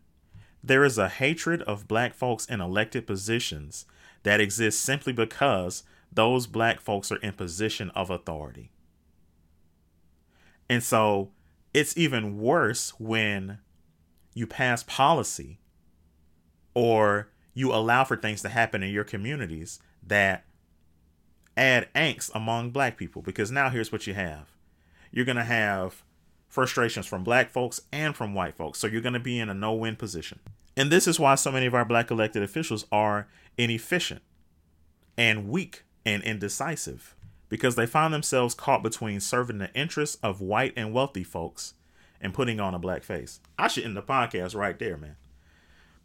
There 0.62 0.84
is 0.84 0.98
a 0.98 1.08
hatred 1.08 1.62
of 1.62 1.88
black 1.88 2.14
folks 2.14 2.46
in 2.46 2.60
elected 2.60 3.08
positions 3.08 3.84
that 4.22 4.40
exists 4.40 4.80
simply 4.80 5.12
because 5.12 5.82
those 6.12 6.46
black 6.46 6.80
folks 6.80 7.10
are 7.10 7.16
in 7.16 7.32
position 7.32 7.90
of 7.90 8.08
authority. 8.08 8.70
And 10.70 10.84
so 10.84 11.32
it's 11.74 11.96
even 11.96 12.38
worse 12.38 12.90
when 13.00 13.58
you 14.32 14.46
pass 14.46 14.84
policy 14.84 15.58
or 16.76 17.28
you 17.54 17.72
allow 17.72 18.04
for 18.04 18.18
things 18.18 18.42
to 18.42 18.50
happen 18.50 18.82
in 18.82 18.92
your 18.92 19.02
communities 19.02 19.80
that 20.06 20.44
add 21.56 21.88
angst 21.94 22.30
among 22.34 22.70
black 22.70 22.98
people 22.98 23.22
because 23.22 23.50
now 23.50 23.70
here's 23.70 23.90
what 23.90 24.06
you 24.06 24.12
have 24.12 24.52
you're 25.10 25.24
going 25.24 25.36
to 25.36 25.44
have 25.44 26.02
frustrations 26.50 27.06
from 27.06 27.24
black 27.24 27.48
folks 27.48 27.80
and 27.90 28.14
from 28.14 28.34
white 28.34 28.54
folks. 28.54 28.78
So 28.78 28.86
you're 28.86 29.00
going 29.00 29.14
to 29.14 29.20
be 29.20 29.38
in 29.38 29.48
a 29.48 29.54
no 29.54 29.72
win 29.72 29.96
position. 29.96 30.40
And 30.76 30.90
this 30.90 31.06
is 31.06 31.18
why 31.18 31.36
so 31.36 31.50
many 31.50 31.64
of 31.64 31.74
our 31.74 31.86
black 31.86 32.10
elected 32.10 32.42
officials 32.42 32.84
are 32.92 33.26
inefficient 33.56 34.20
and 35.16 35.48
weak 35.48 35.84
and 36.04 36.22
indecisive 36.22 37.14
because 37.48 37.76
they 37.76 37.86
find 37.86 38.12
themselves 38.12 38.54
caught 38.54 38.82
between 38.82 39.20
serving 39.20 39.56
the 39.56 39.72
interests 39.72 40.18
of 40.22 40.42
white 40.42 40.74
and 40.76 40.92
wealthy 40.92 41.24
folks 41.24 41.72
and 42.20 42.34
putting 42.34 42.60
on 42.60 42.74
a 42.74 42.78
black 42.78 43.02
face. 43.02 43.40
I 43.58 43.68
should 43.68 43.84
end 43.84 43.96
the 43.96 44.02
podcast 44.02 44.54
right 44.54 44.78
there, 44.78 44.98
man. 44.98 45.16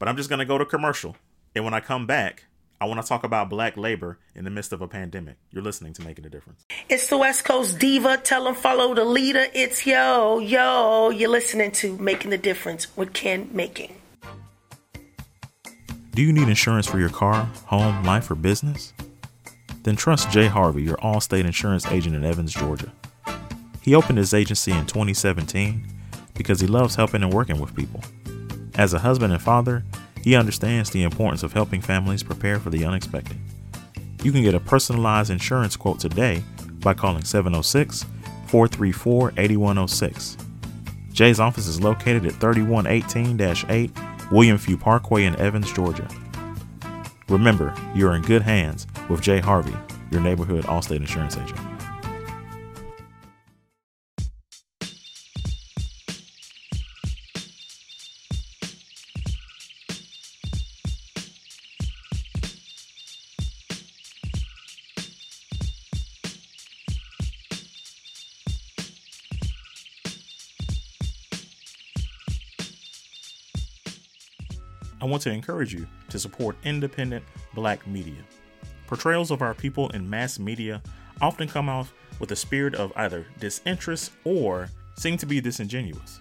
But 0.02 0.10
I'm 0.10 0.18
just 0.18 0.30
going 0.30 0.40
to 0.40 0.46
go 0.46 0.58
to 0.58 0.66
commercial. 0.66 1.16
And 1.54 1.64
when 1.64 1.76
I 1.76 1.80
come 1.80 2.08
back, 2.08 2.46
I 2.82 2.86
want 2.86 3.00
to 3.00 3.08
talk 3.08 3.24
about 3.24 3.52
black 3.52 3.78
labor 3.78 4.18
in 4.34 4.46
the 4.46 4.50
midst 4.50 4.74
of 4.74 4.82
a 4.82 4.88
pandemic. 4.88 5.36
You're 5.52 5.62
listening 5.62 5.94
to 5.94 6.02
Making 6.02 6.26
a 6.26 6.30
Difference. 6.30 6.66
It's 6.90 7.08
the 7.08 7.20
West 7.20 7.46
Coast 7.46 7.78
Diva. 7.78 8.18
Tell 8.18 8.46
them 8.46 8.56
follow 8.56 8.96
the 8.96 9.06
leader. 9.06 9.46
It's 9.54 9.86
yo, 9.86 10.40
yo. 10.40 11.12
You're 11.12 11.30
listening 11.30 11.70
to 11.74 11.96
Making 12.00 12.32
the 12.32 12.40
Difference 12.40 12.88
with 12.98 13.14
Ken 13.14 13.48
Macon. 13.54 13.94
Do 16.16 16.24
you 16.24 16.34
need 16.34 16.50
insurance 16.50 16.88
for 16.88 16.98
your 16.98 17.10
car, 17.10 17.44
home, 17.68 18.04
life, 18.04 18.32
or 18.32 18.36
business? 18.36 18.94
Then 19.84 19.96
trust 19.96 20.32
Jay 20.32 20.48
Harvey, 20.48 20.82
your 20.82 20.98
Allstate 20.98 21.46
insurance 21.46 21.86
agent 21.86 22.16
in 22.16 22.26
Evans, 22.26 22.56
Georgia. 22.56 22.92
He 23.84 23.94
opened 23.94 24.18
his 24.18 24.34
agency 24.34 24.72
in 24.72 24.88
2017 24.88 25.86
because 26.34 26.60
he 26.60 26.66
loves 26.66 26.96
helping 26.96 27.22
and 27.22 27.32
working 27.32 27.60
with 27.60 27.76
people. 27.76 28.02
As 28.76 28.94
a 28.94 29.00
husband 29.00 29.34
and 29.34 29.42
father, 29.42 29.84
he 30.24 30.36
understands 30.36 30.90
the 30.90 31.04
importance 31.04 31.44
of 31.44 31.54
helping 31.54 31.82
families 31.82 32.24
prepare 32.24 32.60
for 32.60 32.70
the 32.70 32.86
unexpected. 32.86 33.38
You 34.24 34.32
can 34.32 34.44
get 34.44 34.54
a 34.54 34.60
personalized 34.60 35.32
insurance 35.32 35.76
quote 35.76 36.00
today 36.00 36.44
by 36.80 36.94
calling 36.94 37.24
706 37.24 38.06
434 38.48 39.34
8106. 39.38 40.38
Jay's 41.12 41.40
office 41.40 41.68
is 41.68 41.82
located 41.82 42.26
at 42.26 42.34
3118 42.34 43.66
8 43.70 43.92
William 44.32 44.58
Few 44.58 44.78
Parkway 44.78 45.26
in 45.26 45.36
Evans, 45.36 45.72
Georgia. 45.74 46.08
Remember, 47.28 47.74
you're 47.96 48.16
in 48.16 48.22
good 48.22 48.42
hands 48.42 48.88
with 49.10 49.22
Jay 49.22 49.40
Harvey, 49.40 49.76
your 50.12 50.22
neighborhood 50.22 50.66
Allstate 50.66 50.98
insurance 50.98 51.38
agent. 51.38 51.71
I 75.02 75.06
want 75.06 75.24
to 75.24 75.32
encourage 75.32 75.74
you 75.74 75.88
to 76.10 76.20
support 76.20 76.56
independent 76.64 77.26
black 77.54 77.86
media. 77.88 78.22
Portrayals 78.88 79.32
of 79.32 79.42
our 79.42 79.54
people 79.54 79.90
in 79.90 80.10
mass 80.10 80.38
media 80.38 80.82
often 81.22 81.48
come 81.48 81.70
off 81.70 81.94
with 82.20 82.32
a 82.32 82.36
spirit 82.36 82.76
of 82.76 82.94
either 82.96 83.26
disinterest 83.40 84.12
or 84.24 84.70
seem 84.96 85.18
to 85.18 85.26
be 85.26 85.42
disingenuous. 85.42 86.20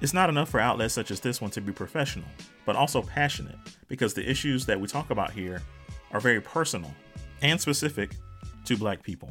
It's 0.00 0.14
not 0.14 0.30
enough 0.30 0.48
for 0.48 0.60
outlets 0.60 0.94
such 0.94 1.10
as 1.10 1.20
this 1.20 1.40
one 1.40 1.50
to 1.50 1.60
be 1.60 1.72
professional, 1.72 2.28
but 2.64 2.76
also 2.76 3.02
passionate, 3.02 3.56
because 3.88 4.14
the 4.14 4.28
issues 4.28 4.64
that 4.66 4.80
we 4.80 4.86
talk 4.86 5.10
about 5.10 5.32
here 5.32 5.60
are 6.12 6.20
very 6.20 6.40
personal 6.40 6.94
and 7.42 7.60
specific 7.60 8.16
to 8.64 8.76
black 8.76 9.02
people. 9.02 9.30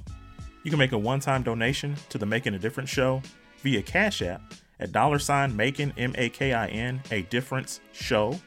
You 0.64 0.72
can 0.72 0.80
make 0.80 0.92
a 0.92 0.98
one 0.98 1.22
time 1.22 1.42
donation 1.42 1.96
to 2.10 2.18
the 2.18 2.26
Making 2.26 2.56
a 2.56 2.60
Difference 2.60 2.90
show 2.90 3.22
via 3.62 3.82
Cash 3.82 4.22
App 4.22 4.42
at 4.80 4.92
dollar 4.92 5.20
sign 5.20 5.56
making 5.56 5.94
M 5.98 6.14
A 6.18 6.30
K 6.30 6.54
I 6.54 6.68
N 6.68 7.02
a 7.12 7.22
difference 7.24 7.80
show 7.94 8.40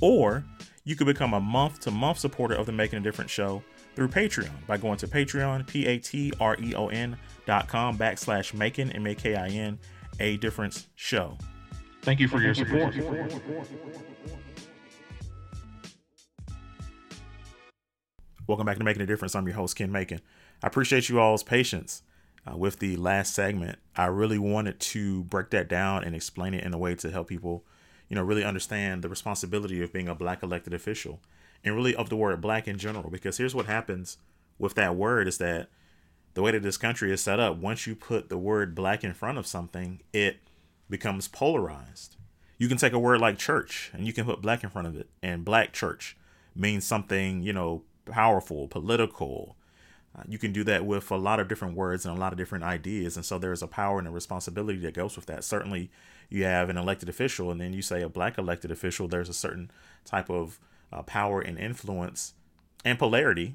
or 0.00 0.44
you 0.84 0.96
could 0.96 1.06
become 1.06 1.34
a 1.34 1.40
month 1.40 1.80
to 1.80 1.90
month 1.90 2.18
supporter 2.18 2.54
of 2.54 2.66
the 2.66 2.72
Making 2.72 2.98
a 2.98 3.02
Difference 3.02 3.30
show 3.30 3.62
through 3.94 4.08
Patreon 4.08 4.66
by 4.66 4.76
going 4.76 4.96
to 4.98 5.06
Patreon, 5.06 5.66
P 5.66 5.86
A 5.86 5.98
T 5.98 6.32
R 6.40 6.56
E 6.60 6.74
O 6.74 6.88
N 6.88 7.16
dot 7.46 7.68
com 7.68 7.98
backslash 7.98 8.54
making 8.54 8.90
M 8.92 9.06
A 9.06 9.14
K 9.14 9.34
I 9.34 9.48
N 9.48 9.78
a 10.18 10.36
difference 10.36 10.86
show. 10.94 11.36
Thank 12.02 12.20
you 12.20 12.28
for 12.28 12.40
your 12.40 12.54
support. 12.54 12.94
Welcome 18.46 18.66
back 18.66 18.78
to 18.78 18.84
Making 18.84 19.02
a 19.02 19.06
Difference. 19.06 19.34
I'm 19.34 19.46
your 19.46 19.54
host, 19.54 19.76
Ken 19.76 19.92
Macon. 19.92 20.20
I 20.62 20.66
appreciate 20.66 21.08
you 21.08 21.20
all's 21.20 21.42
patience 21.42 22.02
uh, 22.46 22.56
with 22.56 22.78
the 22.78 22.96
last 22.96 23.34
segment. 23.34 23.78
I 23.96 24.06
really 24.06 24.38
wanted 24.38 24.80
to 24.80 25.24
break 25.24 25.50
that 25.50 25.68
down 25.68 26.04
and 26.04 26.16
explain 26.16 26.54
it 26.54 26.64
in 26.64 26.74
a 26.74 26.78
way 26.78 26.94
to 26.96 27.10
help 27.10 27.28
people 27.28 27.64
you 28.10 28.16
know, 28.16 28.22
really 28.22 28.44
understand 28.44 29.02
the 29.02 29.08
responsibility 29.08 29.82
of 29.82 29.92
being 29.92 30.08
a 30.08 30.14
black 30.14 30.42
elected 30.42 30.74
official 30.74 31.20
and 31.64 31.74
really 31.74 31.94
of 31.94 32.10
the 32.10 32.16
word 32.16 32.40
black 32.40 32.68
in 32.68 32.76
general. 32.76 33.08
Because 33.08 33.38
here's 33.38 33.54
what 33.54 33.66
happens 33.66 34.18
with 34.58 34.74
that 34.74 34.96
word 34.96 35.28
is 35.28 35.38
that 35.38 35.68
the 36.34 36.42
way 36.42 36.50
that 36.50 36.62
this 36.62 36.76
country 36.76 37.12
is 37.12 37.22
set 37.22 37.40
up, 37.40 37.56
once 37.56 37.86
you 37.86 37.94
put 37.94 38.28
the 38.28 38.36
word 38.36 38.74
black 38.74 39.04
in 39.04 39.14
front 39.14 39.38
of 39.38 39.46
something, 39.46 40.00
it 40.12 40.38
becomes 40.88 41.28
polarized. 41.28 42.16
You 42.58 42.68
can 42.68 42.76
take 42.76 42.92
a 42.92 42.98
word 42.98 43.20
like 43.20 43.38
church 43.38 43.90
and 43.94 44.06
you 44.06 44.12
can 44.12 44.26
put 44.26 44.42
black 44.42 44.62
in 44.62 44.70
front 44.70 44.88
of 44.88 44.96
it, 44.96 45.08
and 45.22 45.44
black 45.44 45.72
church 45.72 46.16
means 46.54 46.84
something, 46.84 47.42
you 47.42 47.52
know, 47.52 47.84
powerful, 48.10 48.68
political. 48.68 49.56
Uh, 50.16 50.22
you 50.28 50.38
can 50.38 50.52
do 50.52 50.64
that 50.64 50.84
with 50.84 51.10
a 51.12 51.16
lot 51.16 51.38
of 51.38 51.46
different 51.46 51.76
words 51.76 52.04
and 52.04 52.16
a 52.16 52.20
lot 52.20 52.32
of 52.32 52.38
different 52.38 52.64
ideas. 52.64 53.16
And 53.16 53.24
so 53.24 53.38
there's 53.38 53.62
a 53.62 53.68
power 53.68 53.98
and 53.98 54.08
a 54.08 54.10
responsibility 54.10 54.80
that 54.80 54.94
goes 54.94 55.14
with 55.14 55.26
that. 55.26 55.44
Certainly, 55.44 55.90
you 56.30 56.44
have 56.44 56.70
an 56.70 56.76
elected 56.76 57.08
official 57.08 57.50
and 57.50 57.60
then 57.60 57.72
you 57.72 57.82
say 57.82 58.02
a 58.02 58.08
black 58.08 58.38
elected 58.38 58.70
official, 58.70 59.08
there's 59.08 59.28
a 59.28 59.34
certain 59.34 59.70
type 60.04 60.30
of 60.30 60.58
uh, 60.92 61.02
power 61.02 61.40
and 61.40 61.58
influence 61.58 62.34
and 62.84 62.98
polarity 62.98 63.54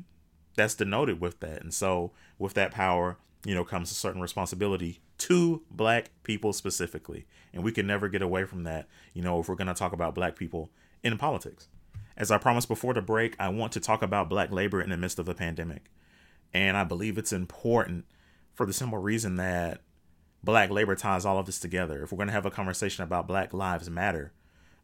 that's 0.56 0.76
denoted 0.76 1.20
with 1.20 1.40
that. 1.40 1.62
And 1.62 1.74
so, 1.74 2.12
with 2.38 2.54
that 2.54 2.72
power, 2.72 3.18
you 3.46 3.54
know, 3.54 3.64
comes 3.64 3.92
a 3.92 3.96
certain 3.96 4.22
responsibility 4.22 5.00
to 5.18 5.62
black 5.72 6.10
people 6.24 6.54
specifically. 6.54 7.26
And 7.54 7.64
we 7.64 7.72
can 7.72 7.88
never 7.88 8.10
get 8.10 8.22
away 8.22 8.44
from 8.44 8.64
that, 8.64 8.88
you 9.14 9.22
know, 9.22 9.40
if 9.40 9.48
we're 9.48 9.56
going 9.56 9.68
to 9.68 9.74
talk 9.74 9.94
about 9.94 10.16
black 10.16 10.36
people 10.36 10.70
in 11.04 11.18
politics. 11.18 11.68
As 12.18 12.32
I 12.32 12.38
promised 12.38 12.68
before 12.68 12.94
the 12.94 13.02
break, 13.02 13.36
I 13.40 13.50
want 13.50 13.74
to 13.74 13.80
talk 13.80 14.02
about 14.02 14.30
black 14.30 14.52
labor 14.52 14.82
in 14.82 14.90
the 14.90 14.98
midst 14.98 15.20
of 15.20 15.30
a 15.30 15.34
pandemic. 15.34 15.90
And 16.54 16.78
I 16.78 16.84
believe 16.84 17.18
it's 17.18 17.34
important 17.34 18.06
for 18.54 18.66
the 18.66 18.74
simple 18.74 18.98
reason 18.98 19.36
that 19.36 19.82
black 20.46 20.70
labor 20.70 20.96
ties 20.96 21.26
all 21.26 21.40
of 21.40 21.48
this 21.48 21.60
together. 21.60 22.04
If 22.04 22.12
we're 22.12 22.18
going 22.18 22.28
to 22.28 22.34
have 22.34 22.46
a 22.46 22.52
conversation 22.52 23.04
about 23.04 23.28
Black 23.28 23.54
Lives 23.54 23.90
Matter, 23.90 24.32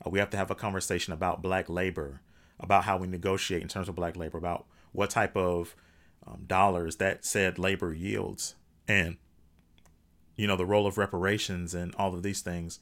uh, 0.06 0.10
we 0.10 0.20
have 0.20 0.32
to 0.32 0.38
have 0.38 0.52
a 0.52 0.56
conversation 0.56 1.14
about 1.14 1.42
black 1.42 1.70
labor, 1.70 2.22
about 2.60 2.84
how 2.84 2.98
we 2.98 3.08
negotiate 3.08 3.62
in 3.62 3.68
terms 3.68 3.88
of 3.88 3.96
black 3.96 4.18
labor, 4.18 4.38
about 4.38 4.66
what 4.92 5.12
type 5.12 5.38
of 5.38 5.76
um, 6.26 6.44
dollars 6.48 6.98
that 6.98 7.24
said 7.24 7.60
labor 7.60 7.94
yields, 7.94 8.56
and 8.88 9.18
you 10.36 10.48
know 10.48 10.58
the 10.58 10.66
role 10.66 10.88
of 10.88 10.98
reparations 10.98 11.74
and 11.74 11.94
all 11.96 12.14
of 12.14 12.24
these 12.24 12.42
things. 12.42 12.80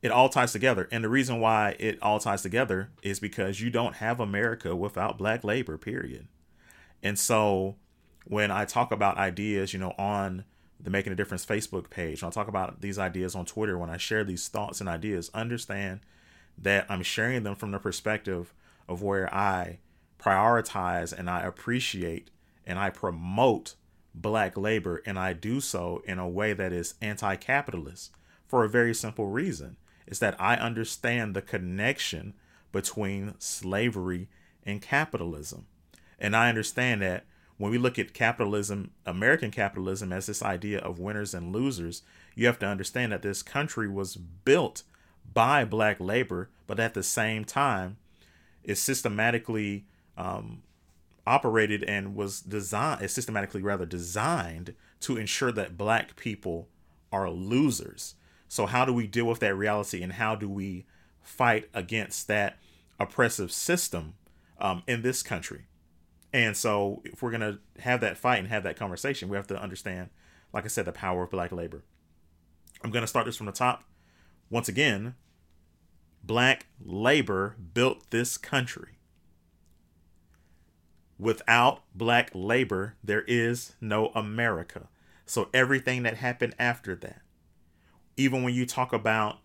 It 0.00 0.10
all 0.10 0.28
ties 0.28 0.52
together, 0.52 0.88
and 0.90 1.04
the 1.04 1.08
reason 1.08 1.38
why 1.38 1.76
it 1.78 1.98
all 2.02 2.18
ties 2.18 2.42
together 2.42 2.90
is 3.02 3.20
because 3.20 3.60
you 3.60 3.70
don't 3.70 3.96
have 3.96 4.18
America 4.18 4.74
without 4.74 5.18
black 5.18 5.44
labor. 5.44 5.78
Period. 5.78 6.26
And 7.02 7.18
so 7.18 7.76
when 8.24 8.50
I 8.50 8.64
talk 8.64 8.90
about 8.90 9.16
ideas, 9.16 9.72
you 9.72 9.78
know, 9.78 9.94
on 9.98 10.44
the 10.82 10.90
Making 10.90 11.12
a 11.12 11.16
Difference 11.16 11.46
Facebook 11.46 11.90
page, 11.90 12.22
when 12.22 12.28
I 12.28 12.32
talk 12.32 12.48
about 12.48 12.80
these 12.80 12.98
ideas 12.98 13.34
on 13.34 13.44
Twitter, 13.44 13.78
when 13.78 13.90
I 13.90 13.96
share 13.96 14.24
these 14.24 14.48
thoughts 14.48 14.80
and 14.80 14.88
ideas, 14.88 15.30
understand 15.32 16.00
that 16.58 16.86
I'm 16.88 17.02
sharing 17.02 17.44
them 17.44 17.54
from 17.54 17.70
the 17.70 17.78
perspective 17.78 18.52
of 18.88 19.02
where 19.02 19.32
I 19.32 19.78
prioritize 20.18 21.16
and 21.16 21.30
I 21.30 21.42
appreciate 21.42 22.30
and 22.66 22.78
I 22.78 22.90
promote 22.90 23.74
black 24.14 24.56
labor 24.56 25.02
and 25.06 25.18
I 25.18 25.32
do 25.32 25.60
so 25.60 26.02
in 26.04 26.18
a 26.18 26.28
way 26.28 26.52
that 26.52 26.72
is 26.72 26.94
anti-capitalist 27.00 28.12
for 28.46 28.64
a 28.64 28.68
very 28.68 28.94
simple 28.94 29.28
reason. 29.28 29.76
Is 30.06 30.18
that 30.18 30.38
I 30.40 30.56
understand 30.56 31.34
the 31.34 31.42
connection 31.42 32.34
between 32.72 33.34
slavery 33.38 34.28
and 34.64 34.82
capitalism. 34.82 35.66
And 36.18 36.34
I 36.34 36.48
understand 36.48 37.02
that 37.02 37.24
when 37.62 37.70
we 37.70 37.78
look 37.78 37.96
at 37.96 38.12
capitalism, 38.12 38.90
American 39.06 39.52
capitalism, 39.52 40.12
as 40.12 40.26
this 40.26 40.42
idea 40.42 40.80
of 40.80 40.98
winners 40.98 41.32
and 41.32 41.52
losers, 41.52 42.02
you 42.34 42.44
have 42.46 42.58
to 42.58 42.66
understand 42.66 43.12
that 43.12 43.22
this 43.22 43.40
country 43.40 43.88
was 43.88 44.16
built 44.16 44.82
by 45.32 45.64
black 45.64 46.00
labor, 46.00 46.50
but 46.66 46.80
at 46.80 46.94
the 46.94 47.04
same 47.04 47.44
time, 47.44 47.98
is 48.64 48.82
systematically 48.82 49.84
um, 50.16 50.64
operated 51.24 51.84
and 51.84 52.16
was 52.16 52.40
designed, 52.40 53.00
is 53.00 53.12
systematically 53.12 53.62
rather 53.62 53.86
designed 53.86 54.74
to 54.98 55.16
ensure 55.16 55.52
that 55.52 55.78
black 55.78 56.16
people 56.16 56.66
are 57.12 57.30
losers. 57.30 58.16
So, 58.48 58.66
how 58.66 58.84
do 58.84 58.92
we 58.92 59.06
deal 59.06 59.26
with 59.26 59.38
that 59.38 59.54
reality 59.54 60.02
and 60.02 60.14
how 60.14 60.34
do 60.34 60.48
we 60.48 60.84
fight 61.20 61.68
against 61.72 62.26
that 62.26 62.58
oppressive 62.98 63.52
system 63.52 64.14
um, 64.58 64.82
in 64.88 65.02
this 65.02 65.22
country? 65.22 65.66
And 66.32 66.56
so, 66.56 67.02
if 67.04 67.22
we're 67.22 67.30
to 67.42 67.58
have 67.80 68.00
that 68.00 68.16
fight 68.16 68.38
and 68.38 68.48
have 68.48 68.62
that 68.62 68.76
conversation, 68.76 69.28
we 69.28 69.36
have 69.36 69.46
to 69.48 69.60
understand, 69.60 70.08
like 70.52 70.64
I 70.64 70.68
said, 70.68 70.86
the 70.86 70.92
power 70.92 71.24
of 71.24 71.30
black 71.30 71.52
labor. 71.52 71.84
I'm 72.82 72.90
to 73.02 73.06
start 73.06 73.26
this 73.26 73.36
from 73.36 73.46
the 73.46 73.52
top. 73.52 73.84
Once 74.48 74.68
again, 74.68 75.14
black 76.24 76.66
labor 76.82 77.56
built 77.74 78.10
this 78.10 78.38
country. 78.38 78.98
Without 81.18 81.82
black 81.94 82.30
labor, 82.34 82.96
there 83.04 83.22
is 83.28 83.74
no 83.80 84.06
America. 84.08 84.88
So, 85.26 85.50
everything 85.52 86.02
that 86.04 86.16
happened 86.16 86.54
after 86.58 86.96
that, 86.96 87.20
even 88.16 88.42
when 88.42 88.54
you 88.54 88.64
talk 88.64 88.94
about 88.94 89.38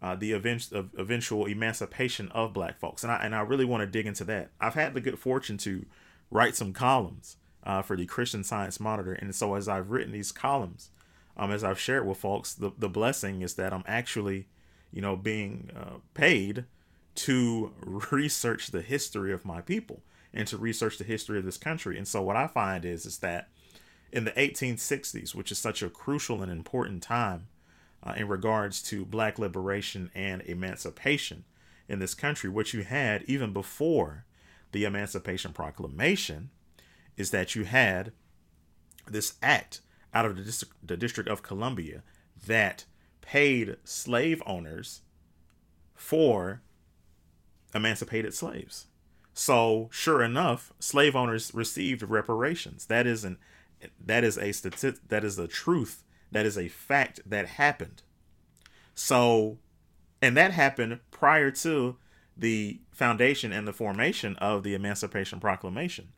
uh, 0.00 0.14
the 0.14 0.30
event- 0.32 0.70
eventual 0.72 1.46
emancipation 1.46 2.28
of 2.28 2.52
black 2.52 2.78
folks, 2.78 3.02
and 3.02 3.12
I, 3.12 3.16
and 3.16 3.34
I 3.34 3.40
really 3.40 3.64
want 3.64 3.80
to 3.82 3.86
dig 3.86 4.06
into 4.06 4.24
that. 4.24 4.50
I've 4.60 4.74
had 4.74 4.94
the 4.94 5.00
good 5.00 5.18
fortune 5.18 5.58
to 5.58 5.84
write 6.30 6.56
some 6.56 6.72
columns 6.72 7.36
uh, 7.64 7.82
for 7.82 7.96
the 7.96 8.06
Christian 8.06 8.44
Science 8.44 8.80
Monitor. 8.80 9.12
And 9.12 9.34
so 9.34 9.54
as 9.54 9.68
I've 9.68 9.90
written 9.90 10.12
these 10.12 10.32
columns, 10.32 10.90
um, 11.36 11.50
as 11.50 11.64
I've 11.64 11.80
shared 11.80 12.06
with 12.06 12.18
folks, 12.18 12.54
the, 12.54 12.72
the 12.78 12.88
blessing 12.88 13.42
is 13.42 13.54
that 13.54 13.72
I'm 13.72 13.84
actually, 13.86 14.46
you 14.92 15.00
know, 15.00 15.16
being 15.16 15.70
uh, 15.76 15.98
paid 16.14 16.64
to 17.16 17.72
research 18.10 18.68
the 18.68 18.82
history 18.82 19.32
of 19.32 19.44
my 19.44 19.60
people 19.60 20.02
and 20.32 20.46
to 20.48 20.56
research 20.56 20.98
the 20.98 21.04
history 21.04 21.38
of 21.38 21.44
this 21.44 21.58
country. 21.58 21.98
And 21.98 22.06
so 22.06 22.22
what 22.22 22.36
I 22.36 22.46
find 22.46 22.84
is 22.84 23.04
is 23.04 23.18
that 23.18 23.48
in 24.12 24.24
the 24.24 24.32
1860s, 24.32 25.34
which 25.34 25.52
is 25.52 25.58
such 25.58 25.82
a 25.82 25.90
crucial 25.90 26.42
and 26.42 26.50
important 26.50 27.02
time 27.02 27.46
uh, 28.02 28.14
in 28.16 28.28
regards 28.28 28.82
to 28.82 29.04
black 29.04 29.38
liberation 29.38 30.10
and 30.14 30.42
emancipation 30.42 31.44
in 31.88 31.98
this 31.98 32.14
country, 32.14 32.48
what 32.48 32.72
you 32.72 32.82
had 32.82 33.22
even 33.24 33.52
before 33.52 34.24
the 34.72 34.84
Emancipation 34.84 35.52
Proclamation 35.52 36.50
is 37.16 37.30
that 37.30 37.54
you 37.54 37.64
had 37.64 38.12
this 39.06 39.34
act 39.42 39.80
out 40.14 40.26
of 40.26 40.36
the 40.36 40.42
District, 40.42 40.74
the 40.82 40.96
District 40.96 41.28
of 41.28 41.42
Columbia 41.42 42.02
that 42.46 42.84
paid 43.20 43.76
slave 43.84 44.42
owners 44.46 45.02
for 45.94 46.62
emancipated 47.74 48.34
slaves. 48.34 48.86
So, 49.32 49.88
sure 49.92 50.22
enough, 50.22 50.72
slave 50.80 51.14
owners 51.14 51.54
received 51.54 52.02
reparations. 52.02 52.86
That 52.86 53.06
is 53.06 53.24
an 53.24 53.38
that 54.04 54.24
is 54.24 54.36
a 54.36 54.52
statistic, 54.52 55.08
that 55.08 55.24
is 55.24 55.38
a 55.38 55.48
truth, 55.48 56.02
that 56.30 56.44
is 56.44 56.58
a 56.58 56.68
fact 56.68 57.20
that 57.24 57.46
happened. 57.46 58.02
So, 58.94 59.58
and 60.20 60.36
that 60.36 60.52
happened 60.52 61.00
prior 61.10 61.50
to 61.52 61.96
the 62.36 62.80
foundation 62.92 63.52
and 63.52 63.66
the 63.66 63.72
formation 63.72 64.36
of 64.36 64.62
the 64.62 64.74
Emancipation 64.74 65.40
Proclamation. 65.40 66.08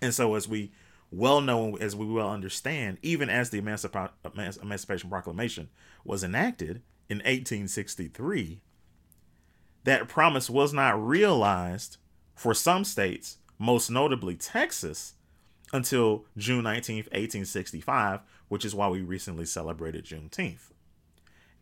And 0.00 0.14
so, 0.14 0.34
as 0.34 0.48
we 0.48 0.72
well 1.10 1.40
know, 1.40 1.76
as 1.76 1.94
we 1.94 2.06
well 2.06 2.30
understand, 2.30 2.98
even 3.02 3.28
as 3.28 3.50
the 3.50 3.60
Emancip- 3.60 4.10
Emancipation 4.62 5.10
Proclamation 5.10 5.68
was 6.04 6.24
enacted 6.24 6.82
in 7.08 7.18
1863, 7.18 8.60
that 9.84 10.08
promise 10.08 10.48
was 10.48 10.72
not 10.72 11.00
realized 11.06 11.98
for 12.34 12.54
some 12.54 12.84
states, 12.84 13.38
most 13.58 13.90
notably 13.90 14.34
Texas, 14.34 15.14
until 15.72 16.24
June 16.36 16.64
19th, 16.64 17.10
1865, 17.12 18.20
which 18.48 18.64
is 18.64 18.74
why 18.74 18.88
we 18.88 19.00
recently 19.00 19.44
celebrated 19.44 20.04
Juneteenth. 20.04 20.70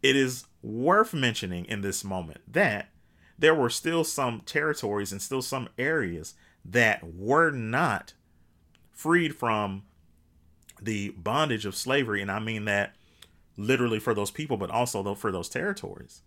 It 0.03 0.17
is 0.17 0.47
worth 0.63 1.15
mentioning 1.15 1.65
in 1.67 1.81
this 1.81 2.05
moment 2.05 2.41
that 2.53 2.89
there 3.39 3.55
were 3.55 3.71
still 3.71 4.05
some 4.05 4.41
territories 4.41 5.13
and 5.13 5.21
still 5.21 5.43
some 5.43 5.69
areas 5.79 6.35
that 6.65 7.03
were 7.15 7.51
not 7.51 8.15
freed 8.91 9.35
from 9.35 9.83
the 10.81 11.11
bondage 11.11 11.67
of 11.67 11.75
slavery. 11.75 12.23
And 12.23 12.31
I 12.31 12.39
mean 12.39 12.65
that 12.67 12.95
literally 13.57 13.99
for 13.99 14.15
those 14.15 14.31
people, 14.31 14.57
but 14.57 14.71
also 14.71 15.15
for 15.15 15.33
those 15.33 15.49
territories. 15.49 16.23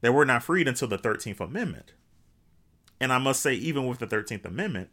They 0.00 0.10
were 0.10 0.26
not 0.26 0.42
freed 0.42 0.68
until 0.68 0.88
the 0.88 0.98
13th 0.98 1.40
Amendment. 1.40 1.92
And 3.00 3.12
I 3.12 3.18
must 3.18 3.40
say, 3.40 3.54
even 3.54 3.86
with 3.86 3.98
the 3.98 4.06
13th 4.06 4.44
Amendment, 4.44 4.90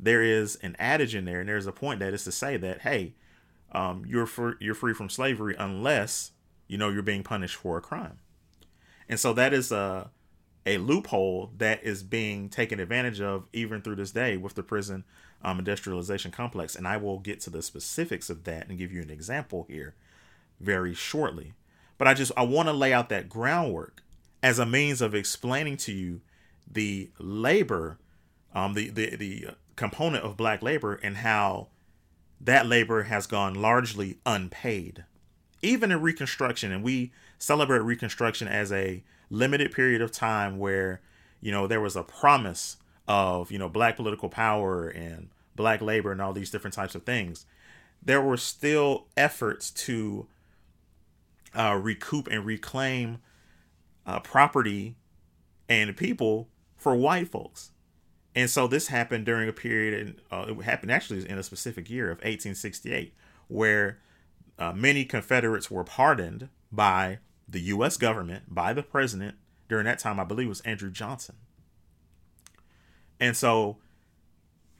there 0.00 0.22
is 0.22 0.56
an 0.56 0.76
adage 0.78 1.14
in 1.14 1.24
there, 1.24 1.40
and 1.40 1.48
there's 1.48 1.66
a 1.66 1.72
point 1.72 2.00
that 2.00 2.14
is 2.14 2.24
to 2.24 2.32
say 2.32 2.56
that, 2.56 2.82
hey, 2.82 3.14
um, 3.72 4.04
you're 4.06 4.26
for, 4.26 4.56
you're 4.60 4.74
free 4.74 4.94
from 4.94 5.10
slavery 5.10 5.54
unless 5.58 6.32
you 6.66 6.78
know 6.78 6.88
you're 6.88 7.02
being 7.02 7.22
punished 7.22 7.56
for 7.56 7.76
a 7.76 7.82
crime. 7.82 8.18
And 9.08 9.20
so 9.20 9.32
that 9.34 9.52
is 9.52 9.72
a 9.72 10.10
a 10.68 10.76
loophole 10.76 11.50
that 11.56 11.82
is 11.82 12.02
being 12.02 12.50
taken 12.50 12.78
advantage 12.78 13.22
of 13.22 13.46
even 13.54 13.80
through 13.80 13.96
this 13.96 14.10
day 14.10 14.36
with 14.36 14.54
the 14.54 14.62
prison 14.62 15.02
um, 15.42 15.58
industrialization 15.58 16.30
complex. 16.30 16.76
And 16.76 16.86
I 16.86 16.98
will 16.98 17.18
get 17.18 17.40
to 17.40 17.50
the 17.50 17.62
specifics 17.62 18.28
of 18.28 18.44
that 18.44 18.68
and 18.68 18.78
give 18.78 18.92
you 18.92 19.00
an 19.00 19.10
example 19.10 19.64
here 19.68 19.94
very 20.60 20.92
shortly. 20.92 21.54
But 21.96 22.06
I 22.06 22.12
just 22.12 22.32
I 22.36 22.42
want 22.42 22.68
to 22.68 22.74
lay 22.74 22.92
out 22.92 23.08
that 23.08 23.30
groundwork 23.30 24.02
as 24.42 24.58
a 24.58 24.66
means 24.66 25.00
of 25.00 25.14
explaining 25.14 25.78
to 25.78 25.92
you 25.92 26.20
the 26.70 27.10
labor, 27.18 27.98
um, 28.54 28.74
the 28.74 28.90
the 28.90 29.16
the 29.16 29.46
component 29.74 30.22
of 30.22 30.36
black 30.36 30.62
labor 30.62 30.94
and 31.02 31.18
how 31.18 31.68
that 32.40 32.66
labor 32.66 33.04
has 33.04 33.26
gone 33.26 33.54
largely 33.54 34.18
unpaid, 34.26 35.04
even 35.62 35.90
in 35.90 36.02
Reconstruction. 36.02 36.72
And 36.72 36.84
we 36.84 37.10
celebrate 37.38 37.78
Reconstruction 37.78 38.48
as 38.48 38.70
a 38.70 39.02
limited 39.30 39.72
period 39.72 40.00
of 40.00 40.12
time 40.12 40.58
where 40.58 41.00
you 41.40 41.52
know 41.52 41.66
there 41.66 41.80
was 41.80 41.96
a 41.96 42.02
promise 42.02 42.76
of 43.06 43.50
you 43.50 43.58
know 43.58 43.68
black 43.68 43.96
political 43.96 44.28
power 44.28 44.88
and 44.88 45.28
black 45.56 45.80
labor 45.80 46.12
and 46.12 46.20
all 46.20 46.32
these 46.32 46.50
different 46.50 46.74
types 46.74 46.94
of 46.94 47.02
things 47.04 47.46
there 48.02 48.22
were 48.22 48.36
still 48.36 49.06
efforts 49.16 49.70
to 49.70 50.26
uh, 51.54 51.78
recoup 51.80 52.28
and 52.28 52.44
reclaim 52.44 53.18
uh, 54.06 54.20
property 54.20 54.96
and 55.68 55.96
people 55.96 56.48
for 56.76 56.94
white 56.94 57.28
folks. 57.28 57.72
And 58.34 58.48
so 58.48 58.66
this 58.66 58.88
happened 58.88 59.26
during 59.26 59.48
a 59.48 59.52
period, 59.52 59.94
and 59.94 60.20
uh, 60.30 60.52
it 60.52 60.62
happened 60.62 60.92
actually 60.92 61.28
in 61.28 61.38
a 61.38 61.42
specific 61.42 61.90
year 61.90 62.06
of 62.06 62.18
1868, 62.18 63.14
where 63.48 63.98
uh, 64.58 64.72
many 64.72 65.04
Confederates 65.04 65.70
were 65.70 65.84
pardoned 65.84 66.48
by 66.70 67.18
the 67.48 67.60
U.S. 67.60 67.96
government, 67.96 68.54
by 68.54 68.72
the 68.72 68.82
president. 68.82 69.36
During 69.68 69.84
that 69.84 69.98
time, 69.98 70.18
I 70.18 70.24
believe 70.24 70.48
was 70.48 70.60
Andrew 70.62 70.90
Johnson. 70.90 71.36
And 73.20 73.36
so 73.36 73.78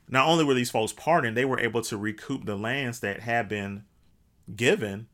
not 0.09 0.27
only 0.27 0.45
were 0.45 0.55
these 0.55 0.71
folks 0.71 0.93
pardoned, 0.93 1.37
they 1.37 1.45
were 1.45 1.61
able 1.61 1.83
to 1.83 1.97
recoup 1.97 2.45
the 2.45 2.57
lands 2.57 3.01
that 3.01 3.21
had 3.21 3.49
been 3.49 3.85
given, 4.55 5.09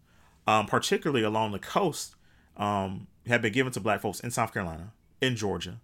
um, 0.46 0.66
particularly 0.66 1.24
along 1.24 1.52
the 1.52 1.59
coast, 1.59 2.14
um, 2.57 3.09
had 3.26 3.42
been 3.42 3.52
given 3.52 3.72
to 3.72 3.80
black 3.80 4.00
folks 4.00 4.20
in 4.20 4.30
South 4.30 4.52
Carolina, 4.52 4.92
in 5.20 5.34
Georgia, 5.34 5.80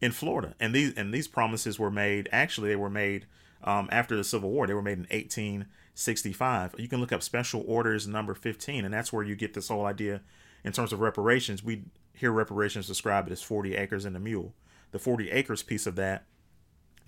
in 0.00 0.12
Florida. 0.12 0.54
And 0.60 0.74
these 0.74 0.92
and 0.94 1.14
these 1.14 1.28
promises 1.28 1.78
were 1.78 1.90
made. 1.90 2.28
Actually, 2.32 2.68
they 2.68 2.76
were 2.76 2.90
made 2.90 3.26
um, 3.62 3.88
after 3.90 4.16
the 4.16 4.24
Civil 4.24 4.50
War. 4.50 4.66
They 4.66 4.74
were 4.74 4.82
made 4.82 4.98
in 4.98 5.06
1865. 5.10 6.74
You 6.78 6.88
can 6.88 7.00
look 7.00 7.12
up 7.12 7.22
Special 7.22 7.64
Orders 7.66 8.06
Number 8.06 8.34
15, 8.34 8.84
and 8.84 8.92
that's 8.92 9.12
where 9.12 9.24
you 9.24 9.36
get 9.36 9.54
this 9.54 9.68
whole 9.68 9.86
idea 9.86 10.20
in 10.64 10.72
terms 10.72 10.92
of 10.92 11.00
reparations. 11.00 11.62
We 11.62 11.84
hear 12.14 12.32
reparations 12.32 12.86
described 12.86 13.30
as 13.30 13.42
40 13.42 13.74
acres 13.76 14.04
and 14.04 14.16
a 14.16 14.20
mule. 14.20 14.54
The 14.92 14.98
40 14.98 15.30
acres 15.30 15.62
piece 15.62 15.86
of 15.86 15.96
that 15.96 16.24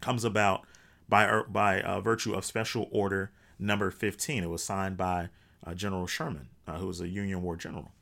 comes 0.00 0.24
about 0.24 0.66
by 1.08 1.26
uh, 1.26 1.44
by 1.44 1.80
uh, 1.80 2.00
virtue 2.00 2.34
of 2.34 2.44
Special 2.44 2.88
Order 2.90 3.30
Number 3.58 3.90
15. 3.90 4.42
It 4.42 4.50
was 4.50 4.62
signed 4.62 4.96
by 4.96 5.30
uh, 5.66 5.74
General 5.74 6.06
Sherman, 6.06 6.48
uh, 6.66 6.78
who 6.78 6.86
was 6.86 7.00
a 7.00 7.08
Union 7.08 7.42
War 7.42 7.56
general. 7.56 7.92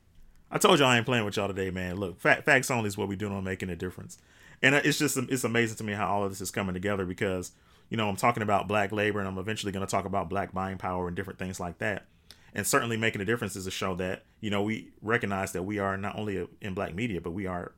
I 0.51 0.59
told 0.59 0.79
y'all 0.79 0.89
I 0.89 0.97
ain't 0.97 1.07
playing 1.07 1.25
with 1.25 1.37
y'all 1.37 1.49
today, 1.49 1.71
man. 1.71 1.97
Look, 1.97 2.21
facts 2.21 2.71
only 2.71 2.89
is 2.89 2.97
what 2.97 3.09
we 3.09 3.17
doing 3.17 3.33
on 3.33 3.45
making 3.45 3.71
a 3.71 3.77
difference, 3.77 4.19
and 4.63 4.75
uh, 4.75 4.81
it's 4.85 4.99
just 4.99 5.17
it's 5.17 5.45
amazing 5.45 5.77
to 5.79 5.85
me 5.85 5.93
how 5.93 6.09
all 6.09 6.25
of 6.25 6.31
this 6.31 6.41
is 6.41 6.51
coming 6.51 6.75
together 6.75 7.05
because 7.05 7.53
you 7.91 7.97
know 7.97 8.09
I'm 8.09 8.17
talking 8.17 8.43
about 8.43 8.69
black 8.69 8.93
labor, 8.93 9.19
and 9.19 9.29
I'm 9.29 9.39
eventually 9.39 9.73
going 9.73 9.87
to 9.87 9.91
talk 9.91 10.05
about 10.05 10.29
black 10.29 10.53
buying 10.53 10.79
power 10.79 11.07
and 11.07 11.17
different 11.17 11.39
things 11.39 11.61
like 11.61 11.79
that. 11.79 12.07
And 12.55 12.67
certainly 12.67 12.97
making 12.97 13.21
a 13.21 13.25
difference 13.25 13.57
is 13.57 13.67
a 13.67 13.71
show 13.71 13.95
that 13.97 14.25
you 14.41 14.51
know 14.51 14.63
we 14.63 14.93
recognize 15.03 15.53
that 15.53 15.65
we 15.65 15.79
are 15.79 15.97
not 15.97 16.17
only 16.17 16.47
in 16.61 16.75
black 16.75 16.95
media, 16.95 17.21
but 17.21 17.33
we 17.33 17.47
are 17.47 17.73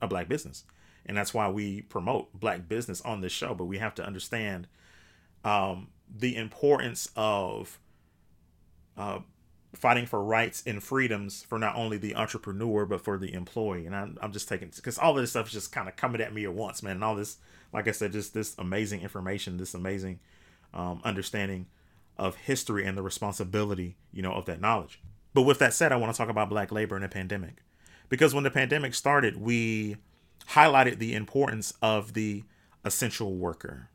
a 0.00 0.06
black 0.06 0.28
business. 0.28 0.64
And 1.06 1.16
that's 1.16 1.32
why 1.32 1.48
we 1.48 1.82
promote 1.82 2.38
black 2.38 2.68
business 2.68 3.00
on 3.00 3.22
this 3.22 3.32
show. 3.32 3.54
But 3.54 3.64
we 3.64 3.78
have 3.78 3.94
to 3.94 4.06
understand 4.06 4.68
um, 5.42 5.88
the 6.14 6.36
importance 6.36 7.10
of 7.16 7.78
uh, 8.98 9.20
fighting 9.74 10.06
for 10.06 10.22
rights 10.22 10.62
and 10.66 10.82
freedoms 10.82 11.42
for 11.42 11.58
not 11.58 11.76
only 11.76 11.98
the 11.98 12.16
entrepreneur 12.16 12.86
but 12.86 13.02
for 13.02 13.18
the 13.18 13.32
employee. 13.32 13.86
And 13.86 13.94
i'm, 13.94 14.18
I'm 14.20 14.32
just 14.32 14.48
taking 14.48 14.70
because 14.74 14.98
all 14.98 15.12
of 15.12 15.22
this 15.22 15.30
stuff 15.30 15.48
is 15.48 15.52
just 15.52 15.72
kind 15.72 15.88
of 15.88 15.96
coming 15.96 16.20
at 16.20 16.32
me 16.32 16.44
at 16.44 16.54
once 16.54 16.82
man. 16.82 16.96
And 16.96 17.04
all 17.04 17.14
this 17.14 17.36
like 17.72 17.86
i 17.86 17.90
said 17.90 18.12
just 18.12 18.34
this 18.34 18.56
amazing 18.58 19.02
information 19.02 19.58
this 19.58 19.74
amazing 19.74 20.20
um, 20.72 21.00
understanding 21.04 21.66
of 22.18 22.36
history 22.36 22.84
and 22.84 22.96
the 22.96 23.02
responsibility 23.02 23.96
you 24.12 24.22
know 24.22 24.32
of 24.32 24.44
that 24.46 24.60
knowledge 24.60 25.00
but 25.34 25.42
with 25.42 25.58
that 25.58 25.74
said 25.74 25.92
i 25.92 25.96
want 25.96 26.12
to 26.12 26.16
talk 26.16 26.28
about 26.28 26.48
black 26.48 26.72
labor 26.72 26.96
in 26.96 27.02
a 27.02 27.08
pandemic 27.08 27.62
because 28.08 28.34
when 28.34 28.44
the 28.44 28.50
pandemic 28.50 28.94
started 28.94 29.40
we 29.40 29.96
highlighted 30.50 30.98
the 30.98 31.14
importance 31.14 31.72
of 31.82 32.14
the 32.14 32.42
essential 32.84 33.34
worker. 33.34 33.90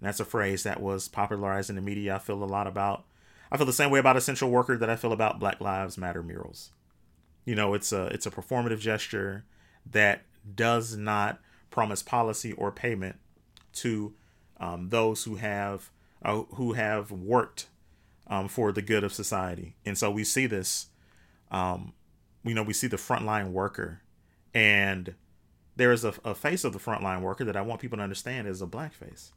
And 0.00 0.08
that's 0.08 0.20
a 0.20 0.24
phrase 0.24 0.62
that 0.64 0.80
was 0.80 1.08
popularized 1.08 1.70
in 1.70 1.76
the 1.76 1.82
media. 1.82 2.16
I 2.16 2.18
feel 2.18 2.42
a 2.42 2.44
lot 2.44 2.66
about. 2.66 3.04
I 3.50 3.56
feel 3.56 3.66
the 3.66 3.72
same 3.72 3.90
way 3.90 4.00
about 4.00 4.16
essential 4.16 4.50
worker 4.50 4.76
that 4.76 4.90
I 4.90 4.96
feel 4.96 5.12
about 5.12 5.38
Black 5.38 5.60
Lives 5.60 5.96
Matter 5.96 6.22
murals. 6.22 6.72
You 7.44 7.54
know, 7.54 7.74
it's 7.74 7.92
a 7.92 8.06
it's 8.06 8.26
a 8.26 8.30
performative 8.30 8.80
gesture 8.80 9.44
that 9.90 10.22
does 10.54 10.96
not 10.96 11.38
promise 11.70 12.02
policy 12.02 12.52
or 12.52 12.72
payment 12.72 13.16
to 13.74 14.14
um, 14.58 14.88
those 14.88 15.24
who 15.24 15.36
have 15.36 15.90
uh, 16.24 16.42
who 16.54 16.72
have 16.72 17.10
worked 17.10 17.68
um, 18.26 18.48
for 18.48 18.72
the 18.72 18.82
good 18.82 19.04
of 19.04 19.12
society. 19.12 19.76
And 19.84 19.96
so 19.98 20.10
we 20.10 20.24
see 20.24 20.46
this. 20.46 20.86
Um, 21.50 21.92
you 22.42 22.54
know, 22.54 22.62
we 22.62 22.72
see 22.72 22.86
the 22.86 22.96
frontline 22.96 23.52
worker, 23.52 24.02
and 24.52 25.14
there 25.76 25.92
is 25.92 26.04
a, 26.04 26.14
a 26.24 26.34
face 26.34 26.64
of 26.64 26.72
the 26.72 26.78
frontline 26.78 27.20
worker 27.20 27.44
that 27.44 27.56
I 27.56 27.62
want 27.62 27.80
people 27.80 27.98
to 27.98 28.04
understand 28.04 28.48
is 28.48 28.60
a 28.60 28.66
black 28.66 28.92
face. 28.92 29.32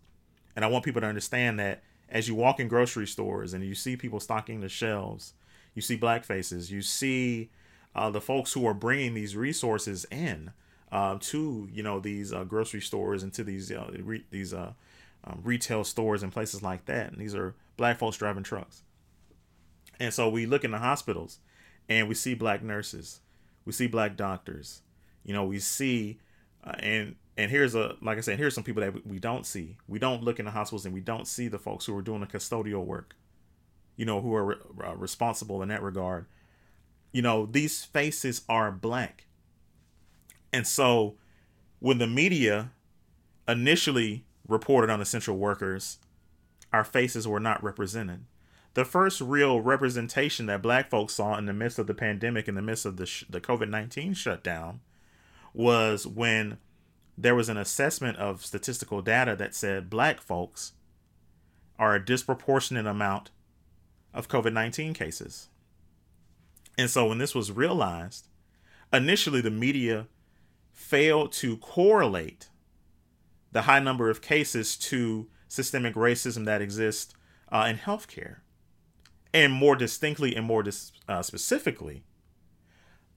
And 0.56 0.66
I 0.66 0.68
want 0.68 0.84
people 0.84 1.02
to 1.02 1.08
understand 1.08 1.60
that 1.60 1.84
as 2.10 2.28
you 2.28 2.36
walk 2.36 2.60
in 2.60 2.68
grocery 2.68 3.08
stores 3.08 3.54
and 3.54 3.64
you 3.64 3.76
see 3.76 3.96
people 3.96 4.20
stocking 4.20 4.62
the 4.62 4.70
shelves, 4.70 5.34
you 5.76 5.82
see 5.82 5.96
black 5.96 6.24
faces, 6.24 6.72
you 6.72 6.82
see 6.82 7.50
uh, 7.96 8.10
the 8.10 8.22
folks 8.22 8.54
who 8.54 8.66
are 8.66 8.74
bringing 8.74 9.14
these 9.14 9.36
resources 9.36 10.06
in 10.12 10.52
uh, 10.92 11.18
to 11.20 11.68
you 11.72 11.84
know 11.84 12.00
these 12.00 12.32
uh, 12.34 12.44
grocery 12.44 12.82
stores 12.82 13.24
and 13.24 13.34
to 13.34 13.44
these 13.44 13.72
uh, 13.72 13.92
re- 14.00 14.26
these 14.32 14.54
uh, 14.54 14.74
um, 15.28 15.42
retail 15.44 15.84
stores 15.84 16.24
and 16.24 16.32
places 16.32 16.64
like 16.64 16.86
that. 16.86 17.12
And 17.12 17.20
these 17.20 17.36
are 17.36 17.56
black 17.76 17.98
folks 17.98 18.18
driving 18.18 18.44
trucks. 18.44 18.84
And 20.00 20.14
so 20.14 20.30
we 20.30 20.46
look 20.46 20.64
in 20.64 20.72
the 20.72 20.78
hospitals 20.78 21.40
and 21.90 22.08
we 22.08 22.16
see 22.16 22.34
black 22.34 22.64
nurses, 22.64 23.22
we 23.66 23.72
see 23.72 23.88
black 23.88 24.16
doctors, 24.16 24.82
you 25.24 25.34
know, 25.34 25.46
we 25.46 25.60
see 25.60 26.20
uh, 26.64 26.76
and 26.80 27.16
and 27.36 27.52
here's 27.52 27.76
a 27.76 27.96
like 28.02 28.18
I 28.18 28.22
said, 28.22 28.38
here's 28.38 28.56
some 28.56 28.64
people 28.64 28.82
that 28.82 29.06
we 29.06 29.20
don't 29.20 29.46
see. 29.46 29.78
We 29.88 30.00
don't 30.00 30.24
look 30.24 30.40
in 30.40 30.46
the 30.46 30.52
hospitals 30.52 30.86
and 30.86 30.94
we 30.94 31.02
don't 31.02 31.28
see 31.28 31.48
the 31.48 31.60
folks 31.60 31.86
who 31.86 31.96
are 31.98 32.02
doing 32.02 32.22
the 32.22 32.28
custodial 32.28 32.86
work. 32.86 33.16
You 33.96 34.06
know, 34.06 34.22
who 34.22 34.34
are 34.36 34.46
re- 34.46 34.56
uh, 34.86 34.96
responsible 34.96 35.64
in 35.64 35.70
that 35.70 35.82
regard. 35.82 36.28
You 37.12 37.24
know, 37.24 37.48
these 37.48 37.84
faces 37.84 38.44
are 38.48 38.72
black. 38.72 39.26
And 40.54 40.68
so 40.68 41.16
when 41.80 41.98
the 41.98 42.06
media 42.06 42.72
initially 43.48 44.27
reported 44.48 44.90
on 44.90 45.02
essential 45.02 45.38
workers, 45.38 46.00
our 46.74 46.84
faces 46.84 47.28
were 47.28 47.40
not 47.40 47.64
represented. 47.64 48.26
The 48.74 48.86
first 48.86 49.22
real 49.22 49.62
representation 49.62 50.46
that 50.46 50.62
black 50.62 50.90
folks 50.90 51.16
saw 51.16 51.38
in 51.38 51.46
the 51.46 51.54
midst 51.54 51.80
of 51.80 51.88
the 51.88 51.94
pandemic, 51.94 52.48
in 52.48 52.56
the 52.56 52.62
midst 52.62 52.86
of 52.86 52.98
the, 52.98 53.06
sh- 53.06 53.26
the 53.30 53.42
COVID 53.42 53.70
19 53.70 54.14
shutdown, 54.14 54.82
was 55.54 56.06
when 56.06 56.60
there 57.18 57.34
was 57.34 57.50
an 57.50 57.58
assessment 57.58 58.18
of 58.18 58.46
statistical 58.46 59.02
data 59.02 59.36
that 59.36 59.56
said 59.56 59.90
black 59.90 60.22
folks 60.22 60.74
are 61.80 61.96
a 61.96 62.06
disproportionate 62.06 62.86
amount 62.86 63.32
of 64.14 64.28
COVID 64.28 64.54
19 64.54 64.94
cases. 64.94 65.50
And 66.78 66.90
so 66.90 67.08
when 67.08 67.18
this 67.18 67.34
was 67.34 67.52
realized, 67.52 68.28
initially 68.94 69.42
the 69.42 69.50
media 69.50 70.08
failed 70.72 71.32
to 71.34 71.58
correlate 71.58 72.50
the 73.58 73.64
high 73.64 73.80
number 73.80 74.12
of 74.12 74.22
cases 74.22 74.78
to 74.78 75.26
systemic 75.48 75.96
racism 75.96 76.46
that 76.46 76.62
exists 76.62 77.16
uh, 77.52 77.66
in 77.68 77.76
healthcare. 77.76 78.36
And 79.34 79.52
more 79.52 79.76
distinctly 79.76 80.36
and 80.36 80.46
more 80.46 80.62
dis- 80.62 80.92
uh, 81.10 81.24
specifically, 81.24 82.04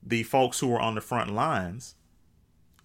the 0.01 0.23
folks 0.23 0.59
who 0.59 0.67
were 0.67 0.79
on 0.79 0.95
the 0.95 1.01
front 1.01 1.31
lines 1.31 1.93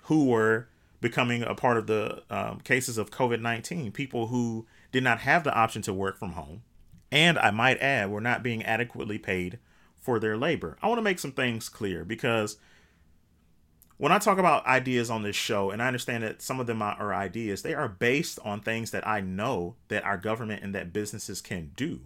who 0.02 0.26
were 0.26 0.68
becoming 1.00 1.42
a 1.42 1.54
part 1.54 1.78
of 1.78 1.86
the 1.86 2.24
um, 2.28 2.60
cases 2.60 2.98
of 2.98 3.10
COVID 3.10 3.40
19, 3.40 3.90
people 3.90 4.26
who 4.26 4.66
did 4.92 5.02
not 5.02 5.20
have 5.20 5.42
the 5.42 5.54
option 5.54 5.80
to 5.80 5.94
work 5.94 6.18
from 6.18 6.32
home. 6.32 6.62
And 7.10 7.38
I 7.38 7.50
might 7.52 7.78
add, 7.78 8.10
were 8.10 8.20
not 8.20 8.42
being 8.42 8.64
adequately 8.64 9.16
paid 9.16 9.60
for 9.98 10.20
their 10.20 10.36
labor. 10.36 10.76
I 10.82 10.88
want 10.88 10.98
to 10.98 11.02
make 11.02 11.18
some 11.18 11.32
things 11.32 11.70
clear 11.70 12.04
because 12.04 12.58
when 13.98 14.12
I 14.12 14.18
talk 14.18 14.38
about 14.38 14.66
ideas 14.66 15.08
on 15.08 15.22
this 15.22 15.36
show, 15.36 15.70
and 15.70 15.82
I 15.82 15.86
understand 15.86 16.22
that 16.22 16.42
some 16.42 16.60
of 16.60 16.66
them 16.66 16.82
are 16.82 17.14
ideas, 17.14 17.62
they 17.62 17.74
are 17.74 17.88
based 17.88 18.38
on 18.44 18.60
things 18.60 18.90
that 18.90 19.06
I 19.06 19.20
know 19.20 19.76
that 19.88 20.04
our 20.04 20.18
government 20.18 20.62
and 20.62 20.74
that 20.74 20.92
businesses 20.92 21.40
can 21.40 21.72
do. 21.76 22.00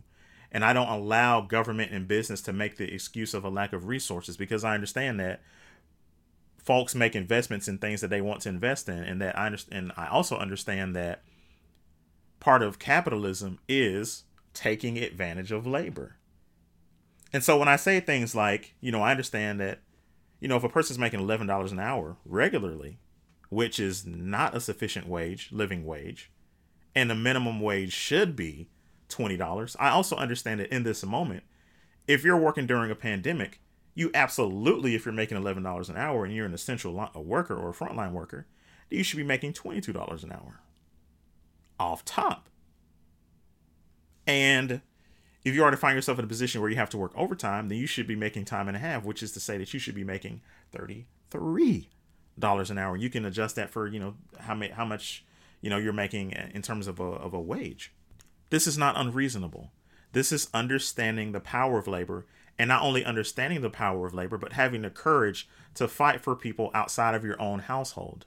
And 0.52 0.64
I 0.64 0.72
don't 0.72 0.88
allow 0.88 1.40
government 1.40 1.92
and 1.92 2.08
business 2.08 2.40
to 2.42 2.52
make 2.52 2.76
the 2.76 2.92
excuse 2.92 3.34
of 3.34 3.44
a 3.44 3.48
lack 3.48 3.72
of 3.72 3.86
resources 3.86 4.36
because 4.36 4.64
I 4.64 4.74
understand 4.74 5.18
that 5.20 5.40
folks 6.58 6.94
make 6.94 7.16
investments 7.16 7.68
in 7.68 7.78
things 7.78 8.00
that 8.00 8.08
they 8.08 8.20
want 8.20 8.42
to 8.42 8.48
invest 8.48 8.88
in 8.88 9.02
and 9.02 9.20
that 9.20 9.38
I 9.38 9.46
understand 9.46 9.84
and 9.84 9.92
I 9.96 10.08
also 10.08 10.36
understand 10.36 10.94
that 10.96 11.22
part 12.38 12.62
of 12.62 12.78
capitalism 12.78 13.58
is 13.68 14.24
taking 14.54 14.98
advantage 14.98 15.52
of 15.52 15.66
labor. 15.66 16.16
And 17.32 17.44
so 17.44 17.58
when 17.58 17.68
I 17.68 17.76
say 17.76 18.00
things 18.00 18.34
like, 18.34 18.74
you 18.80 18.90
know, 18.90 19.02
I 19.02 19.12
understand 19.12 19.60
that 19.60 19.80
you 20.40 20.48
know, 20.48 20.56
if 20.56 20.64
a 20.64 20.68
person's 20.68 20.98
making 20.98 21.20
$11 21.20 21.72
an 21.72 21.78
hour 21.78 22.16
regularly, 22.24 22.98
which 23.50 23.78
is 23.78 24.06
not 24.06 24.56
a 24.56 24.60
sufficient 24.60 25.06
wage, 25.06 25.50
living 25.52 25.84
wage, 25.84 26.30
and 26.94 27.10
the 27.10 27.14
minimum 27.14 27.60
wage 27.60 27.92
should 27.92 28.34
be 28.34 28.68
$20. 29.08 29.76
I 29.78 29.90
also 29.90 30.16
understand 30.16 30.60
that 30.60 30.74
in 30.74 30.82
this 30.82 31.04
moment, 31.04 31.42
if 32.06 32.24
you're 32.24 32.36
working 32.36 32.66
during 32.66 32.90
a 32.90 32.96
pandemic, 32.96 33.60
you 33.94 34.10
absolutely, 34.14 34.94
if 34.94 35.04
you're 35.04 35.12
making 35.12 35.38
$11 35.38 35.88
an 35.88 35.96
hour 35.96 36.24
and 36.24 36.34
you're 36.34 36.46
an 36.46 36.54
essential 36.54 36.92
worker 37.14 37.54
or 37.56 37.70
a 37.70 37.74
frontline 37.74 38.12
worker, 38.12 38.46
you 38.88 39.02
should 39.02 39.16
be 39.16 39.24
making 39.24 39.52
$22 39.52 40.24
an 40.24 40.32
hour 40.32 40.60
off 41.78 42.04
top. 42.04 42.48
And, 44.26 44.80
if 45.44 45.54
you 45.54 45.64
are 45.64 45.70
to 45.70 45.76
find 45.76 45.96
yourself 45.96 46.18
in 46.18 46.24
a 46.24 46.28
position 46.28 46.60
where 46.60 46.70
you 46.70 46.76
have 46.76 46.90
to 46.90 46.98
work 46.98 47.12
overtime, 47.16 47.68
then 47.68 47.78
you 47.78 47.86
should 47.86 48.06
be 48.06 48.16
making 48.16 48.44
time 48.44 48.68
and 48.68 48.76
a 48.76 48.80
half, 48.80 49.04
which 49.04 49.22
is 49.22 49.32
to 49.32 49.40
say 49.40 49.56
that 49.58 49.72
you 49.72 49.80
should 49.80 49.94
be 49.94 50.04
making 50.04 50.42
thirty-three 50.72 51.88
dollars 52.38 52.70
an 52.70 52.78
hour. 52.78 52.96
You 52.96 53.10
can 53.10 53.24
adjust 53.24 53.56
that 53.56 53.70
for 53.70 53.86
you 53.86 54.00
know 54.00 54.14
how 54.38 54.54
ma- 54.54 54.72
how 54.72 54.84
much 54.84 55.24
you 55.60 55.70
know 55.70 55.78
you're 55.78 55.92
making 55.92 56.32
in 56.32 56.62
terms 56.62 56.86
of 56.86 57.00
a 57.00 57.04
of 57.04 57.34
a 57.34 57.40
wage. 57.40 57.92
This 58.50 58.66
is 58.66 58.76
not 58.76 58.98
unreasonable. 58.98 59.72
This 60.12 60.32
is 60.32 60.50
understanding 60.52 61.32
the 61.32 61.40
power 61.40 61.78
of 61.78 61.86
labor 61.86 62.26
and 62.58 62.68
not 62.68 62.82
only 62.82 63.04
understanding 63.04 63.62
the 63.62 63.70
power 63.70 64.06
of 64.06 64.12
labor, 64.12 64.36
but 64.36 64.54
having 64.54 64.82
the 64.82 64.90
courage 64.90 65.48
to 65.74 65.88
fight 65.88 66.20
for 66.20 66.36
people 66.36 66.70
outside 66.74 67.14
of 67.14 67.24
your 67.24 67.40
own 67.40 67.60
household. 67.60 68.26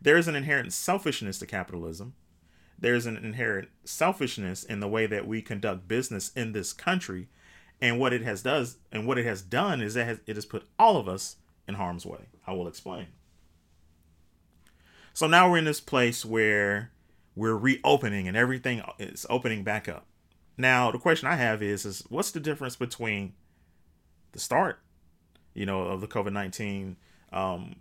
There 0.00 0.16
is 0.16 0.28
an 0.28 0.36
inherent 0.36 0.72
selfishness 0.72 1.38
to 1.40 1.46
capitalism. 1.46 2.14
There's 2.80 3.06
an 3.06 3.16
inherent 3.16 3.68
selfishness 3.84 4.64
in 4.64 4.80
the 4.80 4.88
way 4.88 5.06
that 5.06 5.26
we 5.26 5.42
conduct 5.42 5.86
business 5.86 6.32
in 6.34 6.52
this 6.52 6.72
country, 6.72 7.28
and 7.80 7.98
what 7.98 8.12
it 8.12 8.22
has 8.22 8.42
does 8.42 8.78
and 8.90 9.06
what 9.06 9.18
it 9.18 9.26
has 9.26 9.42
done 9.42 9.80
is 9.80 9.94
that 9.94 10.20
it 10.26 10.36
has 10.36 10.46
put 10.46 10.66
all 10.78 10.96
of 10.96 11.08
us 11.08 11.36
in 11.68 11.74
harm's 11.74 12.06
way. 12.06 12.28
I 12.46 12.52
will 12.52 12.68
explain. 12.68 13.06
So 15.12 15.26
now 15.26 15.50
we're 15.50 15.58
in 15.58 15.64
this 15.64 15.80
place 15.80 16.24
where 16.24 16.90
we're 17.34 17.56
reopening 17.56 18.28
and 18.28 18.36
everything 18.36 18.82
is 18.98 19.26
opening 19.28 19.62
back 19.62 19.88
up. 19.88 20.06
Now 20.56 20.90
the 20.90 20.98
question 20.98 21.28
I 21.28 21.36
have 21.36 21.62
is 21.62 21.84
is 21.84 22.04
what's 22.08 22.30
the 22.30 22.40
difference 22.40 22.76
between 22.76 23.34
the 24.32 24.40
start, 24.40 24.80
you 25.54 25.66
know, 25.66 25.82
of 25.82 26.00
the 26.00 26.08
COVID 26.08 26.32
nineteen 26.32 26.96
um, 27.32 27.76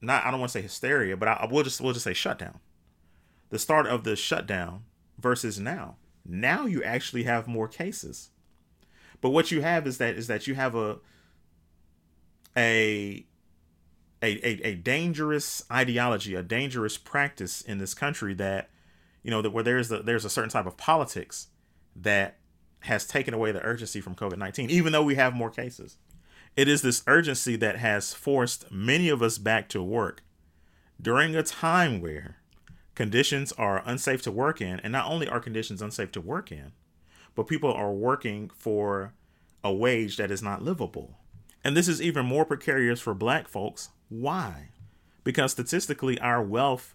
not 0.00 0.24
I 0.24 0.30
don't 0.30 0.40
want 0.40 0.50
to 0.50 0.58
say 0.58 0.62
hysteria, 0.62 1.16
but 1.16 1.28
I, 1.28 1.32
I 1.32 1.46
will 1.50 1.62
just 1.62 1.80
we'll 1.80 1.92
just 1.92 2.04
say 2.04 2.14
shutdown. 2.14 2.58
The 3.50 3.58
start 3.58 3.86
of 3.86 4.04
the 4.04 4.16
shutdown 4.16 4.84
versus 5.18 5.58
now. 5.58 5.96
Now 6.24 6.66
you 6.66 6.82
actually 6.82 7.24
have 7.24 7.48
more 7.48 7.68
cases. 7.68 8.30
But 9.20 9.30
what 9.30 9.50
you 9.50 9.60
have 9.62 9.86
is 9.86 9.98
that 9.98 10.14
is 10.16 10.26
that 10.28 10.46
you 10.46 10.54
have 10.54 10.74
a 10.74 10.98
a 12.56 13.26
a, 14.22 14.46
a, 14.46 14.68
a 14.68 14.74
dangerous 14.74 15.64
ideology, 15.72 16.34
a 16.34 16.42
dangerous 16.42 16.98
practice 16.98 17.62
in 17.62 17.78
this 17.78 17.94
country 17.94 18.34
that, 18.34 18.68
you 19.22 19.30
know, 19.30 19.40
that 19.40 19.50
where 19.50 19.64
there's 19.64 19.90
a, 19.90 20.02
there's 20.02 20.26
a 20.26 20.30
certain 20.30 20.50
type 20.50 20.66
of 20.66 20.76
politics 20.76 21.48
that 21.96 22.36
has 22.80 23.06
taken 23.06 23.32
away 23.32 23.50
the 23.52 23.62
urgency 23.62 24.00
from 24.00 24.14
COVID 24.14 24.38
19, 24.38 24.70
even 24.70 24.92
though 24.92 25.02
we 25.02 25.14
have 25.14 25.34
more 25.34 25.50
cases. 25.50 25.96
It 26.56 26.68
is 26.68 26.82
this 26.82 27.02
urgency 27.06 27.56
that 27.56 27.78
has 27.78 28.12
forced 28.12 28.70
many 28.70 29.08
of 29.08 29.22
us 29.22 29.38
back 29.38 29.68
to 29.70 29.82
work 29.82 30.22
during 31.00 31.34
a 31.34 31.42
time 31.42 32.00
where 32.00 32.39
conditions 32.94 33.52
are 33.52 33.82
unsafe 33.84 34.22
to 34.22 34.32
work 34.32 34.60
in. 34.60 34.80
And 34.80 34.92
not 34.92 35.10
only 35.10 35.28
are 35.28 35.40
conditions 35.40 35.82
unsafe 35.82 36.12
to 36.12 36.20
work 36.20 36.50
in, 36.50 36.72
but 37.34 37.46
people 37.46 37.72
are 37.72 37.92
working 37.92 38.50
for 38.54 39.14
a 39.62 39.72
wage 39.72 40.16
that 40.16 40.30
is 40.30 40.42
not 40.42 40.62
livable. 40.62 41.18
And 41.62 41.76
this 41.76 41.88
is 41.88 42.00
even 42.00 42.24
more 42.24 42.44
precarious 42.44 43.00
for 43.00 43.14
black 43.14 43.48
folks. 43.48 43.90
Why? 44.08 44.70
Because 45.24 45.52
statistically, 45.52 46.18
our 46.18 46.42
wealth 46.42 46.94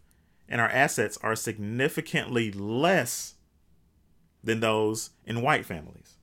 and 0.50 0.60
our 0.60 0.70
assets 0.70 1.18
are 1.22 1.36
significantly 1.36 2.52
less 2.52 3.36
than 4.43 4.60
those 4.60 5.12
in 5.26 5.41
white 5.41 5.66
families 5.66 6.16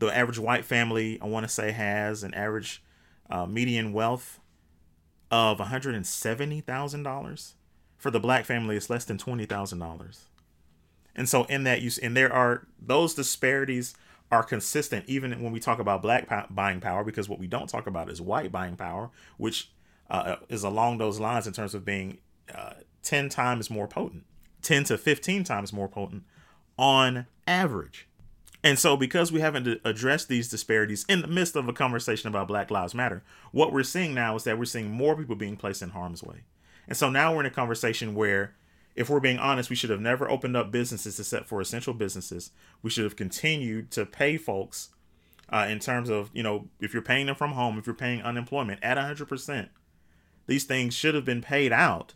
the 0.00 0.16
average 0.16 0.38
white 0.38 0.64
family, 0.64 1.18
I 1.20 1.26
want 1.26 1.44
to 1.44 1.52
say, 1.52 1.70
has 1.72 2.22
an 2.24 2.32
average 2.34 2.82
uh, 3.28 3.44
median 3.46 3.92
wealth 3.92 4.40
of 5.30 5.58
$170,000. 5.58 7.52
For 8.00 8.10
the 8.10 8.18
black 8.18 8.46
family, 8.46 8.76
it's 8.76 8.88
less 8.88 9.04
than 9.04 9.18
$20,000. 9.18 10.18
And 11.14 11.28
so, 11.28 11.44
in 11.44 11.64
that 11.64 11.82
use, 11.82 11.98
and 11.98 12.16
there 12.16 12.32
are 12.32 12.66
those 12.80 13.14
disparities 13.14 13.94
are 14.32 14.42
consistent 14.42 15.04
even 15.06 15.42
when 15.42 15.52
we 15.52 15.60
talk 15.60 15.78
about 15.78 16.00
black 16.00 16.26
buying 16.48 16.80
power, 16.80 17.04
because 17.04 17.28
what 17.28 17.38
we 17.38 17.46
don't 17.46 17.68
talk 17.68 17.86
about 17.86 18.08
is 18.08 18.18
white 18.18 18.50
buying 18.50 18.74
power, 18.74 19.10
which 19.36 19.70
uh, 20.08 20.36
is 20.48 20.64
along 20.64 20.96
those 20.96 21.20
lines 21.20 21.46
in 21.46 21.52
terms 21.52 21.74
of 21.74 21.84
being 21.84 22.18
uh, 22.54 22.72
10 23.02 23.28
times 23.28 23.68
more 23.68 23.86
potent, 23.86 24.24
10 24.62 24.84
to 24.84 24.96
15 24.96 25.44
times 25.44 25.70
more 25.70 25.88
potent 25.88 26.22
on 26.78 27.26
average. 27.46 28.08
And 28.64 28.78
so, 28.78 28.96
because 28.96 29.30
we 29.30 29.40
haven't 29.40 29.80
addressed 29.84 30.28
these 30.28 30.48
disparities 30.48 31.04
in 31.06 31.20
the 31.20 31.28
midst 31.28 31.54
of 31.54 31.68
a 31.68 31.74
conversation 31.74 32.28
about 32.28 32.48
Black 32.48 32.70
Lives 32.70 32.94
Matter, 32.94 33.22
what 33.52 33.74
we're 33.74 33.82
seeing 33.82 34.14
now 34.14 34.36
is 34.36 34.44
that 34.44 34.58
we're 34.58 34.64
seeing 34.64 34.90
more 34.90 35.14
people 35.16 35.36
being 35.36 35.56
placed 35.56 35.82
in 35.82 35.90
harm's 35.90 36.22
way. 36.22 36.44
And 36.90 36.96
so 36.96 37.08
now 37.08 37.32
we're 37.32 37.40
in 37.40 37.46
a 37.46 37.50
conversation 37.50 38.16
where, 38.16 38.56
if 38.96 39.08
we're 39.08 39.20
being 39.20 39.38
honest, 39.38 39.70
we 39.70 39.76
should 39.76 39.90
have 39.90 40.00
never 40.00 40.28
opened 40.28 40.56
up 40.56 40.72
businesses 40.72 41.20
except 41.20 41.46
for 41.46 41.60
essential 41.60 41.94
businesses. 41.94 42.50
We 42.82 42.90
should 42.90 43.04
have 43.04 43.14
continued 43.14 43.92
to 43.92 44.04
pay 44.04 44.36
folks 44.36 44.90
uh, 45.48 45.66
in 45.70 45.78
terms 45.78 46.10
of, 46.10 46.30
you 46.34 46.42
know, 46.42 46.68
if 46.80 46.92
you're 46.92 47.00
paying 47.00 47.26
them 47.26 47.36
from 47.36 47.52
home, 47.52 47.78
if 47.78 47.86
you're 47.86 47.94
paying 47.94 48.22
unemployment 48.22 48.82
at 48.82 48.98
100%, 48.98 49.68
these 50.48 50.64
things 50.64 50.92
should 50.92 51.14
have 51.14 51.24
been 51.24 51.40
paid 51.40 51.72
out. 51.72 52.14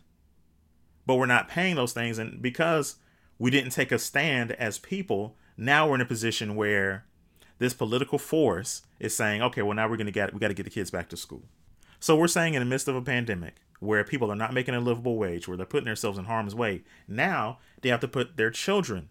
But 1.05 1.15
we're 1.15 1.25
not 1.25 1.47
paying 1.47 1.75
those 1.75 1.93
things. 1.93 2.17
And 2.17 2.41
because 2.41 2.97
we 3.39 3.49
didn't 3.49 3.71
take 3.71 3.93
a 3.93 3.97
stand 3.97 4.51
as 4.51 4.77
people, 4.77 5.37
now 5.55 5.87
we're 5.87 5.95
in 5.95 6.01
a 6.01 6.05
position 6.05 6.55
where 6.55 7.05
this 7.59 7.73
political 7.73 8.19
force 8.19 8.81
is 8.99 9.15
saying, 9.15 9.41
okay, 9.41 9.61
well 9.61 9.75
now 9.75 9.87
we're 9.87 9.95
gonna 9.95 10.11
get 10.11 10.33
we 10.33 10.39
got 10.41 10.49
to 10.49 10.53
get 10.53 10.63
the 10.63 10.69
kids 10.69 10.91
back 10.91 11.07
to 11.09 11.17
school. 11.17 11.43
So 12.01 12.17
we're 12.17 12.27
saying 12.27 12.55
in 12.55 12.59
the 12.59 12.65
midst 12.65 12.89
of 12.89 12.95
a 12.95 13.01
pandemic 13.01 13.61
where 13.79 14.03
people 14.03 14.31
are 14.31 14.35
not 14.35 14.53
making 14.53 14.73
a 14.73 14.79
livable 14.79 15.17
wage, 15.17 15.47
where 15.47 15.57
they're 15.57 15.65
putting 15.65 15.85
themselves 15.85 16.17
in 16.17 16.25
harm's 16.25 16.55
way, 16.55 16.83
now 17.07 17.59
they 17.81 17.89
have 17.89 17.99
to 17.99 18.07
put 18.07 18.37
their 18.37 18.51
children 18.51 19.09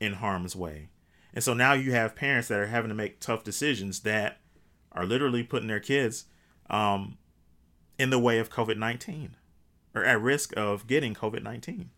in 0.00 0.14
harm's 0.14 0.56
way. 0.56 0.88
And 1.34 1.44
so 1.44 1.54
now 1.54 1.72
you 1.72 1.92
have 1.92 2.16
parents 2.16 2.48
that 2.48 2.58
are 2.58 2.66
having 2.66 2.88
to 2.88 2.94
make 2.94 3.20
tough 3.20 3.44
decisions 3.44 4.00
that 4.00 4.40
are 4.92 5.04
literally 5.04 5.42
putting 5.42 5.68
their 5.68 5.80
kids 5.80 6.24
um, 6.70 7.18
in 7.98 8.10
the 8.10 8.18
way 8.18 8.38
of 8.38 8.50
COVID 8.50 8.76
19 8.76 9.36
or 9.94 10.04
at 10.04 10.20
risk 10.20 10.56
of 10.56 10.86
getting 10.86 11.14
COVID 11.14 11.42
19. 11.42 11.90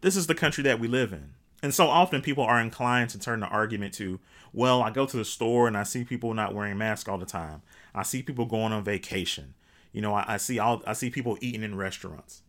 This 0.00 0.16
is 0.16 0.26
the 0.26 0.34
country 0.34 0.64
that 0.64 0.80
we 0.80 0.88
live 0.88 1.12
in. 1.12 1.34
And 1.62 1.72
so 1.72 1.86
often 1.86 2.22
people 2.22 2.42
are 2.42 2.60
inclined 2.60 3.10
to 3.10 3.18
turn 3.18 3.40
the 3.40 3.46
argument 3.46 3.94
to, 3.94 4.18
well, 4.52 4.82
I 4.82 4.90
go 4.90 5.06
to 5.06 5.16
the 5.16 5.24
store 5.24 5.68
and 5.68 5.76
I 5.76 5.84
see 5.84 6.02
people 6.02 6.34
not 6.34 6.54
wearing 6.54 6.76
masks 6.76 7.08
all 7.08 7.18
the 7.18 7.26
time. 7.26 7.62
I 7.94 8.02
see 8.02 8.22
people 8.22 8.46
going 8.46 8.72
on 8.72 8.82
vacation. 8.82 9.54
You 9.92 10.00
know, 10.00 10.14
I, 10.14 10.24
I 10.34 10.36
see 10.38 10.58
all 10.58 10.82
I 10.86 10.94
see 10.94 11.10
people 11.10 11.38
eating 11.40 11.62
in 11.62 11.76
restaurants. 11.76 12.42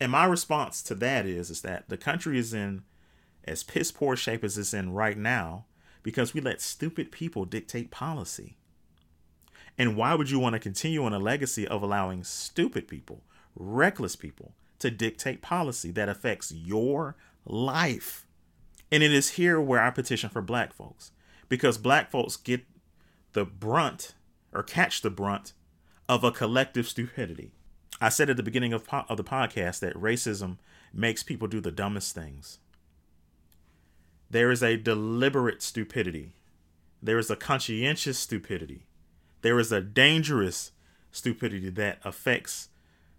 And 0.00 0.10
my 0.10 0.24
response 0.24 0.82
to 0.84 0.94
that 0.96 1.26
is 1.26 1.50
is 1.50 1.60
that 1.62 1.88
the 1.88 1.96
country 1.96 2.38
is 2.38 2.54
in 2.54 2.82
as 3.44 3.62
piss 3.62 3.92
poor 3.92 4.16
shape 4.16 4.44
as 4.44 4.56
it's 4.56 4.74
in 4.74 4.92
right 4.92 5.16
now 5.16 5.66
because 6.02 6.32
we 6.32 6.40
let 6.40 6.60
stupid 6.60 7.12
people 7.12 7.44
dictate 7.44 7.90
policy. 7.90 8.56
And 9.76 9.96
why 9.96 10.14
would 10.14 10.30
you 10.30 10.38
want 10.38 10.54
to 10.54 10.58
continue 10.58 11.04
on 11.04 11.12
a 11.12 11.18
legacy 11.18 11.66
of 11.66 11.82
allowing 11.82 12.24
stupid 12.24 12.88
people, 12.88 13.22
reckless 13.54 14.16
people, 14.16 14.54
to 14.78 14.90
dictate 14.90 15.42
policy 15.42 15.90
that 15.92 16.08
affects 16.08 16.52
your 16.52 17.16
life? 17.44 18.26
And 18.90 19.02
it 19.02 19.12
is 19.12 19.30
here 19.30 19.60
where 19.60 19.80
I 19.80 19.90
petition 19.90 20.30
for 20.30 20.42
black 20.42 20.72
folks 20.72 21.12
because 21.48 21.78
black 21.78 22.10
folks 22.10 22.36
get 22.36 22.64
the 23.32 23.44
brunt 23.44 24.14
or 24.52 24.62
catch 24.62 25.02
the 25.02 25.10
brunt 25.10 25.52
of 26.10 26.24
a 26.24 26.32
collective 26.32 26.88
stupidity. 26.88 27.52
I 28.00 28.08
said 28.08 28.28
at 28.28 28.36
the 28.36 28.42
beginning 28.42 28.72
of, 28.72 28.84
po- 28.84 29.04
of 29.08 29.16
the 29.16 29.22
podcast 29.22 29.78
that 29.78 29.94
racism 29.94 30.56
makes 30.92 31.22
people 31.22 31.46
do 31.46 31.60
the 31.60 31.70
dumbest 31.70 32.16
things. 32.16 32.58
There 34.28 34.50
is 34.50 34.60
a 34.60 34.76
deliberate 34.76 35.62
stupidity. 35.62 36.34
There 37.00 37.16
is 37.16 37.30
a 37.30 37.36
conscientious 37.36 38.18
stupidity. 38.18 38.86
There 39.42 39.60
is 39.60 39.70
a 39.70 39.80
dangerous 39.80 40.72
stupidity 41.12 41.70
that 41.70 42.00
affects 42.04 42.70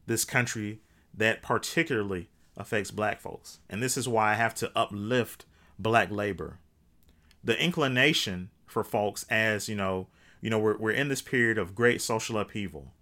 this 0.05 0.25
country 0.25 0.81
that 1.13 1.41
particularly 1.41 2.27
affects 2.57 2.91
black 2.91 3.21
folks. 3.21 3.59
And 3.69 3.81
this 3.81 3.95
is 3.95 4.09
why 4.09 4.31
I 4.31 4.35
have 4.35 4.53
to 4.55 4.71
uplift 4.75 5.45
black 5.79 6.11
labor. 6.11 6.59
The 7.41 7.57
inclination 7.57 8.49
for 8.67 8.83
folks 8.83 9.25
as, 9.29 9.69
you 9.69 9.75
know, 9.75 10.07
you 10.41 10.49
know, 10.49 10.59
we're, 10.59 10.77
we're 10.77 10.91
in 10.91 11.07
this 11.07 11.21
period 11.21 11.57
of 11.57 11.75
great 11.75 12.01
social 12.01 12.37
upheaval. 12.37 12.93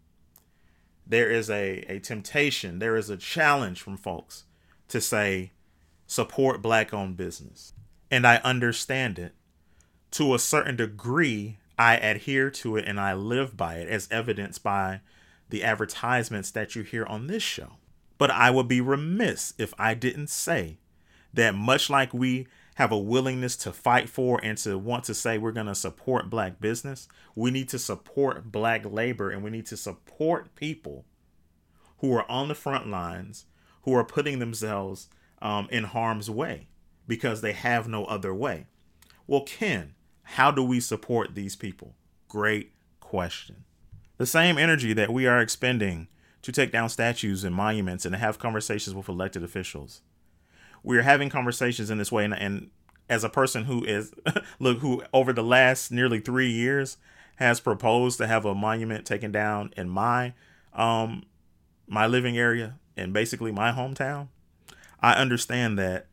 There 1.08 1.32
is 1.32 1.50
a, 1.50 1.80
a 1.88 2.00
temptation, 2.00 2.80
there 2.80 2.96
is 2.96 3.10
a 3.10 3.18
challenge 3.18 3.82
from 3.82 3.98
folks 3.98 4.44
to 4.90 5.02
say, 5.02 5.54
support 6.06 6.62
black 6.62 6.94
owned 6.94 7.18
business. 7.18 7.74
And 8.12 8.28
I 8.28 8.38
understand 8.38 9.18
it. 9.18 9.34
To 10.12 10.34
a 10.34 10.40
certain 10.40 10.76
degree, 10.76 11.60
I 11.78 11.96
adhere 11.98 12.50
to 12.52 12.78
it 12.78 12.86
and 12.86 13.00
I 13.00 13.14
live 13.14 13.56
by 13.56 13.76
it, 13.76 13.88
as 13.88 14.08
evidenced 14.12 14.64
by 14.64 15.02
the 15.50 15.64
advertisements 15.64 16.52
that 16.52 16.76
you 16.76 16.84
hear 16.84 17.06
on 17.06 17.28
this 17.28 17.44
show. 17.44 17.74
But 18.18 18.32
I 18.32 18.52
would 18.52 18.68
be 18.68 18.82
remiss 18.82 19.54
if 19.58 19.74
I 19.80 19.94
didn't 19.94 20.30
say 20.30 20.78
that 21.34 21.56
much 21.56 21.90
like 21.90 22.14
we 22.14 22.48
have 22.80 22.94
a 22.94 22.98
willingness 22.98 23.58
to 23.58 23.74
fight 23.74 24.08
for 24.08 24.40
and 24.42 24.58
to 24.58 24.78
want 24.78 25.04
to 25.04 25.14
say 25.14 25.38
we're 25.38 25.52
going 25.52 25.66
to 25.68 25.76
support 25.76 26.30
black 26.30 26.62
business, 26.62 27.10
we 27.36 27.52
need 27.52 27.68
to 27.68 27.78
support 27.78 28.54
black 28.54 28.90
labor 28.90 29.30
and 29.30 29.44
we 29.44 29.50
need 29.50 29.66
to 29.66 29.76
support 29.76 30.56
people 30.56 31.04
who 31.98 32.14
are 32.14 32.30
on 32.32 32.48
the 32.48 32.56
front 32.56 32.88
lines, 32.88 33.44
who 33.82 33.94
are 33.94 34.06
putting 34.06 34.40
themselves 34.40 35.10
um, 35.42 35.68
in 35.70 35.84
harm's 35.84 36.30
way 36.30 36.70
because 37.06 37.42
they 37.42 37.52
have 37.52 37.86
no 37.86 38.06
other 38.06 38.34
way. 38.34 38.66
Well, 39.28 39.42
Ken, 39.42 39.94
how 40.24 40.50
do 40.50 40.64
we 40.64 40.80
support 40.80 41.36
these 41.36 41.58
people? 41.58 41.96
Great 42.30 42.72
question. 43.02 43.66
The 44.16 44.26
same 44.26 44.58
energy 44.58 44.94
that 44.94 45.12
we 45.12 45.28
are 45.28 45.42
expending 45.42 46.08
to 46.44 46.54
take 46.54 46.72
down 46.72 46.88
statues 46.88 47.44
and 47.44 47.54
monuments 47.54 48.06
and 48.06 48.14
to 48.14 48.20
have 48.20 48.40
conversations 48.40 48.96
with 48.96 49.10
elected 49.10 49.44
officials. 49.44 50.00
We 50.84 50.98
are 50.98 51.04
having 51.04 51.30
conversations 51.30 51.90
in 51.90 51.98
this 51.98 52.12
way, 52.12 52.26
and, 52.26 52.34
and 52.34 52.70
as 53.10 53.24
a 53.24 53.30
person 53.30 53.66
who 53.66 53.84
is, 53.84 54.14
look, 54.60 54.80
who 54.80 55.04
over 55.14 55.34
the 55.34 55.44
last 55.44 55.92
nearly 55.92 56.20
three 56.20 56.52
years 56.52 56.98
has 57.38 57.60
proposed 57.60 58.18
to 58.18 58.28
have 58.28 58.46
a 58.46 58.54
monument 58.54 59.06
taken 59.06 59.32
down 59.32 59.74
in 59.76 59.90
my, 59.90 60.34
um, 60.74 61.24
my 61.88 62.06
living 62.06 62.38
area 62.38 62.76
and 62.96 63.14
basically 63.14 63.52
my 63.52 63.72
hometown. 63.72 64.28
I 65.02 65.14
understand 65.14 65.80
that 65.80 66.08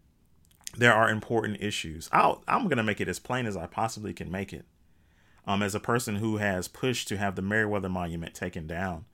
there 0.77 0.93
are 0.93 1.11
important 1.11 1.61
issues. 1.61 2.09
I'll, 2.13 2.43
I'm 2.47 2.65
going 2.65 2.77
to 2.77 2.83
make 2.83 3.01
it 3.01 3.09
as 3.09 3.19
plain 3.19 3.47
as 3.47 3.57
I 3.57 3.67
possibly 3.67 4.13
can 4.13 4.31
make 4.31 4.53
it. 4.53 4.65
Um, 5.47 5.63
as 5.63 5.75
a 5.75 5.81
person 5.81 6.17
who 6.17 6.39
has 6.39 6.67
pushed 6.67 7.09
to 7.09 7.17
have 7.17 7.37
the 7.37 7.43
Meriwether 7.43 7.89
Monument 7.89 8.35
taken 8.35 8.67
down 8.67 9.05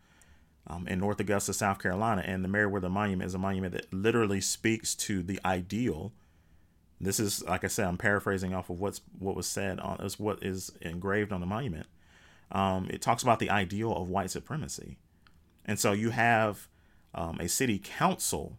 um, 0.67 0.87
in 0.87 1.01
North 1.01 1.21
Augusta, 1.21 1.53
South 1.53 1.79
Carolina, 1.81 2.23
and 2.25 2.45
the 2.45 2.49
Meriwether 2.49 2.89
Monument 2.89 3.27
is 3.27 3.35
a 3.35 3.39
monument 3.39 3.75
that 3.75 3.93
literally 3.93 4.41
speaks 4.41 4.95
to 4.95 5.23
the 5.23 5.41
ideal. 5.45 6.13
This 7.01 7.19
is, 7.19 7.43
like 7.45 7.65
I 7.65 7.69
said, 7.69 7.87
I'm 7.87 7.99
paraphrasing 7.99 8.55
off 8.55 8.71
of 8.71 8.79
what's 8.79 9.01
what 9.19 9.35
was 9.35 9.47
said 9.47 9.81
on 9.81 10.01
is 10.01 10.21
what 10.21 10.43
is 10.43 10.71
engraved 10.81 11.33
on 11.33 11.41
the 11.41 11.47
monument. 11.47 11.87
Um, 12.53 12.89
it 12.91 13.03
talks 13.03 13.23
about 13.23 13.39
the 13.39 13.51
ideal 13.51 13.95
of 13.95 14.09
white 14.09 14.31
supremacy, 14.31 14.99
and 15.65 15.81
so 15.81 15.93
you 15.93 16.11
have 16.11 16.69
um, 17.15 17.39
a 17.41 17.49
city 17.49 17.81
council 17.83 18.59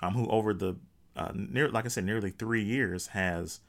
um, 0.00 0.14
who, 0.14 0.26
over 0.28 0.54
the 0.54 0.76
uh, 1.16 1.32
near, 1.34 1.68
like 1.68 1.84
I 1.84 1.88
said, 1.88 2.04
nearly 2.04 2.30
three 2.30 2.62
years 2.62 3.08
has 3.08 3.60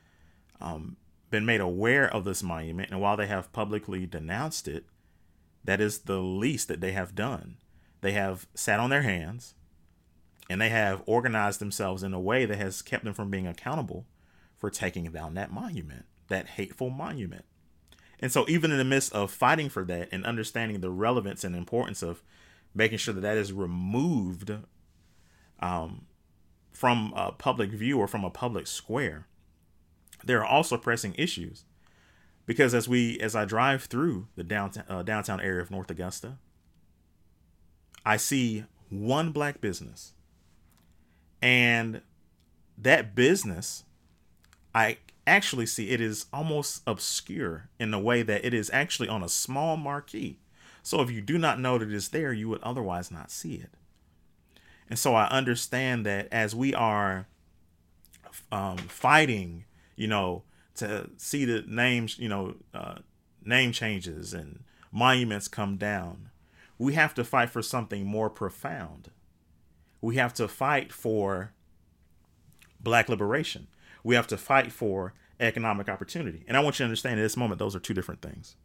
um, 0.61 0.95
been 1.30 1.45
made 1.45 1.61
aware 1.61 2.07
of 2.11 2.24
this 2.24 2.43
monument, 2.43 2.91
and 2.91 3.01
while 3.01 3.18
they 3.18 3.28
have 3.28 3.51
publicly 3.51 4.05
denounced 4.05 4.68
it, 4.68 4.86
that 5.68 5.82
is 5.82 5.99
the 5.99 6.20
least 6.20 6.70
that 6.70 6.80
they 6.80 6.93
have 6.93 7.13
done. 7.13 7.57
They 7.99 8.13
have 8.13 8.47
sat 8.55 8.80
on 8.80 8.89
their 8.89 9.01
hands, 9.01 9.53
and 10.49 10.61
they 10.61 10.70
have 10.70 11.03
organized 11.05 11.59
themselves 11.59 12.03
in 12.03 12.13
a 12.13 12.20
way 12.20 12.45
that 12.45 12.57
has 12.57 12.82
kept 12.82 13.03
them 13.03 13.13
from 13.13 13.30
being 13.30 13.45
accountable 13.45 14.05
for 14.55 14.70
taking 14.70 15.03
down 15.11 15.34
that 15.34 15.51
monument, 15.51 16.05
that 16.30 16.47
hateful 16.47 16.89
monument. 16.89 17.43
And 18.22 18.32
so, 18.32 18.45
even 18.47 18.72
in 18.72 18.78
the 18.78 18.86
midst 18.86 19.13
of 19.13 19.30
fighting 19.30 19.68
for 19.68 19.84
that 19.84 20.07
and 20.09 20.26
understanding 20.26 20.80
the 20.80 20.89
relevance 20.89 21.43
and 21.43 21.53
importance 21.53 22.01
of 22.01 22.24
making 22.74 22.99
sure 22.99 23.13
that 23.13 23.22
that 23.22 23.38
is 23.38 23.51
removed 23.51 24.49
um, 25.59 26.05
from 26.72 27.11
a 27.13 27.34
public 27.34 27.72
view 27.72 27.99
or 27.99 28.07
from 28.07 28.24
a 28.24 28.30
public 28.30 28.68
square, 28.68 29.28
there 30.24 30.39
are 30.39 30.45
also 30.45 30.78
pressing 30.78 31.13
issues 31.15 31.65
because 32.48 32.74
as 32.74 32.89
we 32.89 33.20
as 33.20 33.36
I 33.36 33.45
drive 33.45 33.84
through 33.84 34.28
the 34.36 34.43
downtown 34.43 34.86
uh, 34.89 35.04
downtown 35.04 35.39
area 35.39 35.62
of 35.62 35.70
North 35.70 35.91
Augusta, 35.91 36.38
I 38.04 38.18
see 38.18 38.66
one 38.89 39.32
black 39.32 39.62
business, 39.62 40.14
and 41.39 42.02
that 42.76 43.14
business, 43.14 43.84
I 44.74 44.98
actually 45.28 45.66
see 45.66 45.89
it 45.89 46.00
is 46.00 46.26
almost 46.32 46.82
obscure 46.88 47.70
in 47.80 47.91
the 47.91 48.00
way 48.00 48.24
that 48.24 48.45
it 48.45 48.54
is 48.54 48.72
actually 48.74 49.10
on 49.10 49.22
a 49.22 49.30
small 49.30 49.76
marquee. 49.76 50.39
So 50.82 51.02
if 51.02 51.12
you 51.12 51.22
do 51.22 51.38
not 51.38 51.60
know 51.60 51.78
that 51.78 51.89
it 51.89 51.93
is 51.93 52.10
there, 52.10 52.32
you 52.32 52.48
would 52.48 52.64
otherwise 52.64 53.12
not 53.12 53.30
see 53.30 53.56
it. 53.56 53.72
And 54.89 54.98
so 54.98 55.16
I 55.16 55.28
understand 55.28 56.06
that 56.06 56.30
as 56.32 56.56
we 56.56 56.74
are 56.74 57.28
um, 58.54 58.78
fighting, 58.78 59.66
you 59.98 60.08
know, 60.08 60.43
to 60.78 61.09
see 61.17 61.45
the 61.45 61.63
names, 61.67 62.17
you 62.17 62.30
know, 62.30 62.55
uh, 62.73 62.95
name 63.43 63.71
changes 63.71 64.34
and 64.34 64.63
monuments 64.91 65.47
come 65.47 65.78
down, 65.78 66.30
we 66.78 66.93
have 66.93 67.13
to 67.15 67.23
fight 67.23 67.49
for 67.49 67.61
something 67.61 68.05
more 68.05 68.30
profound. 68.30 69.11
We 70.01 70.15
have 70.15 70.34
to 70.36 70.47
fight 70.47 70.93
for 70.93 71.53
black 72.80 73.09
liberation. 73.09 73.67
We 74.03 74.15
have 74.15 74.28
to 74.28 74.38
fight 74.38 74.71
for 74.71 75.13
economic 75.39 75.89
opportunity. 75.89 76.43
And 76.47 76.55
I 76.55 76.59
want 76.61 76.75
you 76.75 76.84
to 76.84 76.86
understand 76.86 77.19
at 77.19 77.23
this 77.23 77.38
moment, 77.38 77.59
those 77.59 77.75
are 77.75 77.80
two 77.80 77.93
different 77.93 78.21
things. 78.21 78.55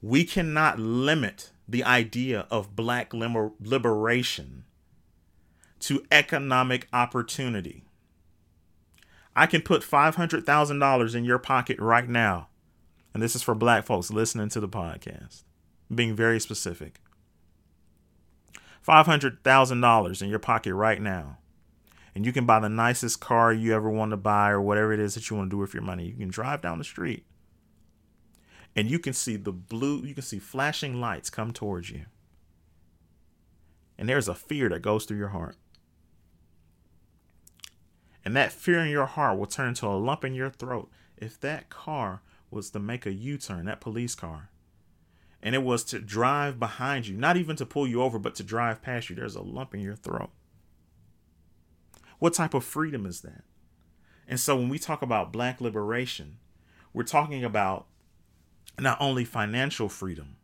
We 0.00 0.24
cannot 0.24 0.78
limit 0.78 1.50
the 1.66 1.84
idea 1.84 2.46
of 2.50 2.76
black 2.76 3.14
liber- 3.14 3.52
liberation 3.60 4.64
to 5.80 6.04
economic 6.10 6.88
opportunity. 6.92 7.83
I 9.36 9.46
can 9.46 9.62
put 9.62 9.82
$500,000 9.82 11.14
in 11.14 11.24
your 11.24 11.38
pocket 11.38 11.78
right 11.80 12.08
now. 12.08 12.48
And 13.12 13.22
this 13.22 13.34
is 13.34 13.42
for 13.42 13.54
black 13.54 13.84
folks 13.84 14.10
listening 14.10 14.48
to 14.50 14.60
the 14.60 14.68
podcast, 14.68 15.44
being 15.92 16.14
very 16.14 16.40
specific. 16.40 17.00
$500,000 18.86 20.22
in 20.22 20.28
your 20.28 20.38
pocket 20.38 20.74
right 20.74 21.00
now. 21.00 21.38
And 22.14 22.24
you 22.24 22.32
can 22.32 22.46
buy 22.46 22.60
the 22.60 22.68
nicest 22.68 23.20
car 23.20 23.52
you 23.52 23.74
ever 23.74 23.90
want 23.90 24.10
to 24.10 24.16
buy 24.16 24.50
or 24.50 24.60
whatever 24.60 24.92
it 24.92 25.00
is 25.00 25.14
that 25.14 25.30
you 25.30 25.36
want 25.36 25.50
to 25.50 25.56
do 25.56 25.60
with 25.60 25.74
your 25.74 25.82
money. 25.82 26.06
You 26.06 26.14
can 26.14 26.28
drive 26.28 26.60
down 26.60 26.78
the 26.78 26.84
street 26.84 27.24
and 28.76 28.90
you 28.90 28.98
can 28.98 29.12
see 29.12 29.36
the 29.36 29.52
blue, 29.52 30.04
you 30.04 30.14
can 30.14 30.22
see 30.22 30.38
flashing 30.38 31.00
lights 31.00 31.30
come 31.30 31.52
towards 31.52 31.90
you. 31.90 32.06
And 33.96 34.08
there's 34.08 34.28
a 34.28 34.34
fear 34.34 34.68
that 34.70 34.82
goes 34.82 35.04
through 35.04 35.18
your 35.18 35.28
heart. 35.28 35.56
And 38.24 38.34
that 38.36 38.52
fear 38.52 38.78
in 38.78 38.88
your 38.88 39.06
heart 39.06 39.38
will 39.38 39.46
turn 39.46 39.68
into 39.68 39.86
a 39.86 39.98
lump 39.98 40.24
in 40.24 40.34
your 40.34 40.50
throat 40.50 40.90
if 41.16 41.38
that 41.40 41.68
car 41.68 42.22
was 42.50 42.70
to 42.70 42.78
make 42.78 43.04
a 43.04 43.12
U 43.12 43.36
turn, 43.36 43.66
that 43.66 43.80
police 43.80 44.14
car, 44.14 44.50
and 45.42 45.54
it 45.54 45.62
was 45.62 45.84
to 45.84 45.98
drive 45.98 46.58
behind 46.58 47.06
you, 47.06 47.16
not 47.16 47.36
even 47.36 47.54
to 47.56 47.66
pull 47.66 47.86
you 47.86 48.02
over, 48.02 48.18
but 48.18 48.34
to 48.36 48.42
drive 48.42 48.80
past 48.80 49.10
you. 49.10 49.16
There's 49.16 49.36
a 49.36 49.42
lump 49.42 49.74
in 49.74 49.80
your 49.80 49.94
throat. 49.94 50.30
What 52.18 52.32
type 52.32 52.54
of 52.54 52.64
freedom 52.64 53.04
is 53.04 53.20
that? 53.20 53.44
And 54.26 54.40
so 54.40 54.56
when 54.56 54.70
we 54.70 54.78
talk 54.78 55.02
about 55.02 55.32
black 55.32 55.60
liberation, 55.60 56.38
we're 56.94 57.02
talking 57.02 57.44
about 57.44 57.86
not 58.78 58.96
only 59.00 59.24
financial 59.24 59.90
freedom, 59.90 60.36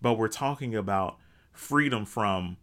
but 0.00 0.14
we're 0.14 0.28
talking 0.28 0.74
about 0.74 1.18
freedom 1.52 2.06
from 2.06 2.56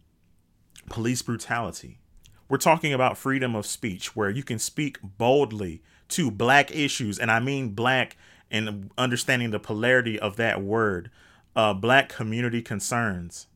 police 0.88 1.22
brutality. 1.22 2.00
We're 2.48 2.56
talking 2.58 2.94
about 2.94 3.18
freedom 3.18 3.54
of 3.54 3.66
speech, 3.66 4.16
where 4.16 4.30
you 4.30 4.42
can 4.42 4.58
speak 4.58 4.98
boldly 5.02 5.82
to 6.08 6.30
black 6.30 6.74
issues, 6.74 7.18
and 7.18 7.30
I 7.30 7.40
mean 7.40 7.70
black 7.70 8.16
and 8.50 8.90
understanding 8.96 9.50
the 9.50 9.58
polarity 9.58 10.18
of 10.18 10.36
that 10.36 10.62
word, 10.62 11.10
uh, 11.54 11.74
black 11.74 12.08
community 12.08 12.62
concerns. 12.62 13.46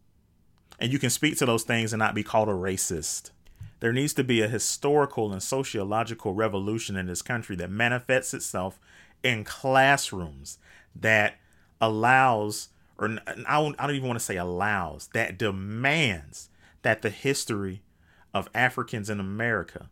And 0.78 0.92
you 0.92 0.98
can 0.98 1.10
speak 1.10 1.38
to 1.38 1.46
those 1.46 1.62
things 1.62 1.92
and 1.92 1.98
not 1.98 2.14
be 2.14 2.22
called 2.22 2.48
a 2.48 2.52
racist. 2.52 3.30
There 3.80 3.92
needs 3.92 4.12
to 4.14 4.24
be 4.24 4.42
a 4.42 4.48
historical 4.48 5.32
and 5.32 5.42
sociological 5.42 6.34
revolution 6.34 6.96
in 6.96 7.06
this 7.06 7.22
country 7.22 7.56
that 7.56 7.70
manifests 7.70 8.34
itself 8.34 8.78
in 9.24 9.44
classrooms 9.44 10.58
that 10.94 11.36
allows, 11.80 12.68
or 12.98 13.18
I 13.26 13.60
don't, 13.60 13.74
I 13.78 13.86
don't 13.86 13.96
even 13.96 14.08
want 14.08 14.18
to 14.18 14.24
say 14.24 14.36
allows, 14.36 15.08
that 15.14 15.38
demands 15.38 16.50
that 16.82 17.02
the 17.02 17.10
history 17.10 17.82
of 18.34 18.48
Africans 18.54 19.10
in 19.10 19.20
America, 19.20 19.90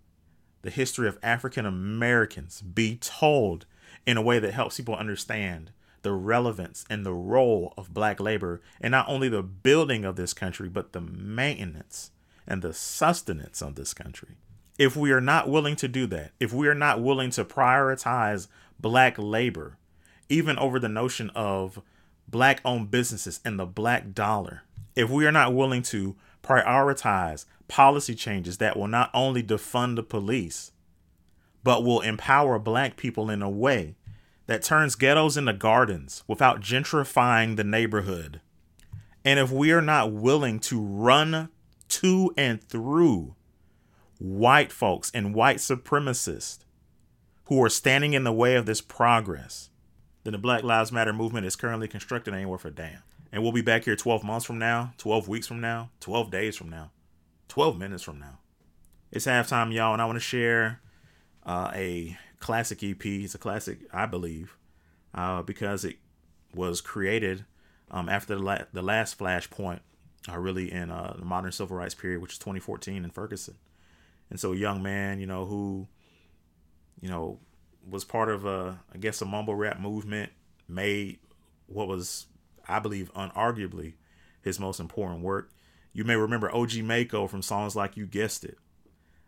the 0.62 0.70
history 0.70 1.09
of 1.09 1.18
African 1.22 1.66
Americans, 1.66 2.62
be 2.62 2.97
told 2.97 3.66
in 4.07 4.16
a 4.16 4.22
way 4.22 4.38
that 4.38 4.55
helps 4.55 4.76
people 4.76 4.95
understand 4.95 5.72
the 6.03 6.12
relevance 6.12 6.84
and 6.88 7.05
the 7.05 7.12
role 7.12 7.74
of 7.76 7.93
black 7.93 8.20
labor 8.20 8.61
in 8.80 8.93
not 8.93 9.09
only 9.09 9.28
the 9.28 9.43
building 9.43 10.05
of 10.05 10.16
this 10.16 10.32
country, 10.32 10.68
but 10.68 10.93
the 10.93 11.01
maintenance 11.01 12.11
and 12.47 12.62
the 12.62 12.72
sustenance 12.72 13.62
of 13.62 13.74
this 13.74 13.93
country. 13.95 14.36
If 14.78 14.97
we 14.97 15.12
are 15.12 15.20
not 15.20 15.49
willing 15.49 15.76
to 15.76 15.88
do 15.88 16.07
that, 16.07 16.32
if 16.41 16.53
we 16.53 16.68
are 16.68 16.74
not 16.74 17.03
willing 17.03 17.30
to 17.30 17.45
prioritize 17.45 18.49
black 18.78 19.16
labor, 19.18 19.76
even 20.28 20.59
over 20.59 20.78
the 20.78 20.88
notion 20.88 21.30
of 21.30 21.82
black 22.26 22.61
owned 22.64 22.91
businesses 22.91 23.41
and 23.45 23.59
the 23.59 23.66
black 23.66 24.14
dollar, 24.14 24.62
if 24.97 25.11
we 25.11 25.26
are 25.26 25.32
not 25.32 25.55
willing 25.55 25.82
to 25.82 26.16
prioritize 26.43 27.45
policy 27.71 28.16
changes 28.16 28.59
that 28.59 28.77
will 28.77 28.89
not 28.89 29.11
only 29.14 29.43
defund 29.43 29.95
the 29.95 30.03
police, 30.03 30.73
but 31.62 31.85
will 31.85 32.01
empower 32.01 32.59
black 32.59 32.97
people 32.97 33.31
in 33.31 33.43
a 33.43 33.49
way 33.49 33.95
that 34.47 34.62
turns 34.62 34.97
ghettos 34.97 35.37
into 35.37 35.53
gardens 35.53 36.25
without 36.27 36.61
gentrifying 36.61 37.57
the 37.57 37.62
neighborhood. 37.62 38.41
And 39.25 39.39
if 39.39 39.53
we 39.53 39.71
are 39.71 39.81
not 39.81 40.12
willing 40.12 40.59
to 40.61 40.81
run 40.81 41.49
to 41.89 42.35
and 42.37 42.62
through 42.62 43.37
white 44.18 44.73
folks 44.73 45.11
and 45.14 45.35
white 45.35 45.59
supremacists 45.59 46.64
who 47.45 47.62
are 47.62 47.68
standing 47.68 48.14
in 48.14 48.25
the 48.25 48.33
way 48.33 48.57
of 48.57 48.66
this 48.66 48.81
progress, 48.81 49.71
then 50.25 50.33
the 50.33 50.39
Black 50.39 50.64
Lives 50.64 50.91
Matter 50.91 51.12
movement 51.12 51.47
is 51.47 51.55
currently 51.55 51.87
constructed 51.87 52.35
anywhere 52.35 52.59
for 52.59 52.71
damn. 52.71 53.03
And 53.31 53.45
we'll 53.45 53.53
be 53.53 53.62
back 53.62 53.85
here 53.85 53.95
12 53.95 54.25
months 54.25 54.45
from 54.45 54.59
now, 54.59 54.93
12 54.99 55.29
weeks 55.29 55.47
from 55.47 55.61
now, 55.61 55.91
12 56.01 56.31
days 56.33 56.57
from 56.57 56.68
now, 56.68 56.91
12 57.51 57.78
minutes 57.78 58.05
from 58.05 58.20
now. 58.20 58.38
It's 59.11 59.26
halftime, 59.26 59.74
y'all, 59.74 59.92
and 59.92 60.01
I 60.01 60.07
want 60.07 60.16
to 60.16 60.20
share 60.20 60.80
uh, 61.44 61.72
a 61.74 62.16
classic 62.38 62.82
EP. 62.84 63.05
It's 63.05 63.34
a 63.34 63.38
classic, 63.38 63.80
I 63.92 64.07
believe, 64.07 64.57
uh, 65.12 65.42
because 65.42 65.84
it 65.84 65.96
was 66.55 66.80
created 66.80 67.44
um, 67.90 68.09
after 68.09 68.36
the, 68.36 68.42
la- 68.42 68.64
the 68.72 68.82
last 68.82 69.18
flashpoint, 69.18 69.80
uh, 70.28 70.38
really 70.38 70.70
in 70.70 70.92
uh, 70.92 71.16
the 71.18 71.24
modern 71.24 71.51
civil 71.51 71.76
rights 71.76 71.94
period, 71.94 72.22
which 72.22 72.34
is 72.34 72.38
2014 72.38 73.05
in 73.05 73.11
Ferguson. 73.11 73.57
And 74.30 74.38
so, 74.38 74.53
a 74.53 74.57
young 74.57 74.80
man, 74.80 75.18
you 75.18 75.26
know, 75.26 75.44
who, 75.44 75.88
you 77.01 77.09
know, 77.09 77.40
was 77.88 78.05
part 78.05 78.28
of 78.28 78.46
a, 78.46 78.78
I 78.94 78.98
guess, 78.98 79.20
a 79.22 79.24
mumble 79.24 79.57
rap 79.57 79.80
movement, 79.80 80.30
made 80.68 81.18
what 81.66 81.88
was, 81.88 82.26
I 82.68 82.78
believe, 82.78 83.12
unarguably 83.14 83.94
his 84.40 84.61
most 84.61 84.78
important 84.78 85.22
work. 85.24 85.51
You 85.93 86.05
may 86.05 86.16
remember 86.16 86.55
OG 86.55 86.78
Maco 86.78 87.26
from 87.26 87.43
songs 87.43 87.74
like 87.74 87.97
U 87.97 88.07
Guessed 88.07 88.45
It. 88.45 88.59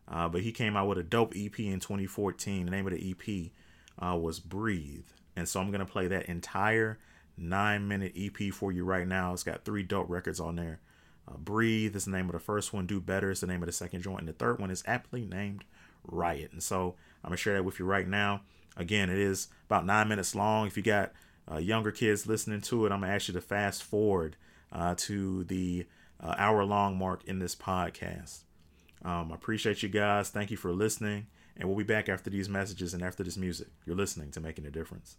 Uh, 0.08 0.28
but 0.28 0.42
he 0.42 0.52
came 0.52 0.76
out 0.76 0.88
with 0.88 0.98
a 0.98 1.02
dope 1.02 1.32
EP 1.36 1.58
in 1.60 1.80
2014. 1.80 2.66
The 2.66 2.70
name 2.70 2.86
of 2.86 2.92
the 2.92 3.10
EP 3.10 3.50
uh, 3.98 4.16
was 4.16 4.40
Breathe. 4.40 5.06
And 5.36 5.48
so 5.48 5.60
I'm 5.60 5.70
going 5.70 5.84
to 5.84 5.90
play 5.90 6.06
that 6.08 6.26
entire 6.26 6.98
nine 7.36 7.88
minute 7.88 8.12
EP 8.16 8.52
for 8.52 8.70
you 8.72 8.84
right 8.84 9.06
now. 9.06 9.32
It's 9.32 9.42
got 9.42 9.64
three 9.64 9.82
dope 9.82 10.10
records 10.10 10.38
on 10.38 10.56
there. 10.56 10.80
Uh, 11.26 11.36
Breathe 11.36 11.96
is 11.96 12.04
the 12.04 12.10
name 12.10 12.26
of 12.26 12.32
the 12.32 12.40
first 12.40 12.72
one. 12.72 12.86
Do 12.86 13.00
Better 13.00 13.30
is 13.30 13.40
the 13.40 13.46
name 13.46 13.62
of 13.62 13.66
the 13.66 13.72
second 13.72 14.02
joint. 14.02 14.20
And 14.20 14.28
the 14.28 14.32
third 14.34 14.58
one 14.58 14.70
is 14.70 14.84
aptly 14.86 15.24
named 15.24 15.64
Riot. 16.04 16.52
And 16.52 16.62
so 16.62 16.96
I'm 17.24 17.28
going 17.28 17.36
to 17.36 17.42
share 17.42 17.54
that 17.54 17.64
with 17.64 17.78
you 17.78 17.86
right 17.86 18.06
now. 18.06 18.42
Again, 18.76 19.10
it 19.10 19.18
is 19.18 19.48
about 19.66 19.86
nine 19.86 20.08
minutes 20.08 20.34
long. 20.34 20.66
If 20.66 20.76
you 20.76 20.82
got 20.82 21.12
uh, 21.50 21.58
younger 21.58 21.90
kids 21.90 22.26
listening 22.26 22.60
to 22.62 22.86
it, 22.86 22.92
I'm 22.92 23.00
going 23.00 23.10
to 23.10 23.14
ask 23.14 23.28
you 23.28 23.34
to 23.34 23.40
fast 23.40 23.82
forward 23.82 24.36
uh, 24.72 24.94
to 24.98 25.44
the 25.44 25.86
uh, 26.22 26.34
hour 26.38 26.64
long 26.64 26.96
mark 26.96 27.24
in 27.24 27.38
this 27.38 27.54
podcast. 27.54 28.40
Um, 29.04 29.32
I 29.32 29.34
appreciate 29.34 29.82
you 29.82 29.88
guys. 29.88 30.30
Thank 30.30 30.50
you 30.50 30.56
for 30.56 30.72
listening. 30.72 31.26
And 31.56 31.68
we'll 31.68 31.78
be 31.78 31.84
back 31.84 32.08
after 32.08 32.30
these 32.30 32.48
messages 32.48 32.94
and 32.94 33.02
after 33.02 33.22
this 33.22 33.36
music. 33.36 33.68
You're 33.84 33.96
listening 33.96 34.30
to 34.32 34.40
Making 34.40 34.66
a 34.66 34.70
Difference. 34.70 35.16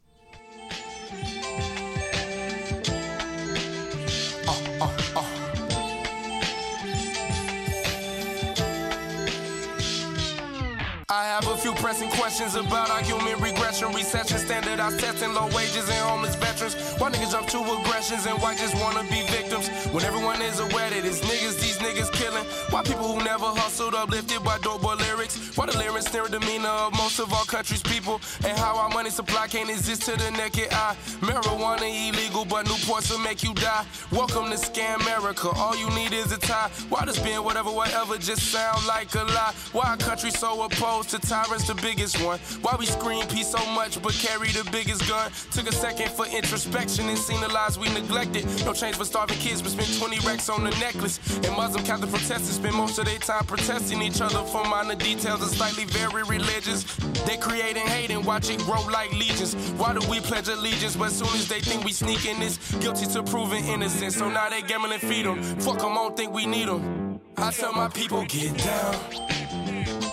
Pressing 11.84 12.09
questions 12.11 12.55
about 12.55 12.89
our 12.89 13.01
human 13.01 13.38
regression, 13.41 13.91
recession, 13.91 14.38
standardized 14.38 15.01
testing, 15.01 15.34
low 15.34 15.47
wages, 15.47 15.84
and 15.89 15.99
homeless 16.07 16.34
veterans. 16.36 16.75
Why 16.97 17.11
niggas 17.11 17.31
jump 17.31 17.47
to 17.49 17.59
aggressions 17.59 18.25
and 18.25 18.41
why 18.41 18.55
just 18.55 18.73
wanna 18.75 19.03
be 19.11 19.19
victims? 19.27 19.67
When 19.91 20.01
everyone 20.05 20.41
is 20.41 20.61
aware 20.61 20.89
that 20.89 21.03
it's 21.03 21.19
niggas, 21.19 21.59
these 21.59 21.79
niggas 21.79 22.09
killing. 22.13 22.45
Why 22.69 22.84
people 22.84 23.11
who 23.11 23.21
never 23.21 23.47
hustled 23.47 23.95
uplifted 23.95 24.45
by 24.45 24.59
dope 24.59 24.81
boy 24.81 24.95
lyrics? 24.95 25.36
Why 25.57 25.65
the 25.65 25.77
lyrics 25.77 26.13
near 26.13 26.25
demeanor 26.29 26.69
of 26.69 26.93
most 26.93 27.19
of 27.19 27.34
our 27.34 27.43
country's 27.43 27.84
people? 27.84 28.21
And 28.45 28.57
how 28.57 28.77
our 28.77 28.89
money 28.89 29.09
supply 29.09 29.47
can't 29.47 29.69
exist 29.69 30.03
to 30.03 30.11
the 30.11 30.31
naked 30.31 30.71
eye. 30.71 30.95
Marijuana 31.19 31.84
illegal, 31.84 32.45
but 32.45 32.65
Newports 32.65 33.11
will 33.11 33.19
make 33.19 33.43
you 33.43 33.53
die. 33.55 33.86
Welcome 34.09 34.49
to 34.51 34.55
Scam 34.55 35.01
America. 35.01 35.49
All 35.57 35.75
you 35.75 35.89
need 35.89 36.13
is 36.13 36.31
a 36.31 36.38
tie. 36.38 36.69
Why 36.88 37.03
does 37.03 37.19
being 37.19 37.43
whatever, 37.43 37.71
whatever 37.71 38.17
just 38.17 38.53
sound 38.53 38.88
like 38.88 39.13
a 39.15 39.23
lie? 39.25 39.53
Why 39.73 39.84
our 39.89 39.97
country 39.97 40.31
so 40.31 40.63
opposed 40.63 41.09
to 41.09 41.19
tyrants, 41.19 41.72
the 41.74 41.82
biggest 41.82 42.24
one? 42.24 42.39
Why 42.61 42.76
we 42.78 42.86
scream 42.86 43.26
peace 43.28 43.49
so 43.49 43.63
much 43.71 44.01
but 44.01 44.13
carry 44.13 44.49
the 44.49 44.67
biggest 44.71 45.07
gun? 45.07 45.32
Took 45.51 45.67
a 45.69 45.74
second 45.74 46.09
for 46.11 46.26
introspection 46.26 47.09
and 47.09 47.17
seen 47.17 47.39
the 47.41 47.49
lives 47.49 47.78
we 47.78 47.89
neglected. 47.89 48.45
No 48.65 48.74
change 48.74 48.95
for 48.95 49.05
starving 49.05 49.38
kids, 49.38 49.61
but 49.61 49.71
spent 49.71 49.97
20 49.97 50.19
racks 50.28 50.49
on 50.49 50.63
the 50.63 50.71
necklace. 50.71 51.19
And 51.38 51.55
Muslim 51.55 51.84
Catholic 51.86 52.09
protesters 52.11 52.55
spend 52.55 52.76
most 52.76 52.99
of 52.99 53.05
their 53.05 53.19
time 53.19 53.45
protesting 53.45 54.01
each 54.01 54.21
other 54.21 54.43
for 54.43 54.63
minor 54.65 54.95
details 54.95 55.41
and 55.41 55.51
slightly 55.51 55.86
very 55.86 56.24
religious. 56.24 56.84
They 57.26 57.38
create 57.38 57.78
and 57.78 57.89
hate 57.89 58.11
and 58.11 58.26
watch 58.26 58.49
it 58.49 58.59
grow 58.59 58.82
like 58.88 59.11
legions. 59.13 59.55
Why 59.78 59.93
do 59.93 60.07
we 60.09 60.19
pledge 60.19 60.47
allegiance? 60.47 60.95
But 60.95 61.11
soon 61.11 61.34
as 61.36 61.47
they 61.47 61.59
think 61.59 61.84
we 61.84 61.91
sneaking 61.91 62.39
this, 62.39 62.57
guilty 62.76 63.05
to 63.13 63.24
proving 63.24 63.65
innocent. 63.65 64.13
So 64.13 64.30
now 64.30 64.49
they 64.49 64.61
gambling 64.61 64.93
and 64.93 65.01
feed 65.01 65.26
them. 65.26 65.41
Fuck 65.59 65.80
them, 65.80 65.93
don't 65.93 66.15
think 66.15 66.34
we 66.34 66.45
need 66.45 66.67
them. 66.67 67.19
I 67.38 67.51
tell 67.51 67.74
my 67.74 67.88
people, 67.88 68.26
get 68.26 68.57
down. 68.57 70.12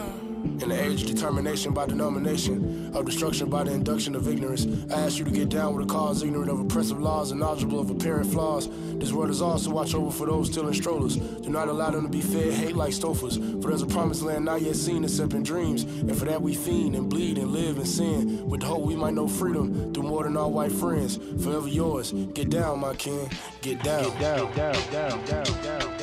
get 0.91 1.13
down. 1.13 1.31
Da, 1.31 1.51
da, 1.51 1.51
da, 1.51 1.51
da. 1.51 1.51
Da, 1.51 1.55
da, 1.55 1.55
da, 1.55 1.57
da. 1.57 1.61
In 1.61 1.67
the 1.67 1.71
age 1.71 1.71
of 1.71 1.71
determination 1.71 1.73
by 1.73 1.85
denomination, 1.85 2.91
of 2.95 3.05
destruction 3.05 3.49
by 3.49 3.63
the 3.63 3.71
induction 3.71 4.15
of 4.15 4.27
ignorance, 4.27 4.65
I 4.91 5.01
ask 5.01 5.19
you 5.19 5.25
to 5.25 5.31
get 5.31 5.49
down 5.49 5.75
with 5.75 5.85
a 5.85 5.89
cause 5.89 6.23
ignorant 6.23 6.49
of 6.49 6.59
oppressive 6.59 6.99
laws 6.99 7.31
and 7.31 7.39
knowledgeable 7.39 7.79
of 7.79 7.89
apparent 7.89 8.31
flaws. 8.31 8.67
This 8.97 9.11
world 9.11 9.29
is 9.29 9.41
ours, 9.41 9.63
so 9.63 9.71
watch 9.71 9.93
over 9.93 10.11
for 10.11 10.27
those 10.27 10.49
still 10.51 10.67
in 10.67 10.73
strollers. 10.73 11.17
Do 11.17 11.49
not 11.49 11.67
allow 11.67 11.91
them 11.91 12.03
to 12.03 12.09
be 12.09 12.21
fed 12.21 12.53
hate 12.53 12.75
like 12.75 12.93
stofers. 12.93 13.61
For 13.61 13.69
there's 13.69 13.81
a 13.81 13.87
promised 13.87 14.21
land 14.21 14.45
not 14.45 14.61
yet 14.61 14.75
seen 14.75 15.03
except 15.03 15.33
in 15.33 15.43
dreams. 15.43 15.83
And 15.83 16.17
for 16.17 16.25
that 16.25 16.41
we 16.41 16.55
fiend 16.55 16.95
and 16.95 17.09
bleed 17.09 17.37
and 17.37 17.51
live 17.51 17.77
and 17.77 17.87
sin. 17.87 18.47
With 18.49 18.63
hope 18.63 18.81
we 18.81 18.95
might 18.95 19.13
know 19.13 19.27
freedom 19.27 19.93
through 19.93 20.03
more 20.03 20.23
than 20.23 20.37
our 20.37 20.49
white 20.49 20.71
friends. 20.71 21.17
Forever 21.43 21.67
yours. 21.67 22.11
Get 22.11 22.49
down, 22.49 22.79
my 22.79 22.95
kin. 22.95 23.29
Get 23.61 23.83
down. 23.83 24.03
Get 24.03 24.19
down, 24.19 24.55
down, 24.55 24.91
down, 24.91 25.25
down, 25.25 25.61
down, 25.63 25.97
down. 25.97 26.00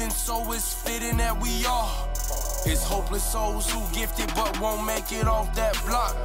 Unforgiving, 0.00 0.10
so 0.10 0.52
it's 0.52 0.74
fitting 0.74 1.16
that 1.18 1.40
we 1.40 1.64
are. 1.66 2.08
It's 2.66 2.82
hopeless 2.82 3.24
souls 3.24 3.70
who 3.70 3.80
gifted 3.94 4.32
but 4.34 4.58
won't 4.60 4.86
make 4.86 5.12
it 5.12 5.26
off 5.26 5.54
that 5.54 5.74
block. 5.86 6.16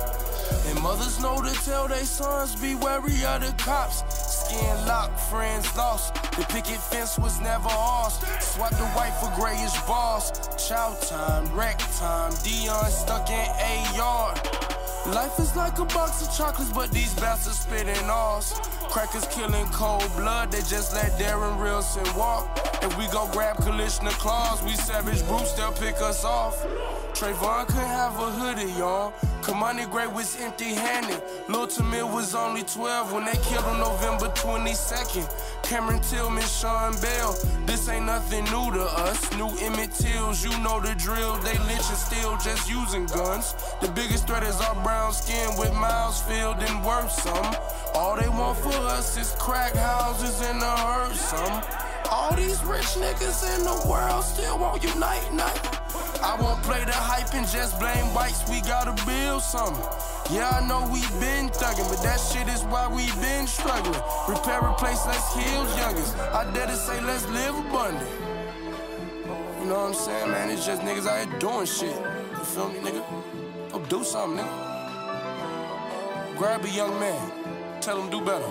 And 0.68 0.82
mothers 0.82 1.20
know 1.22 1.42
to 1.42 1.54
tell 1.64 1.88
their 1.88 2.04
sons 2.06 2.56
be 2.56 2.76
wary 2.76 3.24
of 3.26 3.42
the 3.42 3.54
cops. 3.58 4.04
Skin 4.14 4.86
locked, 4.86 5.20
friends 5.20 5.76
lost. 5.76 6.14
The 6.36 6.46
picket 6.50 6.80
fence 6.80 7.18
was 7.18 7.40
never 7.40 7.70
ours. 7.70 8.20
Swap 8.42 8.72
the 8.72 8.86
white 8.96 9.14
for 9.20 9.32
grayish 9.40 9.80
balls. 9.88 10.32
Chow 10.68 10.96
time, 11.02 11.52
wreck 11.54 11.80
time. 11.98 12.34
Dion 12.44 12.92
stuck 12.92 13.30
in 13.30 13.36
a 13.36 13.96
yard. 13.96 14.75
Life 15.14 15.40
is 15.40 15.56
like 15.56 15.78
a 15.78 15.86
box 15.86 16.26
of 16.26 16.36
chocolates, 16.36 16.72
but 16.72 16.90
these 16.90 17.14
bastards 17.14 17.60
spitting 17.60 18.10
ours. 18.10 18.60
Crackers 18.90 19.28
killing 19.28 19.68
cold 19.68 20.10
blood, 20.18 20.52
they 20.52 20.62
just 20.62 20.96
let 20.96 21.12
Darren 21.20 21.62
Wilson 21.62 22.04
walk. 22.18 22.60
If 22.82 22.98
we 22.98 23.08
go 23.10 23.30
grab 23.32 23.58
Kalishna 23.58 24.10
claws, 24.18 24.64
we 24.64 24.74
savage 24.74 25.24
Bruce, 25.28 25.52
they'll 25.54 25.72
pick 25.74 26.02
us 26.02 26.26
off. 26.26 26.66
Trayvon 27.16 27.66
could 27.68 27.78
have 27.78 28.20
a 28.20 28.30
hoodie, 28.30 28.74
y'all. 28.74 29.14
Kimani 29.40 29.90
Gray 29.90 30.06
was 30.06 30.36
empty 30.42 30.74
handed. 30.74 31.24
Lil 31.48 31.66
Tamir 31.66 32.04
was 32.14 32.36
only 32.36 32.64
12 32.64 33.14
when 33.14 33.24
they 33.24 33.38
killed 33.38 33.64
him 33.64 33.80
November 33.80 34.28
22nd. 34.36 35.24
Cameron 35.64 36.02
Tillman, 36.02 36.44
Sean 36.44 36.92
Bell. 37.00 37.32
This 37.66 37.88
ain't 37.88 38.06
nothing 38.06 38.44
new 38.46 38.70
to 38.74 38.84
us. 38.84 39.32
New 39.38 39.48
Emmett 39.62 39.94
Tills, 39.94 40.44
you 40.44 40.52
know 40.60 40.82
the 40.82 40.94
drill. 40.96 41.38
They 41.38 41.58
lynching 41.60 41.96
still 41.96 42.36
just 42.44 42.70
using 42.70 43.06
guns. 43.06 43.56
The 43.80 43.88
biggest 43.96 44.28
threat 44.28 44.44
is 44.44 44.60
our 44.60 44.76
brown 44.84 45.14
skin 45.14 45.58
with 45.58 45.74
miles 45.74 46.22
filled 46.24 46.58
and 46.58 46.86
worth 46.86 47.12
some. 47.12 47.56
All 47.94 48.18
they 48.18 48.28
want 48.28 48.58
for 48.58 48.76
us 48.92 49.16
is 49.18 49.32
crack 49.40 49.74
houses 49.74 50.42
and 50.42 50.62
a 50.62 50.78
hurt 50.78 51.16
some. 51.16 51.64
All 52.12 52.36
these 52.36 52.62
rich 52.66 53.00
niggas 53.00 53.40
in 53.56 53.64
the 53.64 53.88
world 53.90 54.26
still 54.26 54.60
won't 54.60 54.84
unite, 54.84 55.32
night. 55.32 55.85
I 56.26 56.36
won't 56.42 56.62
play 56.64 56.84
the 56.84 56.92
hype 56.92 57.36
and 57.36 57.48
just 57.48 57.80
blame 57.80 58.12
whites, 58.16 58.42
we 58.50 58.60
gotta 58.62 58.94
build 59.06 59.44
something. 59.44 59.86
Yeah, 60.34 60.50
I 60.50 60.68
know 60.68 60.90
we 60.92 61.02
been 61.20 61.50
thugging, 61.50 61.88
but 61.88 62.02
that 62.02 62.20
shit 62.20 62.48
is 62.48 62.64
why 62.64 62.88
we 62.88 63.06
been 63.22 63.46
struggling. 63.46 64.02
Repair, 64.28 64.60
replace, 64.66 65.06
let's 65.06 65.36
heal 65.36 65.64
youngest. 65.78 66.18
I 66.18 66.52
dare 66.52 66.66
to 66.66 66.76
say, 66.76 67.00
let's 67.02 67.28
live 67.28 67.56
abundant. 67.56 68.10
You 69.60 69.66
know 69.70 69.82
what 69.82 69.90
I'm 69.90 69.94
saying, 69.94 70.32
man? 70.32 70.50
It's 70.50 70.66
just 70.66 70.82
niggas 70.82 71.06
out 71.06 71.28
here 71.28 71.40
doing 71.40 71.68
shit. 71.68 71.96
You 71.96 72.44
feel 72.44 72.70
me, 72.70 72.80
nigga? 72.80 73.04
Go 73.72 73.80
do 73.86 74.04
something, 74.04 74.44
nigga. 74.44 76.38
Grab 76.38 76.66
a 76.66 76.70
young 76.70 77.00
man, 77.00 77.32
tell 77.82 78.02
him 78.02 78.10
do 78.10 78.20
better. 78.26 78.50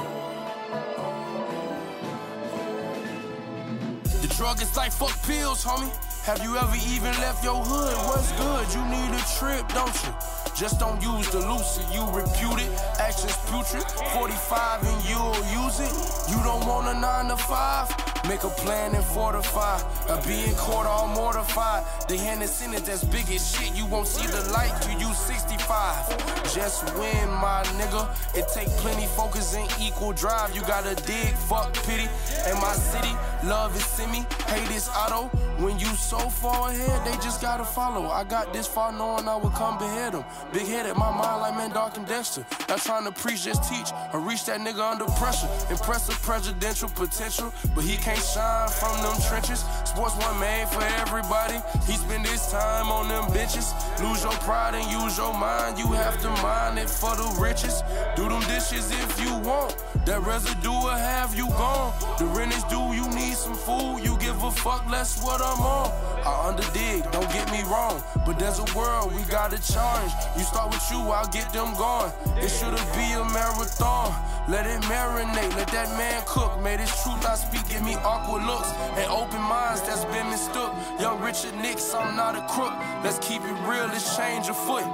The 4.22 4.29
drug 4.37 4.62
is 4.62 4.77
like 4.77 4.93
fuck 4.93 5.20
pills, 5.25 5.64
homie. 5.64 5.93
Have 6.25 6.43
you 6.43 6.57
ever 6.57 6.75
even 6.89 7.12
left 7.20 7.45
your 7.45 7.62
hood? 7.62 7.95
What's 8.09 8.33
good? 8.33 8.72
You 8.72 8.83
need 8.89 9.14
a 9.14 9.22
trip, 9.37 9.68
don't 9.75 9.95
you? 10.05 10.43
Just 10.55 10.78
don't 10.78 11.02
use 11.02 11.28
the 11.30 11.40
lucid, 11.40 11.84
you 11.92 12.05
repute 12.12 12.61
it. 12.62 12.70
Actions 13.00 13.36
putrid. 13.50 13.84
45 14.14 14.82
and 14.86 15.05
you'll 15.09 15.34
use 15.64 15.80
it. 15.80 15.90
You 16.30 16.40
don't 16.44 16.64
want 16.64 16.86
a 16.86 16.94
9 16.94 17.28
to 17.28 17.36
5? 17.36 18.14
Make 18.28 18.44
a 18.44 18.48
plan 18.48 18.94
and 18.94 19.05
fortify. 19.05 19.78
A 20.09 20.22
being 20.26 20.55
court 20.55 20.86
all 20.86 21.09
mortified. 21.09 21.84
The 22.09 22.16
hand 22.16 22.42
a 22.42 22.46
sentence 22.46 22.86
that's 22.86 23.05
big 23.05 23.28
as 23.30 23.55
shit. 23.55 23.74
You 23.74 23.84
won't 23.84 24.07
see 24.07 24.26
the 24.26 24.48
light 24.50 24.72
till 24.80 24.98
you 24.98 25.12
65. 25.12 26.55
Just 26.55 26.84
win, 26.94 27.28
my 27.28 27.62
nigga. 27.76 28.09
It 28.34 28.46
take 28.55 28.68
plenty 28.80 29.07
focus 29.09 29.55
and 29.55 29.68
equal 29.78 30.12
drive. 30.12 30.55
You 30.55 30.62
gotta 30.62 30.94
dig, 30.94 31.34
fuck 31.34 31.74
pity. 31.84 32.09
In 32.48 32.57
my 32.61 32.72
city, 32.72 33.12
love 33.44 33.76
is 33.76 33.84
semi. 33.84 34.24
Hate 34.46 34.70
is 34.70 34.88
auto. 34.88 35.26
When 35.62 35.78
you 35.78 35.88
so 35.88 36.18
far 36.18 36.70
ahead, 36.70 37.05
they 37.05 37.16
just 37.22 37.42
gotta 37.42 37.64
follow. 37.64 38.07
I 38.07 38.24
got 38.24 38.55
this 38.55 38.66
far 38.66 38.90
knowing 38.90 39.28
I 39.28 39.36
would 39.36 39.52
come 39.52 39.76
behead 39.78 40.14
them. 40.14 40.24
Big 40.53 40.66
headed, 40.66 40.97
my 40.97 41.11
mind 41.11 41.40
like 41.40 41.57
man, 41.57 41.70
Dark 41.70 41.97
and 41.97 42.07
Dexter. 42.07 42.47
Not 42.68 42.78
trying 42.78 43.05
to 43.05 43.12
preach, 43.12 43.45
just 43.45 43.68
teach. 43.68 43.90
I 43.92 44.16
reach 44.18 44.45
that 44.47 44.61
nigga 44.61 44.92
under 44.92 45.07
pressure. 45.18 45.49
Impressive 45.70 46.20
presidential 46.22 46.88
potential, 46.88 47.53
but 47.74 47.84
he 47.84 47.97
can't 47.97 48.18
shine 48.18 48.68
from 48.68 49.03
them 49.03 49.16
trenches. 49.28 49.64
Sports 49.84 50.14
one 50.16 50.38
made 50.38 50.68
for 50.68 50.82
everybody. 51.03 51.59
He 51.86 51.95
spend 51.95 52.26
his 52.26 52.47
time 52.51 52.90
on 52.90 53.09
them 53.09 53.24
bitches. 53.34 53.74
Lose 54.03 54.22
your 54.22 54.32
pride 54.47 54.74
and 54.74 54.86
use 54.90 55.18
your 55.18 55.34
mind. 55.34 55.78
You 55.78 55.86
have 55.92 56.20
to 56.22 56.30
mind 56.42 56.78
it 56.78 56.88
for 56.88 57.16
the 57.16 57.36
riches. 57.40 57.82
Do 58.14 58.28
them 58.28 58.40
dishes 58.42 58.90
if 58.90 59.20
you 59.20 59.34
want. 59.38 59.76
That 60.07 60.20
residue 60.22 60.70
will 60.70 60.90
have 60.90 61.34
you 61.34 61.49
gone. 61.49 61.92
The 62.18 62.26
rent 62.26 62.55
is 62.55 62.62
due, 62.64 62.92
you 62.92 63.09
need 63.09 63.34
some 63.34 63.55
food. 63.55 64.01
You 64.05 64.16
give 64.18 64.42
a 64.42 64.51
fuck 64.51 64.88
less 64.90 65.22
what 65.22 65.40
I'm 65.40 65.61
on. 65.61 65.90
I 66.24 66.53
underdig, 66.53 67.11
don't 67.11 67.30
get 67.32 67.51
me 67.51 67.62
wrong. 67.62 68.03
But 68.26 68.38
there's 68.38 68.59
a 68.59 68.68
world 68.76 69.14
we 69.14 69.22
gotta 69.24 69.57
charge. 69.72 70.12
You 70.37 70.43
start 70.43 70.70
with 70.72 70.91
you, 70.91 70.99
I'll 70.99 71.28
get 71.28 71.53
them 71.53 71.72
going. 71.74 72.11
It 72.43 72.49
should've 72.49 72.93
be 72.95 73.07
a 73.12 73.24
marathon. 73.30 74.12
Let 74.49 74.66
it 74.66 74.82
marinate, 74.82 75.55
let 75.57 75.68
that 75.68 75.89
man 75.97 76.22
cook. 76.26 76.61
May 76.61 76.76
this 76.76 76.91
truth 77.03 77.24
I 77.24 77.37
speak 77.37 77.66
give 77.68 77.82
me 77.82 77.95
awkward 77.97 78.45
looks 78.45 78.68
and 78.99 79.11
open 79.11 79.41
minds 79.41 79.80
that's 79.82 80.05
been 80.07 80.28
mistook. 80.28 80.74
Young 80.99 81.20
Richard 81.22 81.55
Nix, 81.62 81.95
I'm 81.95 82.16
not 82.16 82.35
a 82.35 82.45
crook. 82.53 82.74
Let's 83.05 83.18
keep 83.26 83.43
it 83.43 83.57
real, 83.68 83.87
let's 83.87 84.16
change 84.16 84.49
a 84.49 84.55
foot, 84.55 84.85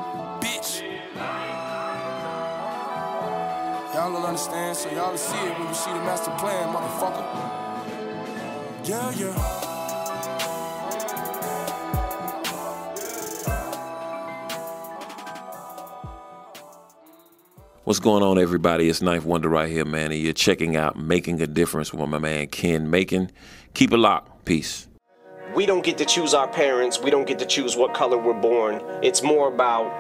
bitch. 0.41 0.82
Y'all 3.95 4.12
don't 4.12 4.24
understand, 4.24 4.76
so 4.76 4.91
y'all 4.91 5.11
will 5.11 5.18
see 5.18 5.38
it 5.38 5.59
when 5.59 5.68
you 5.68 5.74
see 5.74 5.91
the 5.91 6.05
master 6.05 6.30
plan, 6.38 6.68
motherfucker. 6.68 7.24
Yeah, 8.84 9.11
yeah. 9.12 9.69
What's 17.85 17.99
going 17.99 18.22
on, 18.22 18.39
everybody? 18.39 18.91
It's 18.91 19.01
Knife 19.01 19.24
Wonder 19.24 19.49
right 19.49 19.70
here, 19.70 19.87
man, 19.87 20.12
and 20.12 20.20
you're 20.20 20.35
checking 20.35 20.76
out 20.76 20.99
Making 20.99 21.41
a 21.41 21.47
Difference 21.47 21.95
with 21.95 22.07
my 22.11 22.18
man 22.18 22.49
Ken 22.49 22.91
Macon. 22.91 23.31
Keep 23.72 23.95
it 23.95 23.97
locked. 23.97 24.45
Peace. 24.45 24.87
we 25.55 25.64
don't 25.64 25.83
get 25.83 25.97
to 25.97 26.05
choose 26.05 26.35
our 26.35 26.47
parents. 26.47 27.01
We 27.01 27.11
don't 27.11 27.26
get 27.26 27.39
to 27.39 27.47
choose 27.47 27.78
what 27.78 27.95
color 27.95 28.18
we're 28.18 28.39
born. 28.39 28.83
It's 29.03 29.22
more 29.22 29.49
about, 29.49 29.91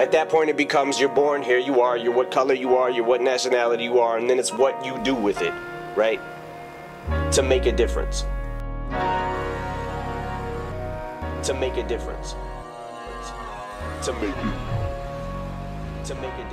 at 0.00 0.10
that 0.12 0.30
point, 0.30 0.48
it 0.48 0.56
becomes 0.56 0.98
you're 0.98 1.10
born 1.10 1.42
here, 1.42 1.58
you 1.58 1.82
are, 1.82 1.98
you're 1.98 2.14
what 2.14 2.30
color 2.30 2.54
you 2.54 2.76
are, 2.76 2.90
you're 2.90 3.04
what 3.04 3.20
nationality 3.20 3.84
you 3.84 3.98
are, 4.00 4.16
and 4.16 4.30
then 4.30 4.38
it's 4.38 4.50
what 4.50 4.82
you 4.82 4.98
do 5.04 5.14
with 5.14 5.42
it, 5.42 5.52
right? 5.96 6.20
To 7.32 7.42
make 7.42 7.66
a 7.66 7.72
difference. 7.72 8.22
To 11.42 11.54
make 11.60 11.76
a 11.76 11.82
difference. 11.86 12.34
To 14.04 14.14
make 14.14 14.34
to 16.04 16.14
make 16.16 16.34
a 16.34 16.50
difference. 16.50 16.51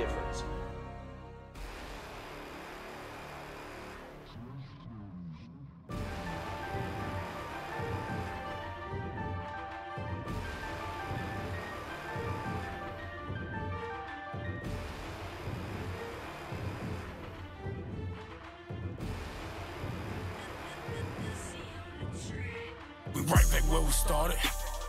Where 23.70 23.80
we 23.80 23.92
started. 23.92 24.38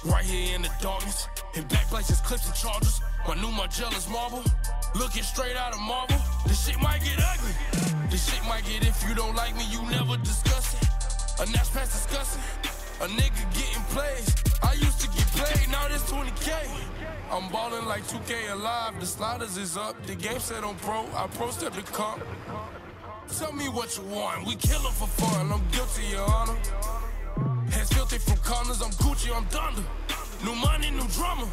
Right 0.04 0.26
here 0.26 0.56
in 0.56 0.64
the 0.64 0.72
darkness. 0.82 1.28
In 1.54 1.64
black 1.66 1.86
places, 1.88 2.20
clips 2.22 2.48
and 2.48 2.56
charges. 2.56 3.00
My 3.28 3.36
new 3.36 3.54
Margiela's 3.54 4.10
marble. 4.10 4.44
Looking 4.96 5.24
straight 5.24 5.56
out 5.56 5.74
of 5.74 5.80
Marvel. 5.80 6.18
This 6.48 6.66
shit 6.66 6.80
might 6.82 7.02
get 7.04 7.22
ugly. 7.22 7.54
This 8.10 8.28
shit 8.28 8.44
might 8.48 8.66
get 8.66 8.86
if 8.86 9.08
you 9.08 9.14
don't 9.14 9.36
like 9.36 9.56
me, 9.56 9.66
you 9.70 9.82
never 9.84 10.18
discuss 10.18 10.74
it. 10.74 10.90
A 11.42 11.52
Nash 11.52 11.70
pass 11.72 11.94
discussing. 11.94 12.42
A 13.02 13.08
nigga 13.08 13.44
getting 13.54 13.84
plays. 13.94 14.36
I 14.64 14.74
used 14.74 15.00
to 15.02 15.08
get 15.08 15.28
played, 15.38 15.70
now 15.70 15.88
this 15.88 16.04
20k. 16.10 16.52
I'm 17.32 17.50
ballin' 17.50 17.86
like 17.86 18.04
2K 18.04 18.52
alive. 18.52 19.00
The 19.00 19.06
sliders 19.06 19.58
is 19.58 19.78
up. 19.78 19.96
The 20.06 20.16
game 20.16 20.40
set 20.40 20.64
on 20.64 20.76
pro. 20.78 21.06
I 21.16 21.28
pro 21.28 21.52
step 21.52 21.74
the 21.74 21.82
comp. 21.84 22.24
Tell 23.38 23.54
me 23.54 23.70
what 23.70 23.96
you 23.98 24.04
want. 24.04 24.46
We 24.46 24.56
killin' 24.56 24.92
for 24.94 25.08
fun. 25.08 25.52
I'm 25.52 25.62
guilty, 25.72 26.08
your 26.12 26.30
honor. 26.30 26.58
Hands 27.72 27.94
filthy 27.94 28.18
from 28.18 28.38
corners, 28.38 28.82
I'm 28.82 28.92
Gucci, 28.92 29.36
I'm 29.36 29.46
Thunder. 29.46 29.84
New 30.44 30.56
money, 30.56 30.92
new 30.92 31.08
drama. 31.10 31.48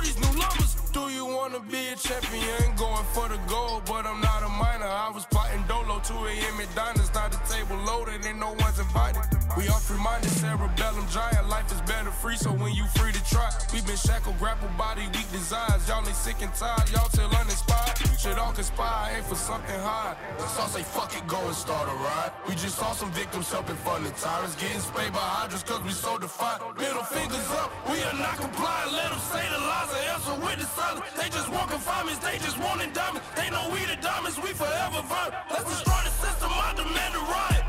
New 0.00 0.06
30s, 0.06 0.20
new. 0.20 0.70
Do 0.92 1.08
you 1.08 1.24
wanna 1.24 1.60
be 1.60 1.88
a 1.88 1.96
champion? 1.96 2.74
Going 2.76 3.04
for 3.14 3.28
the 3.28 3.38
gold, 3.46 3.82
but 3.86 4.06
I'm 4.06 4.20
not 4.20 4.42
a 4.42 4.48
minor. 4.48 4.86
I 4.86 5.10
was 5.14 5.24
plotting 5.26 5.62
Dolo, 5.68 6.00
2 6.02 6.14
a.m. 6.14 6.56
McDonald's. 6.56 7.14
Now 7.14 7.28
the 7.28 7.38
table 7.46 7.76
loaded 7.86 8.24
and 8.24 8.40
no 8.40 8.50
one's 8.58 8.78
invited. 8.80 9.22
We 9.56 9.68
all 9.68 9.78
free 9.78 10.02
minded, 10.02 10.30
cerebellum 10.30 11.06
giant. 11.10 11.48
Life 11.48 11.70
is 11.70 11.80
better 11.82 12.10
free, 12.10 12.36
so 12.36 12.50
when 12.50 12.74
you 12.74 12.86
free 12.98 13.12
to 13.12 13.22
try. 13.30 13.50
we 13.72 13.80
been 13.82 13.96
shackled, 13.96 14.38
grappled, 14.38 14.76
body, 14.76 15.06
weak 15.14 15.30
desires. 15.30 15.86
Y'all 15.86 16.06
ain't 16.06 16.16
sick 16.16 16.42
and 16.42 16.52
tired, 16.54 16.90
y'all 16.90 17.08
still 17.10 17.30
uninspired. 17.30 17.94
Shit 18.18 18.38
all 18.38 18.52
conspire, 18.52 19.16
ain't 19.16 19.26
for 19.26 19.36
something 19.36 19.78
high. 19.80 20.16
So 20.38 20.66
say 20.66 20.82
fuck 20.82 21.14
it, 21.16 21.26
go 21.26 21.38
and 21.38 21.54
start 21.54 21.88
a 21.88 21.94
ride. 22.02 22.32
We 22.48 22.54
just 22.54 22.76
saw 22.78 22.92
some 22.92 23.12
victims 23.12 23.50
helping 23.50 23.76
fund 23.76 24.04
the 24.06 24.10
tyrants. 24.10 24.56
Getting 24.56 24.80
sprayed 24.80 25.12
by 25.12 25.22
hydras 25.22 25.62
cause 25.62 25.82
we 25.82 25.90
so 25.90 26.18
defiant. 26.18 26.78
Middle 26.78 27.04
fingers 27.04 27.48
up, 27.62 27.70
we 27.88 28.02
are 28.02 28.18
not 28.18 28.36
compliant. 28.38 28.92
Let 28.92 29.10
them 29.10 29.20
say 29.20 29.44
the 29.54 29.58
lies 29.58 29.89
and 29.92 30.06
answer 30.14 30.34
with 30.38 30.58
the 30.58 30.66
silence. 30.66 31.06
They 31.16 31.28
just 31.28 31.48
want 31.48 31.70
confinements, 31.70 32.20
they 32.22 32.38
just 32.38 32.58
want 32.58 32.80
diamonds. 32.94 33.26
They 33.36 33.50
know 33.50 33.68
we 33.72 33.80
the 33.86 33.96
diamonds, 34.00 34.38
we 34.38 34.50
forever 34.54 35.02
vibe. 35.06 35.32
Let's 35.50 35.66
destroy 35.66 36.00
the 36.04 36.14
system, 36.14 36.50
I 36.52 36.70
demand 36.76 37.12
a 37.14 37.22
riot. 37.26 37.64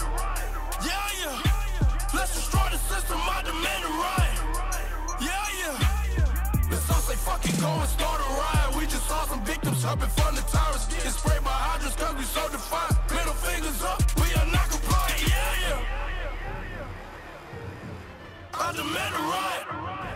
Yeah, 0.85 1.19
yeah. 1.21 2.13
Let's 2.13 2.33
destroy 2.35 2.67
the 2.71 2.81
system, 2.91 3.19
I 3.21 3.41
demand 3.41 3.81
a 3.85 3.91
riot. 4.05 4.37
Yeah, 5.21 5.59
yeah. 5.61 6.69
Let's 6.69 6.89
all 6.89 7.03
say 7.03 7.15
fuck 7.15 7.43
it, 7.45 7.59
go 7.59 7.69
and 7.69 7.89
start 7.89 8.19
a 8.21 8.29
riot. 8.29 8.75
We 8.77 8.83
just 8.85 9.07
saw 9.07 9.25
some 9.25 9.43
victims 9.43 9.83
helping 9.83 10.09
fund 10.17 10.37
the 10.37 10.43
tyrants. 10.51 10.85
Get 10.87 11.11
sprayed 11.11 11.43
by 11.43 11.51
hydras 11.51 11.95
cause 11.95 12.15
we 12.15 12.23
so 12.23 12.43
defiant. 12.49 12.97
Middle 13.09 13.33
fingers 13.33 13.81
up, 13.83 13.99
we 14.21 14.27
are 14.39 14.49
not 14.51 14.69
compliant. 14.69 15.21
Yeah, 15.27 15.63
yeah. 15.65 15.79
I 18.53 18.71
demand 18.73 19.15
a 19.15 19.23
riot. 19.33 20.10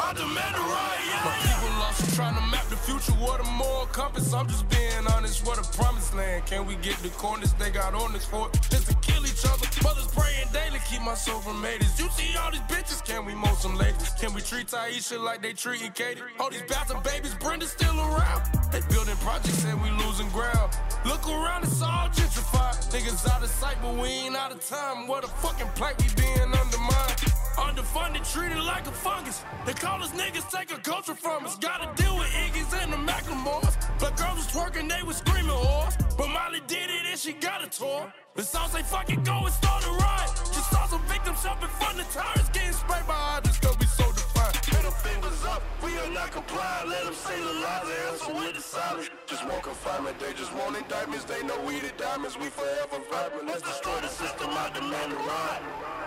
I 0.00 0.12
demand 0.14 0.56
a 0.56 0.64
riot. 0.64 1.00
Yeah, 1.06 1.24
My 1.24 1.36
people 1.44 1.70
lost 1.78 2.14
trying 2.16 2.34
to 2.34 2.46
map 2.50 2.66
the 2.68 2.76
future. 2.76 3.12
What 3.20 3.40
a 3.40 3.44
moral 3.44 3.86
compass. 3.86 4.32
I'm 4.32 4.48
just 4.48 4.68
being 4.68 5.06
honest. 5.12 5.46
What 5.46 5.58
a 5.58 5.76
promised 5.76 6.14
land. 6.14 6.46
Can 6.46 6.66
we 6.66 6.76
get 6.76 6.96
the 6.98 7.10
corners 7.10 7.52
they 7.54 7.70
got 7.70 7.94
on 7.94 8.12
this 8.12 8.24
for? 8.24 8.50
Just 8.70 8.88
to 8.88 8.94
kill 8.96 9.24
each 9.26 9.44
other. 9.44 9.66
Mothers 9.82 10.08
praying 10.08 10.48
daily. 10.52 10.80
Keep 10.88 11.02
my 11.02 11.14
soul 11.14 11.40
from 11.40 11.62
haters. 11.62 12.00
You 12.00 12.08
see 12.10 12.36
all 12.38 12.50
these 12.50 12.60
bitches. 12.72 13.04
Can 13.04 13.24
we 13.26 13.34
mow 13.34 13.54
some 13.54 13.76
ladies? 13.76 14.08
Can 14.18 14.32
we 14.32 14.40
treat 14.40 14.68
Taisha 14.68 15.22
like 15.22 15.42
they 15.42 15.52
treating 15.52 15.92
Katie? 15.92 16.22
All 16.38 16.50
these 16.50 16.62
bastard 16.62 17.02
babies. 17.02 17.34
Brenda's 17.34 17.70
still 17.70 17.98
around. 18.00 18.42
They 18.72 18.80
building 18.88 19.16
projects 19.16 19.64
and 19.64 19.82
we 19.82 19.90
losing 19.90 20.28
ground. 20.30 20.72
Look 21.04 21.28
around, 21.28 21.64
it's 21.64 21.82
all 21.82 22.08
gentrified. 22.08 22.76
Niggas 22.92 23.28
out 23.28 23.42
of 23.42 23.50
sight, 23.50 23.76
but 23.82 23.94
we 23.94 24.08
ain't 24.08 24.36
out 24.36 24.52
of 24.52 24.66
time. 24.66 25.06
What 25.06 25.24
a 25.24 25.28
fucking 25.28 25.68
plight 25.74 26.00
we 26.00 26.08
being 26.14 26.52
undermined. 26.54 27.39
Underfunded, 27.60 28.24
treated 28.32 28.62
like 28.64 28.86
a 28.86 28.90
fungus. 28.90 29.44
They 29.66 29.74
call 29.74 30.02
us 30.02 30.12
niggas, 30.12 30.50
take 30.50 30.72
a 30.72 30.80
culture 30.80 31.14
from 31.14 31.44
us. 31.44 31.58
Gotta 31.58 31.92
deal 32.02 32.16
with 32.16 32.28
Iggy's 32.28 32.72
and 32.72 32.90
the 32.90 32.96
Macklemores. 32.96 33.76
But 34.00 34.16
girls 34.16 34.36
was 34.36 34.48
twerking, 34.48 34.88
they 34.88 35.02
was 35.02 35.18
screaming 35.18 35.52
whores. 35.52 35.94
But 36.16 36.28
Molly 36.28 36.62
did 36.66 36.88
it 36.88 37.04
and 37.10 37.18
she 37.18 37.34
got 37.34 37.62
a 37.62 37.68
tour. 37.68 38.10
The 38.34 38.42
song 38.42 38.70
they 38.72 38.82
fucking 38.82 39.24
go 39.24 39.44
and 39.44 39.52
start 39.52 39.84
a 39.84 39.90
riot. 39.90 40.30
Just 40.56 40.70
saw 40.70 40.86
some 40.86 41.02
victims 41.02 41.42
jumping 41.42 41.68
from 41.68 41.98
the 41.98 42.04
tires, 42.04 42.48
getting 42.48 42.72
sprayed 42.72 43.06
by 43.06 43.12
hydrants 43.12 43.60
cause 43.60 43.76
we 43.78 43.86
so 43.86 44.06
defiant. 44.10 44.56
Middle 44.72 44.96
fingers 45.04 45.44
up, 45.44 45.62
we 45.84 45.92
are 45.98 46.10
not 46.10 46.32
compliant. 46.32 46.88
Let 46.88 47.04
them 47.04 47.14
say 47.14 47.36
the 47.36 47.54
lies 47.60 47.84
and 47.84 48.00
answer 48.08 48.32
with 48.40 48.54
the 48.56 48.62
silence. 48.62 49.10
Just 49.26 49.44
want 49.44 49.62
confinement, 49.62 50.18
they 50.18 50.32
just 50.32 50.54
want 50.56 50.76
indictments. 50.78 51.24
They 51.24 51.42
know 51.44 51.60
we 51.68 51.78
the 51.80 51.92
diamonds, 51.98 52.38
we 52.38 52.48
forever 52.48 53.04
vibrant. 53.10 53.48
Let's 53.48 53.62
destroy 53.62 54.00
the 54.00 54.08
system, 54.08 54.48
I 54.48 54.70
demand 54.72 55.12
a 55.12 55.16
ride. 55.16 55.99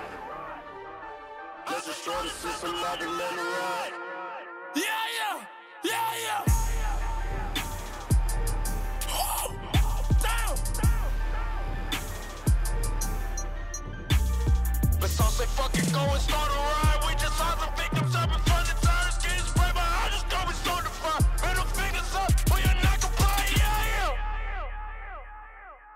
Let's 1.66 1.86
destroy 1.86 2.22
the 2.24 2.30
system, 2.30 2.72
I 2.76 2.98
demand 2.98 3.40
a 3.40 3.44
ride. 3.44 3.94
Yeah, 4.76 4.84
yeah. 5.86 6.44
Woo! 9.08 9.56
Down. 10.22 10.56
But 15.00 15.10
some 15.10 15.32
say 15.32 15.46
fuck 15.46 15.74
it, 15.78 15.94
go 15.94 16.00
and 16.00 16.22
start 16.22 16.50
a 16.50 16.54
ride. 16.54 17.00
We 17.08 17.14
just 17.14 17.38
saw 17.38 17.58
some 17.58 17.76
victims 17.76 18.16
up 18.16 18.30
in 18.30 18.40
front 18.40 18.74
of 18.74 18.82
tires. 18.82 19.18
Getting 19.20 19.46
sprayed 19.46 19.74
by 19.74 19.88
others, 20.06 20.24
go 20.30 20.38
and 20.38 20.56
start 20.56 20.84
the 20.84 20.90
fire. 20.90 21.22
Middle 21.48 21.66
fingers 21.66 22.16
up, 22.16 22.32
or 22.52 22.60
you're 22.60 22.84
not 22.84 23.00
comply. 23.00 23.46
Yeah, 23.56 23.86
yeah. 23.96 24.12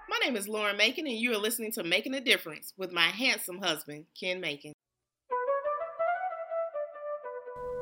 My 0.10 0.18
name 0.24 0.36
is 0.38 0.48
Lauren 0.48 0.78
Macon, 0.78 1.08
and 1.08 1.18
you 1.18 1.34
are 1.34 1.38
listening 1.38 1.72
to 1.74 1.84
Making 1.84 2.16
a 2.16 2.22
Difference 2.22 2.74
with 2.78 2.92
my 2.92 3.08
handsome 3.08 3.60
husband, 3.60 4.06
Ken 4.18 4.40
Macon. 4.40 4.74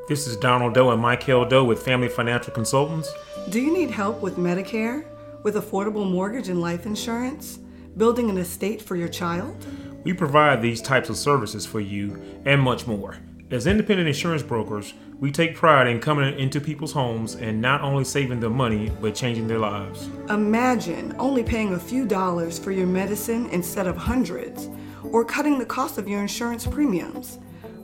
This 0.08 0.28
is 0.28 0.38
Donald 0.38 0.76
Doe 0.76 0.92
and 0.92 1.02
Michael 1.02 1.46
Doe 1.46 1.64
with 1.64 1.82
Family 1.82 2.10
Financial 2.10 2.54
Consultants. 2.54 3.12
Do 3.50 3.60
you 3.60 3.74
need 3.74 3.90
help 3.90 4.22
with 4.22 4.38
Medicare, 4.38 5.04
with 5.42 5.56
affordable 5.56 6.08
mortgage 6.08 6.48
and 6.48 6.62
life 6.62 6.86
insurance, 6.86 7.58
building 7.98 8.30
an 8.30 8.38
estate 8.38 8.84
for 8.84 8.96
your 8.96 9.08
child? 9.08 9.66
We 10.04 10.14
provide 10.14 10.62
these 10.62 10.80
types 10.80 11.10
of 11.10 11.18
services 11.18 11.66
for 11.66 11.80
you 11.80 12.22
and 12.46 12.62
much 12.62 12.86
more. 12.86 13.18
As 13.50 13.66
independent 13.66 14.08
insurance 14.08 14.44
brokers, 14.44 14.94
we 15.20 15.32
take 15.32 15.56
pride 15.56 15.88
in 15.88 16.00
coming 16.00 16.38
into 16.38 16.62
people's 16.62 16.92
homes 16.92 17.34
and 17.34 17.60
not 17.60 17.82
only 17.82 18.04
saving 18.04 18.42
them 18.42 18.54
money, 18.54 18.92
but 19.02 19.16
changing 19.16 19.48
their 19.48 19.58
lives. 19.58 20.08
Imagine 20.30 21.16
only 21.18 21.42
paying 21.42 21.74
a 21.74 21.80
few 21.80 22.06
dollars 22.06 22.60
for 22.60 22.72
your 22.72 22.86
medicine 22.86 23.50
instead 23.50 23.88
of 23.88 23.98
hundreds, 23.98 24.70
or 25.02 25.26
cutting 25.26 25.58
the 25.58 25.66
cost 25.66 25.98
of 25.98 26.08
your 26.08 26.22
insurance 26.22 26.68
premiums. 26.68 27.40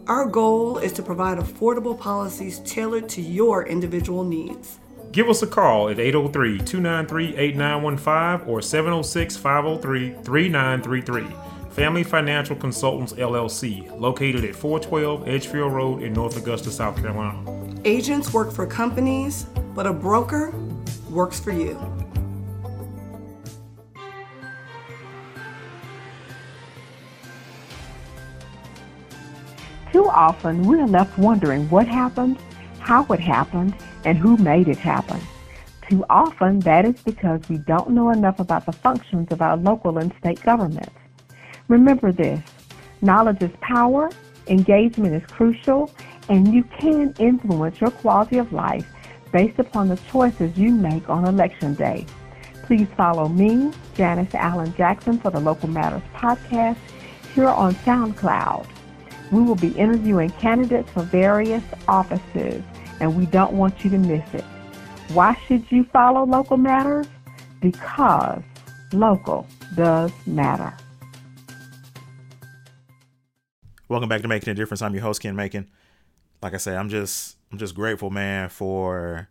Our 0.08 0.26
goal 0.26 0.80
is 0.80 0.94
to 0.94 1.04
provide 1.04 1.38
affordable 1.38 1.98
policies 1.98 2.60
tailored 2.60 3.08
to 3.10 3.22
your 3.22 3.68
individual 3.68 4.24
needs. 4.24 4.80
Give 5.12 5.30
us 5.30 5.44
a 5.44 5.48
call 5.48 5.90
at 5.90 6.00
803 6.00 6.58
293 6.60 7.38
8915 7.38 8.50
or 8.50 8.62
706 8.62 9.38
503 9.38 10.16
3933. 10.24 11.28
Family 11.70 12.04
Financial 12.04 12.56
Consultants 12.56 13.14
LLC, 13.14 13.98
located 14.00 14.44
at 14.44 14.56
412 14.56 15.28
Edgefield 15.28 15.72
Road 15.72 16.02
in 16.02 16.14
North 16.14 16.36
Augusta, 16.36 16.72
South 16.72 16.98
Carolina. 16.98 17.40
Agents 17.86 18.34
work 18.34 18.52
for 18.52 18.66
companies, 18.66 19.44
but 19.76 19.86
a 19.86 19.94
broker 19.94 20.54
works 21.10 21.40
for 21.40 21.52
you. 21.52 22.01
Too 29.92 30.08
often, 30.08 30.64
we 30.64 30.80
are 30.80 30.88
left 30.88 31.18
wondering 31.18 31.70
what 31.70 31.88
happened, 31.88 32.38
how 32.80 33.04
it 33.06 33.20
happened, 33.20 33.76
and 34.06 34.18
who 34.18 34.38
made 34.38 34.70
it 34.70 34.78
happen. 34.78 35.20
Too 35.90 36.06
often, 36.10 36.60
that 36.60 36.86
is 36.86 37.02
because 37.02 37.42
we 37.50 37.58
don't 37.58 37.90
know 37.90 38.10
enough 38.12 38.40
about 38.40 38.66
the 38.66 38.72
functions 38.72 39.28
of 39.32 39.42
our 39.42 39.58
local 39.58 39.98
and 39.98 40.14
state 40.20 40.42
governments. 40.44 40.96
Remember 41.68 42.14
this 42.14 42.40
knowledge 43.02 43.42
is 43.42 43.52
power, 43.60 44.10
engagement 44.48 45.14
is 45.14 45.30
crucial, 45.30 45.92
and 46.30 46.54
you 46.54 46.64
can 46.80 47.14
influence 47.20 47.82
your 47.82 47.92
quality 47.92 48.38
of 48.38 48.54
life 48.54 48.88
based 49.34 49.60
upon 49.60 49.90
the 49.90 49.98
choices 50.10 50.58
you 50.58 50.72
make 50.72 51.10
on 51.10 51.26
election 51.26 51.74
day. 51.74 52.06
Please 52.64 52.88
follow 52.96 53.28
me, 53.28 53.72
Janice 53.96 54.34
Allen 54.36 54.74
Jackson, 54.78 55.20
for 55.20 55.32
the 55.32 55.40
Local 55.40 55.68
Matters 55.68 56.04
podcast 56.16 56.78
here 57.36 57.50
on 57.50 57.76
SoundCloud. 57.76 58.68
We 59.32 59.42
will 59.42 59.56
be 59.56 59.70
interviewing 59.70 60.30
candidates 60.32 60.92
for 60.92 61.04
various 61.04 61.64
offices, 61.88 62.64
and 63.00 63.18
we 63.18 63.26
don't 63.26 63.54
want 63.54 63.84
you 63.84 63.90
to 63.92 63.98
miss 63.98 64.34
it. 64.34 64.44
Why 65.14 65.38
should 65.48 65.72
you 65.72 65.86
follow 65.86 66.26
Local 66.26 66.58
Matters? 66.58 67.08
Because 67.62 68.42
local 68.92 69.48
does 69.76 70.12
matter. 70.26 70.76
Welcome 73.88 74.10
back 74.10 74.22
to 74.22 74.28
Making 74.28 74.52
a 74.52 74.54
Difference. 74.54 74.82
I'm 74.82 74.94
your 74.94 75.04
host 75.04 75.22
Ken 75.22 75.36
Macon. 75.36 75.70
Like 76.42 76.54
I 76.54 76.58
said, 76.58 76.76
I'm 76.76 76.90
just 76.90 77.38
I'm 77.52 77.58
just 77.58 77.74
grateful, 77.74 78.10
man, 78.10 78.50
for 78.50 79.30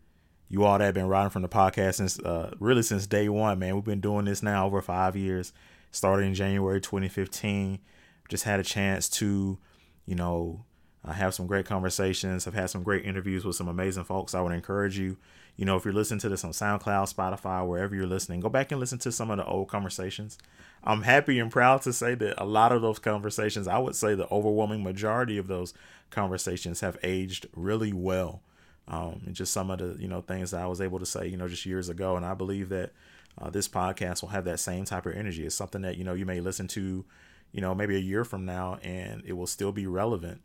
you 0.49 0.65
all 0.65 0.79
that 0.79 0.85
have 0.85 0.95
been 0.95 1.09
riding 1.09 1.31
from 1.31 1.43
the 1.43 1.49
podcast 1.49 1.97
since 1.97 2.19
uh, 2.21 2.55
really 2.59 2.83
since 2.83 3.07
day 3.07 3.29
one, 3.29 3.59
man. 3.59 3.75
We've 3.75 3.85
been 3.85 4.01
doing 4.01 4.25
this 4.25 4.43
now 4.43 4.67
over 4.67 4.81
five 4.81 5.15
years. 5.15 5.53
starting 5.91 6.29
in 6.29 6.35
January 6.35 6.81
2015. 6.81 7.81
Just 8.29 8.45
had 8.45 8.61
a 8.61 8.65
chance 8.65 9.09
to, 9.09 9.59
you 10.07 10.15
know, 10.15 10.65
uh, 11.05 11.13
have 11.13 11.35
some 11.35 11.47
great 11.47 11.67
conversations. 11.67 12.47
I've 12.47 12.55
had 12.55 12.71
some 12.71 12.83
great 12.83 13.05
interviews 13.05 13.45
with 13.45 13.57
some 13.57 13.69
amazing 13.69 14.05
folks. 14.05 14.35
I 14.35 14.41
would 14.41 14.53
encourage 14.53 14.99
you, 14.99 15.17
you 15.57 15.65
know, 15.65 15.77
if 15.77 15.85
you're 15.85 15.95
listening 15.95 16.21
to 16.21 16.29
this 16.29 16.45
on 16.45 16.53
SoundCloud, 16.53 17.15
Spotify, 17.15 17.67
wherever 17.67 17.95
you're 17.95 18.07
listening, 18.07 18.41
go 18.41 18.49
back 18.49 18.71
and 18.71 18.81
listen 18.81 18.99
to 18.99 19.13
some 19.13 19.31
of 19.31 19.39
the 19.39 19.47
old 19.47 19.69
conversations. 19.69 20.37
I'm 20.85 21.03
happy 21.03 21.39
and 21.39 21.51
proud 21.51 21.83
to 21.83 21.93
say 21.93 22.15
that 22.17 22.43
a 22.43 22.45
lot 22.45 22.73
of 22.73 22.83
those 22.83 22.99
conversations, 22.99 23.69
I 23.69 23.79
would 23.79 23.97
say 23.97 24.15
the 24.15 24.31
overwhelming 24.31 24.83
majority 24.83 25.39
of 25.39 25.47
those 25.47 25.75
conversations 26.11 26.81
have 26.81 26.99
aged 27.03 27.47
really 27.55 27.93
well. 27.93 28.43
Um, 28.89 29.23
and 29.27 29.35
just 29.35 29.53
some 29.53 29.71
of 29.71 29.79
the, 29.79 29.97
you 30.03 30.09
know, 30.09 30.21
things 30.21 30.51
that 30.51 30.63
I 30.63 30.67
was 30.67 30.81
able 30.81 30.99
to 30.99 31.07
say, 31.07 31.29
you 31.29 31.37
know, 31.37 31.49
just 31.49 31.65
years 31.65 31.89
ago. 31.89 32.17
And 32.17 32.27
I 32.27 32.35
believe 32.35 32.71
that 32.71 32.93
uh, 33.39 33.49
this 33.49 33.69
podcast 33.69 34.23
will 34.23 34.31
have 34.31 34.45
that 34.47 34.59
same 34.59 34.85
type 34.85 35.07
of 35.07 35.15
energy. 35.15 35.47
It's 35.47 35.55
something 35.55 35.83
that, 35.83 35.97
you 35.97 36.05
know, 36.05 36.15
you 36.15 36.27
may 36.27 36.41
listen 36.41 36.67
to, 36.69 37.05
you 37.53 37.61
know, 37.61 37.75
maybe 37.75 37.97
a 37.97 38.01
year 38.01 38.25
from 38.25 38.45
now 38.45 38.79
and 38.83 39.23
it 39.27 39.33
will 39.33 39.47
still 39.47 39.73
be 39.73 39.87
relevant. 39.87 40.41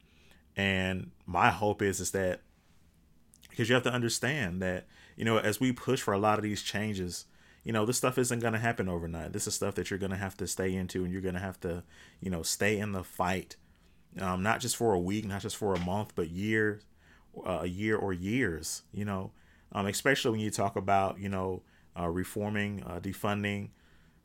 And 0.55 1.11
my 1.25 1.49
hope 1.49 1.81
is, 1.81 1.99
is 1.99 2.11
that 2.11 2.41
because 3.49 3.69
you 3.69 3.75
have 3.75 3.83
to 3.83 3.91
understand 3.91 4.61
that, 4.61 4.85
you 5.15 5.25
know, 5.25 5.37
as 5.37 5.59
we 5.59 5.71
push 5.71 6.01
for 6.01 6.13
a 6.13 6.19
lot 6.19 6.37
of 6.37 6.43
these 6.43 6.61
changes, 6.61 7.25
you 7.63 7.71
know, 7.71 7.85
this 7.85 7.97
stuff 7.97 8.17
isn't 8.17 8.39
going 8.39 8.53
to 8.53 8.59
happen 8.59 8.87
overnight. 8.87 9.33
This 9.33 9.47
is 9.47 9.55
stuff 9.55 9.75
that 9.75 9.89
you're 9.89 9.99
going 9.99 10.11
to 10.11 10.17
have 10.17 10.37
to 10.37 10.47
stay 10.47 10.73
into 10.75 11.03
and 11.03 11.11
you're 11.11 11.21
going 11.21 11.35
to 11.35 11.41
have 11.41 11.59
to, 11.61 11.83
you 12.21 12.29
know, 12.29 12.43
stay 12.43 12.77
in 12.77 12.91
the 12.91 13.03
fight. 13.03 13.55
Um, 14.19 14.43
not 14.43 14.59
just 14.59 14.77
for 14.77 14.93
a 14.93 14.99
week, 14.99 15.25
not 15.25 15.41
just 15.41 15.57
for 15.57 15.73
a 15.73 15.79
month, 15.79 16.13
but 16.15 16.29
years, 16.29 16.83
uh, 17.45 17.59
a 17.63 17.67
year 17.67 17.97
or 17.97 18.13
years, 18.13 18.83
you 18.93 19.03
know, 19.03 19.31
um, 19.73 19.87
especially 19.87 20.31
when 20.31 20.39
you 20.39 20.51
talk 20.51 20.75
about, 20.75 21.19
you 21.19 21.27
know, 21.27 21.63
uh, 21.99 22.07
reforming, 22.07 22.83
uh, 22.85 22.99
defunding, 22.99 23.69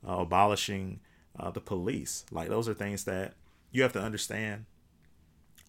uh, 0.06 0.18
abolishing 0.18 1.00
uh, 1.38 1.50
the 1.50 1.60
police. 1.60 2.24
Like 2.30 2.48
those 2.48 2.68
are 2.68 2.74
things 2.74 3.04
that 3.04 3.34
you 3.72 3.82
have 3.82 3.92
to 3.94 4.00
understand. 4.00 4.66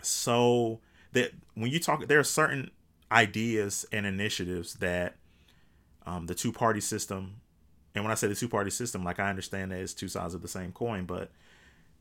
So 0.01 0.79
that 1.13 1.31
when 1.55 1.71
you 1.71 1.79
talk, 1.79 2.07
there 2.07 2.19
are 2.19 2.23
certain 2.23 2.71
ideas 3.11 3.85
and 3.91 4.05
initiatives 4.05 4.75
that 4.75 5.15
um, 6.05 6.25
the 6.25 6.35
two 6.35 6.51
party 6.51 6.81
system, 6.81 7.41
and 7.93 8.03
when 8.03 8.11
I 8.11 8.15
say 8.15 8.27
the 8.27 8.35
two 8.35 8.49
party 8.49 8.71
system, 8.71 9.03
like 9.03 9.19
I 9.19 9.29
understand 9.29 9.71
that 9.71 9.79
it's 9.79 9.93
two 9.93 10.07
sides 10.07 10.33
of 10.33 10.41
the 10.41 10.47
same 10.47 10.71
coin, 10.71 11.05
but 11.05 11.31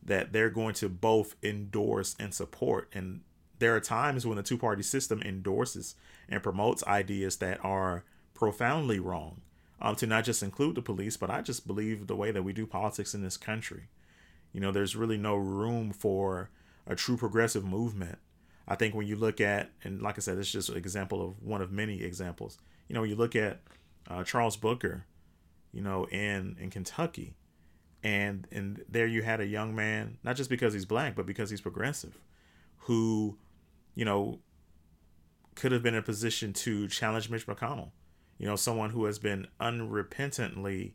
that 0.03 0.33
they're 0.33 0.51
going 0.51 0.75
to 0.75 0.89
both 0.89 1.37
endorse 1.43 2.17
and 2.19 2.33
support. 2.33 2.89
And 2.95 3.21
there 3.59 3.77
are 3.77 3.81
times 3.81 4.27
when 4.27 4.37
the 4.37 4.43
two 4.43 4.57
party 4.57 4.83
system 4.83 5.21
endorses 5.23 5.95
and 6.29 6.43
promotes 6.43 6.87
ideas 6.87 7.37
that 7.37 7.63
are 7.63 8.05
profoundly 8.33 8.99
wrong. 8.99 9.43
Um, 9.83 9.97
to 9.97 10.07
not 10.07 10.25
just 10.25 10.43
include 10.43 10.75
the 10.75 10.83
police, 10.83 11.17
but 11.17 11.31
I 11.31 11.41
just 11.41 11.67
believe 11.67 12.07
the 12.07 12.17
way 12.17 12.31
that 12.33 12.43
we 12.43 12.53
do 12.53 12.67
politics 12.67 13.15
in 13.15 13.23
this 13.23 13.39
country. 13.39 13.85
You 14.53 14.61
know, 14.61 14.73
there's 14.73 14.95
really 14.95 15.17
no 15.17 15.37
room 15.37 15.93
for 15.93 16.51
a 16.87 16.95
true 16.95 17.17
progressive 17.17 17.65
movement. 17.65 18.19
I 18.69 18.75
think 18.75 18.95
when 18.95 19.07
you 19.07 19.17
look 19.17 19.41
at, 19.41 19.71
and 19.83 20.03
like 20.03 20.19
I 20.19 20.21
said, 20.21 20.39
it's 20.39 20.53
just 20.53 20.69
an 20.69 20.77
example 20.77 21.23
of 21.23 21.43
one 21.43 21.63
of 21.63 21.73
many 21.73 22.03
examples. 22.03 22.59
You 22.89 22.95
know, 22.95 23.05
you 23.05 23.17
look 23.17 23.35
at 23.35 23.61
uh, 24.09 24.23
Charles 24.23 24.57
Booker, 24.57 25.07
you 25.73 25.81
know, 25.81 26.05
in 26.07 26.57
in 26.61 26.71
Kentucky, 26.71 27.37
and 28.03 28.47
and 28.53 28.85
there 28.89 29.07
you 29.07 29.23
had 29.23 29.41
a 29.41 29.47
young 29.47 29.75
man, 29.75 30.19
not 30.23 30.37
just 30.37 30.51
because 30.51 30.75
he's 30.75 30.85
black, 30.85 31.17
but 31.17 31.27
because 31.27 31.51
he's 31.51 31.61
progressive, 31.61 32.19
who, 32.81 33.39
you 33.95 34.05
know, 34.05 34.41
could 35.55 35.73
have 35.73 35.83
been 35.83 35.95
in 35.95 36.01
a 36.01 36.03
position 36.03 36.53
to 36.53 36.87
challenge 36.89 37.31
Mitch 37.31 37.47
McConnell. 37.47 37.93
You 38.41 38.47
know, 38.47 38.57
someone 38.57 38.91
who 38.91 39.05
has 39.05 39.19
been 39.19 39.49
unrepentantly 39.61 40.93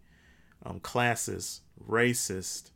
um, 0.65 0.79
classist, 0.79 1.59
racist, 1.87 2.71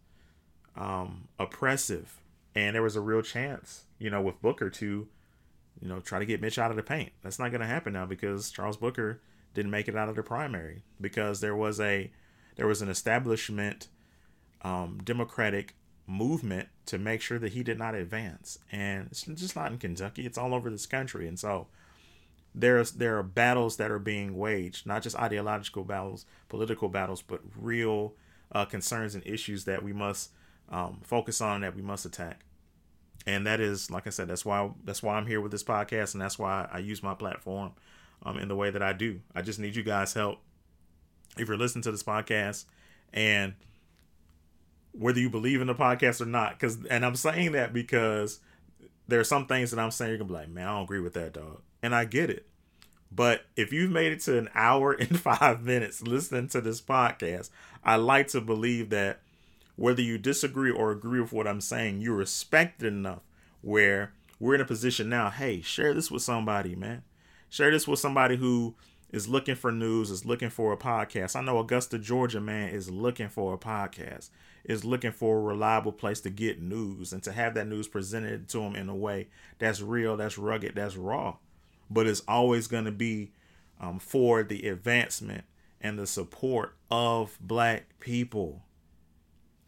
um, 0.78 1.28
oppressive, 1.40 2.22
and 2.54 2.76
there 2.76 2.84
was 2.84 2.96
a 2.96 3.02
real 3.02 3.24
chance, 3.24 3.86
you 3.98 4.12
know, 4.12 4.22
with 4.22 4.40
Booker 4.44 4.70
to, 4.70 5.08
you 5.82 5.88
know, 5.88 6.00
try 6.00 6.20
to 6.20 6.26
get 6.26 6.40
Mitch 6.40 6.60
out 6.60 6.70
of 6.70 6.78
the 6.78 6.84
paint. 6.84 7.14
That's 7.24 7.40
not 7.40 7.50
going 7.50 7.62
to 7.62 7.68
happen 7.68 7.94
now 7.94 8.06
because 8.06 8.52
Charles 8.52 8.78
Booker 8.78 9.20
didn't 9.56 9.72
make 9.72 9.88
it 9.88 9.96
out 9.96 10.08
of 10.08 10.16
the 10.16 10.22
primary 10.22 10.84
because 11.02 11.42
there 11.42 11.56
was 11.56 11.80
a 11.80 12.12
there 12.56 12.68
was 12.68 12.84
an 12.84 12.90
establishment 12.90 13.88
um, 14.62 15.00
democratic 15.04 15.74
movement 16.06 16.68
to 16.86 17.00
make 17.00 17.22
sure 17.22 17.40
that 17.40 17.54
he 17.54 17.64
did 17.64 17.80
not 17.80 17.96
advance, 17.96 18.60
and 18.72 19.08
it's 19.10 19.24
just 19.24 19.56
not 19.56 19.72
in 19.72 19.80
Kentucky; 19.80 20.28
it's 20.28 20.38
all 20.38 20.54
over 20.54 20.70
this 20.70 20.86
country, 20.86 21.28
and 21.28 21.40
so 21.40 21.66
there's 22.56 22.92
there 22.92 23.18
are 23.18 23.24
battles 23.24 23.78
that 23.78 23.92
are 23.92 24.00
being 24.00 24.38
waged, 24.38 24.86
not 24.86 25.04
just 25.04 25.16
ideological 25.16 25.84
battles, 25.84 26.26
political 26.48 26.90
battles, 26.90 27.22
but 27.22 27.42
real 27.56 28.14
uh, 28.52 28.66
concerns 28.66 29.16
and 29.16 29.26
issues 29.26 29.66
that 29.66 29.84
we 29.84 29.94
must 29.94 30.32
um, 30.70 31.00
focus 31.04 31.42
on 31.42 31.62
that 31.62 31.76
we 31.76 31.82
must 31.82 32.06
attack. 32.06 32.46
And 33.28 33.46
that 33.46 33.60
is, 33.60 33.92
like 33.92 34.08
I 34.08 34.10
said, 34.10 34.28
that's 34.28 34.46
why 34.46 34.70
that's 34.84 35.04
why 35.04 35.16
I'm 35.16 35.28
here 35.28 35.42
with 35.42 35.52
this 35.52 35.64
podcast, 35.64 36.14
and 36.14 36.22
that's 36.22 36.40
why 36.40 36.68
I 36.72 36.80
use 36.80 37.04
my 37.04 37.14
platform 37.14 37.74
um, 38.24 38.38
in 38.38 38.48
the 38.48 38.56
way 38.56 38.72
that 38.72 38.82
I 38.82 38.94
do. 38.94 39.22
I 39.36 39.42
just 39.42 39.60
need 39.60 39.76
you 39.76 39.84
guys' 39.84 40.14
help. 40.14 40.40
If 41.38 41.48
you're 41.48 41.58
listening 41.58 41.84
to 41.84 41.92
this 41.92 42.04
podcast 42.04 42.66
and 43.14 43.54
whether 44.92 45.20
you 45.20 45.30
believe 45.30 45.62
in 45.62 45.68
the 45.68 45.76
podcast 45.76 46.22
or 46.22 46.26
not, 46.26 46.54
because 46.54 46.84
and 46.86 47.06
I'm 47.06 47.16
saying 47.16 47.52
that 47.52 47.74
because 47.74 48.40
there 49.08 49.20
are 49.20 49.26
some 49.26 49.46
things 49.48 49.72
that 49.72 49.80
I'm 49.80 49.92
saying 49.92 50.10
you're 50.10 50.18
gonna 50.18 50.30
be 50.30 50.34
like, 50.34 50.50
man, 50.50 50.68
I 50.68 50.72
don't 50.74 50.84
agree 50.84 51.00
with 51.00 51.14
that, 51.14 51.34
dog, 51.34 51.62
and 51.82 51.96
I 51.96 52.06
get 52.06 52.30
it. 52.30 52.46
But 53.12 53.46
if 53.56 53.74
you've 53.74 53.92
made 53.92 54.12
it 54.12 54.22
to 54.22 54.38
an 54.38 54.50
hour 54.54 54.92
and 54.92 55.20
five 55.20 55.64
minutes 55.64 56.02
listening 56.02 56.48
to 56.50 56.62
this 56.62 56.82
podcast, 56.82 57.50
I 57.84 57.96
like 57.96 58.28
to 58.30 58.42
believe 58.42 58.90
that 58.90 59.20
whether 59.76 60.02
you 60.02 60.18
disagree 60.18 60.72
or 60.72 60.92
agree 60.92 61.22
with 61.22 61.32
what 61.32 61.48
I'm 61.48 61.62
saying, 61.62 62.02
you 62.02 62.14
respect 62.14 62.84
it 62.84 62.88
enough 62.88 63.22
where 63.62 64.14
we're 64.40 64.56
in 64.56 64.62
a 64.62 64.66
position 64.66 65.10
now, 65.10 65.30
hey, 65.30 65.62
share 65.62 65.94
this 65.94 66.12
with 66.12 66.22
somebody, 66.22 66.76
man. 66.76 67.04
Share 67.50 67.72
this 67.72 67.88
with 67.88 68.00
somebody 68.00 68.36
who 68.36 68.76
is 69.12 69.28
looking 69.28 69.56
for 69.56 69.72
news, 69.72 70.12
is 70.12 70.26
looking 70.26 70.50
for 70.50 70.72
a 70.72 70.78
podcast. 70.78 71.36
I 71.36 71.42
know 71.42 71.60
Augusta, 71.60 71.98
Georgia, 71.98 72.40
man, 72.40 72.70
is 72.70 72.92
looking 72.92 73.28
for 73.28 73.54
a 73.54 73.58
podcast, 73.58 74.30
is 74.64 74.86
looking 74.86 75.12
for 75.12 75.38
a 75.38 75.42
reliable 75.42 75.92
place 75.92 76.22
to 76.22 76.30
get 76.30 76.62
news 76.62 77.12
and 77.12 77.24
to 77.24 77.32
have 77.32 77.56
that 77.56 77.68
news 77.68 77.88
presented 77.88 78.48
to 78.50 78.60
them 78.60 78.76
in 78.76 78.88
a 78.88 78.96
way 78.96 79.28
that's 79.58 79.82
real, 79.82 80.16
that's 80.16 80.38
rugged, 80.38 80.76
that's 80.76 80.96
raw. 80.96 81.36
But 81.90 82.08
it's 82.08 82.22
always 82.28 82.68
going 82.68 82.86
to 82.86 82.92
be 82.92 83.32
um, 83.80 84.00
for 84.00 84.44
the 84.44 84.68
advancement 84.68 85.44
and 85.82 85.98
the 85.98 86.08
support 86.08 86.76
of 86.92 87.38
black 87.42 88.00
people. 88.00 88.64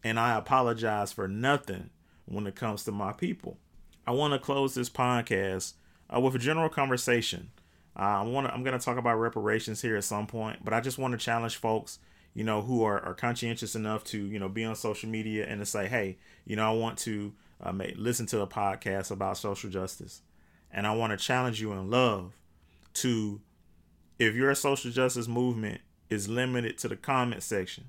And 0.03 0.19
I 0.19 0.37
apologize 0.37 1.11
for 1.13 1.27
nothing 1.27 1.89
when 2.25 2.47
it 2.47 2.55
comes 2.55 2.83
to 2.83 2.91
my 2.91 3.13
people. 3.13 3.57
I 4.05 4.11
want 4.11 4.33
to 4.33 4.39
close 4.39 4.73
this 4.73 4.89
podcast 4.89 5.73
uh, 6.13 6.19
with 6.19 6.35
a 6.35 6.39
general 6.39 6.69
conversation 6.69 7.51
uh, 7.95 7.99
I 7.99 8.21
want 8.23 8.47
I'm 8.47 8.63
going 8.63 8.77
to 8.77 8.83
talk 8.83 8.97
about 8.97 9.15
reparations 9.15 9.81
here 9.81 9.97
at 9.97 10.03
some 10.03 10.27
point, 10.27 10.63
but 10.63 10.73
I 10.73 10.79
just 10.79 10.97
want 10.97 11.11
to 11.11 11.17
challenge 11.17 11.57
folks, 11.57 11.99
you 12.33 12.43
know, 12.43 12.61
who 12.61 12.83
are, 12.83 13.03
are 13.03 13.13
conscientious 13.13 13.75
enough 13.75 14.03
to, 14.05 14.17
you 14.17 14.39
know, 14.39 14.47
be 14.47 14.63
on 14.63 14.75
social 14.75 15.09
media 15.09 15.45
and 15.45 15.59
to 15.59 15.65
say, 15.65 15.87
hey, 15.87 16.17
you 16.45 16.55
know, 16.55 16.67
I 16.67 16.75
want 16.75 16.97
to 16.99 17.33
uh, 17.61 17.73
make, 17.73 17.95
listen 17.97 18.25
to 18.27 18.41
a 18.41 18.47
podcast 18.47 19.11
about 19.11 19.37
social 19.37 19.69
justice. 19.69 20.21
And 20.73 20.87
I 20.87 20.93
want 20.93 21.11
to 21.11 21.17
challenge 21.17 21.61
you 21.61 21.71
in 21.73 21.89
love 21.89 22.33
to, 22.95 23.41
if 24.19 24.35
your 24.35 24.53
social 24.55 24.91
justice 24.91 25.27
movement 25.27 25.81
is 26.09 26.29
limited 26.29 26.77
to 26.79 26.87
the 26.87 26.95
comment 26.95 27.43
section, 27.43 27.85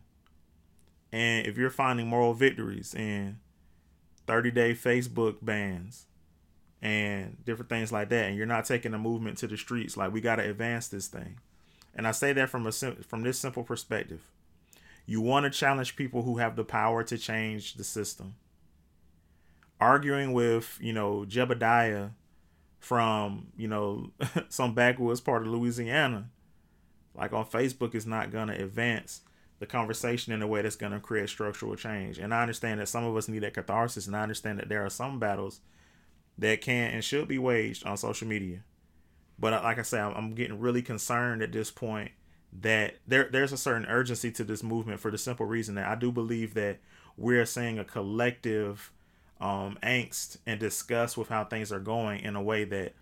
and 1.12 1.46
if 1.46 1.56
you're 1.56 1.70
finding 1.70 2.06
moral 2.06 2.34
victories 2.34 2.94
in 2.94 3.38
30 4.26 4.50
day 4.50 4.74
Facebook 4.74 5.36
bans, 5.42 6.06
and 6.82 7.36
different 7.44 7.68
things 7.68 7.92
like 7.92 8.08
that 8.08 8.26
and 8.26 8.36
you're 8.36 8.44
not 8.44 8.64
taking 8.64 8.90
the 8.90 8.98
movement 8.98 9.38
to 9.38 9.46
the 9.46 9.56
streets 9.56 9.96
like 9.96 10.12
we 10.12 10.20
got 10.20 10.36
to 10.36 10.50
advance 10.50 10.88
this 10.88 11.06
thing. 11.06 11.38
And 11.94 12.06
i 12.06 12.10
say 12.10 12.32
that 12.32 12.50
from 12.50 12.66
a 12.66 12.72
from 12.72 13.22
this 13.22 13.38
simple 13.38 13.62
perspective. 13.62 14.26
You 15.06 15.20
want 15.20 15.44
to 15.44 15.50
challenge 15.50 15.96
people 15.96 16.22
who 16.22 16.38
have 16.38 16.56
the 16.56 16.64
power 16.64 17.02
to 17.04 17.18
change 17.18 17.74
the 17.74 17.84
system. 17.84 18.34
Arguing 19.80 20.32
with 20.32 20.78
you 20.80 20.92
know 20.92 21.24
jebediah 21.28 22.10
from 22.82 23.46
you 23.56 23.68
know 23.68 24.10
some 24.48 24.74
backwoods 24.74 25.20
part 25.20 25.42
of 25.42 25.48
louisiana 25.48 26.28
like 27.14 27.32
on 27.32 27.44
facebook 27.44 27.94
is 27.94 28.06
not 28.06 28.30
going 28.30 28.48
to 28.48 28.62
advance 28.62 29.22
the 29.60 29.66
conversation 29.66 30.32
in 30.32 30.42
a 30.42 30.46
way 30.46 30.60
that's 30.60 30.76
going 30.76 30.92
to 30.92 30.98
create 30.98 31.28
structural 31.28 31.76
change 31.76 32.18
and 32.18 32.34
i 32.34 32.42
understand 32.42 32.80
that 32.80 32.88
some 32.88 33.04
of 33.04 33.16
us 33.16 33.28
need 33.28 33.38
that 33.38 33.54
catharsis 33.54 34.06
and 34.06 34.16
i 34.16 34.22
understand 34.22 34.58
that 34.58 34.68
there 34.68 34.84
are 34.84 34.90
some 34.90 35.18
battles 35.18 35.60
that 36.38 36.60
can 36.60 36.92
and 36.92 37.04
should 37.04 37.28
be 37.28 37.38
waged 37.38 37.86
on 37.86 37.96
social 37.96 38.28
media. 38.28 38.60
But 39.38 39.62
like 39.64 39.78
I 39.78 39.82
said, 39.82 40.12
I'm 40.14 40.34
getting 40.34 40.60
really 40.60 40.82
concerned 40.82 41.42
at 41.42 41.52
this 41.52 41.70
point 41.70 42.12
that 42.60 42.96
there 43.06 43.28
there's 43.30 43.52
a 43.52 43.56
certain 43.56 43.86
urgency 43.86 44.30
to 44.32 44.44
this 44.44 44.62
movement 44.62 45.00
for 45.00 45.10
the 45.10 45.18
simple 45.18 45.46
reason 45.46 45.74
that 45.76 45.88
I 45.88 45.94
do 45.94 46.12
believe 46.12 46.54
that 46.54 46.78
we're 47.16 47.46
seeing 47.46 47.78
a 47.78 47.84
collective 47.84 48.92
um, 49.42 49.76
angst 49.82 50.38
and 50.46 50.60
disgust 50.60 51.16
with 51.16 51.28
how 51.28 51.44
things 51.44 51.72
are 51.72 51.80
going 51.80 52.20
in 52.20 52.36
a 52.36 52.42
way 52.42 52.64
that, 52.64 52.94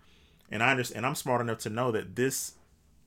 and 0.49 0.63
I 0.63 0.71
understand, 0.71 0.97
and 0.97 1.05
I'm 1.05 1.15
smart 1.15 1.39
enough 1.39 1.59
to 1.59 1.69
know 1.69 1.91
that 1.91 2.15
this 2.15 2.53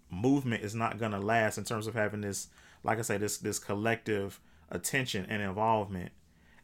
movement 0.09 0.63
is 0.63 0.75
not 0.75 0.99
going 0.99 1.13
to 1.13 1.19
last 1.19 1.59
in 1.59 1.65
terms 1.65 1.87
of 1.87 1.95
having 1.95 2.21
this, 2.21 2.49
like 2.85 2.99
I 2.99 3.03
say, 3.03 3.19
this 3.19 3.39
this 3.39 3.59
collective 3.59 4.41
attention 4.71 5.27
and 5.29 5.43
involvement. 5.43 6.13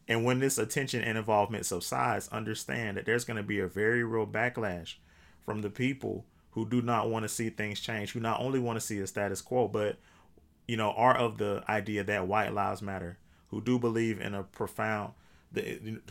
And 0.08 0.24
when 0.24 0.38
this 0.38 0.58
attention 0.58 1.02
and 1.02 1.18
involvement 1.18 1.66
subsides, 1.66 2.28
understand 2.28 2.96
that 2.96 3.04
there's 3.04 3.24
going 3.24 3.36
to 3.36 3.42
be 3.42 3.60
a 3.60 3.66
very 3.66 4.02
real 4.02 4.26
backlash 4.26 4.94
from 5.44 5.62
the 5.62 5.70
people 5.70 6.24
who 6.52 6.68
do 6.68 6.82
not 6.82 7.10
want 7.10 7.24
to 7.24 7.28
see 7.28 7.50
things 7.50 7.80
change, 7.80 8.12
who 8.12 8.20
not 8.20 8.40
only 8.40 8.58
want 8.58 8.78
to 8.78 8.84
see 8.84 8.98
a 8.98 9.06
status 9.06 9.40
quo, 9.40 9.68
but 9.68 9.98
you 10.66 10.76
know, 10.76 10.92
are 10.92 11.16
of 11.16 11.38
the 11.38 11.64
idea 11.68 12.04
that 12.04 12.28
white 12.28 12.54
lives 12.54 12.80
matter, 12.80 13.18
who 13.48 13.60
do 13.60 13.78
believe 13.78 14.20
in 14.20 14.34
a 14.34 14.44
profound, 14.44 15.12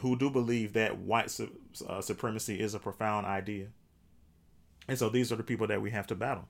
who 0.02 0.18
do 0.18 0.30
believe 0.30 0.74
that 0.74 0.98
white 0.98 1.32
su- 1.32 1.56
uh, 1.88 2.02
supremacy 2.02 2.60
is 2.60 2.74
a 2.74 2.80
profound 2.80 3.26
idea. 3.26 3.68
And 4.88 4.98
so 4.98 5.10
these 5.10 5.32
are 5.32 5.36
the 5.36 5.44
people 5.44 5.68
that 5.68 5.82
we 5.82 5.92
have 5.92 6.08
to 6.08 6.16
battle. 6.16 6.48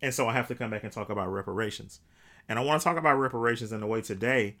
And 0.00 0.12
so 0.12 0.28
I 0.28 0.34
have 0.34 0.48
to 0.48 0.54
come 0.54 0.70
back 0.70 0.84
and 0.84 0.92
talk 0.92 1.08
about 1.08 1.32
reparations. 1.32 2.00
And 2.48 2.58
I 2.58 2.62
want 2.62 2.80
to 2.80 2.84
talk 2.84 2.96
about 2.96 3.16
reparations 3.16 3.72
in 3.72 3.82
a 3.82 3.86
way 3.86 4.02
today 4.02 4.56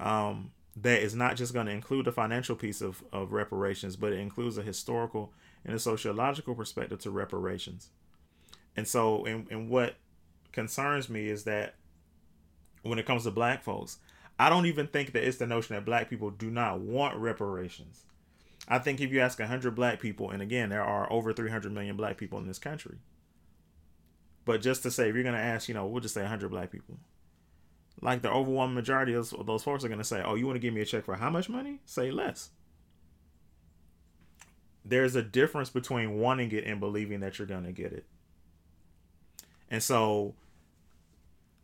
um, 0.00 0.50
that 0.76 1.02
is 1.02 1.14
not 1.14 1.36
just 1.36 1.52
going 1.52 1.66
to 1.66 1.72
include 1.72 2.06
the 2.06 2.12
financial 2.12 2.56
piece 2.56 2.80
of, 2.80 3.04
of 3.12 3.32
reparations, 3.32 3.94
but 3.94 4.12
it 4.12 4.18
includes 4.18 4.58
a 4.58 4.62
historical 4.62 5.32
and 5.64 5.74
a 5.74 5.78
sociological 5.78 6.54
perspective 6.54 6.98
to 7.00 7.10
reparations. 7.10 7.90
And 8.76 8.88
so, 8.88 9.24
and, 9.26 9.46
and 9.50 9.68
what 9.68 9.96
concerns 10.50 11.08
me 11.08 11.28
is 11.28 11.44
that 11.44 11.76
when 12.82 12.98
it 12.98 13.06
comes 13.06 13.24
to 13.24 13.30
black 13.30 13.62
folks, 13.62 13.98
I 14.38 14.48
don't 14.48 14.66
even 14.66 14.88
think 14.88 15.12
that 15.12 15.26
it's 15.26 15.38
the 15.38 15.46
notion 15.46 15.76
that 15.76 15.84
black 15.84 16.10
people 16.10 16.30
do 16.30 16.50
not 16.50 16.80
want 16.80 17.16
reparations. 17.16 18.04
I 18.66 18.78
think 18.78 19.00
if 19.00 19.12
you 19.12 19.20
ask 19.20 19.38
100 19.38 19.74
black 19.74 20.00
people, 20.00 20.30
and 20.30 20.42
again, 20.42 20.70
there 20.70 20.82
are 20.82 21.12
over 21.12 21.32
300 21.32 21.72
million 21.72 21.96
black 21.96 22.16
people 22.16 22.38
in 22.38 22.46
this 22.46 22.58
country. 22.58 22.96
But 24.44 24.60
just 24.60 24.82
to 24.82 24.90
say, 24.90 25.08
if 25.08 25.14
you're 25.14 25.22
going 25.24 25.34
to 25.34 25.40
ask, 25.40 25.68
you 25.68 25.74
know, 25.74 25.86
we'll 25.86 26.00
just 26.00 26.14
say 26.14 26.22
100 26.22 26.50
black 26.50 26.70
people, 26.70 26.98
like 28.00 28.22
the 28.22 28.30
overwhelming 28.30 28.74
majority 28.74 29.14
of 29.14 29.32
those 29.46 29.62
folks 29.62 29.84
are 29.84 29.88
going 29.88 29.98
to 29.98 30.04
say, 30.04 30.22
"Oh, 30.22 30.34
you 30.34 30.46
want 30.46 30.56
to 30.56 30.60
give 30.60 30.74
me 30.74 30.80
a 30.80 30.84
check 30.84 31.04
for 31.04 31.14
how 31.14 31.30
much 31.30 31.48
money? 31.48 31.80
Say 31.84 32.10
less." 32.10 32.50
There's 34.84 35.14
a 35.14 35.22
difference 35.22 35.70
between 35.70 36.18
wanting 36.18 36.52
it 36.52 36.64
and 36.64 36.78
believing 36.78 37.20
that 37.20 37.38
you're 37.38 37.48
going 37.48 37.64
to 37.64 37.72
get 37.72 37.92
it. 37.92 38.04
And 39.70 39.82
so 39.82 40.34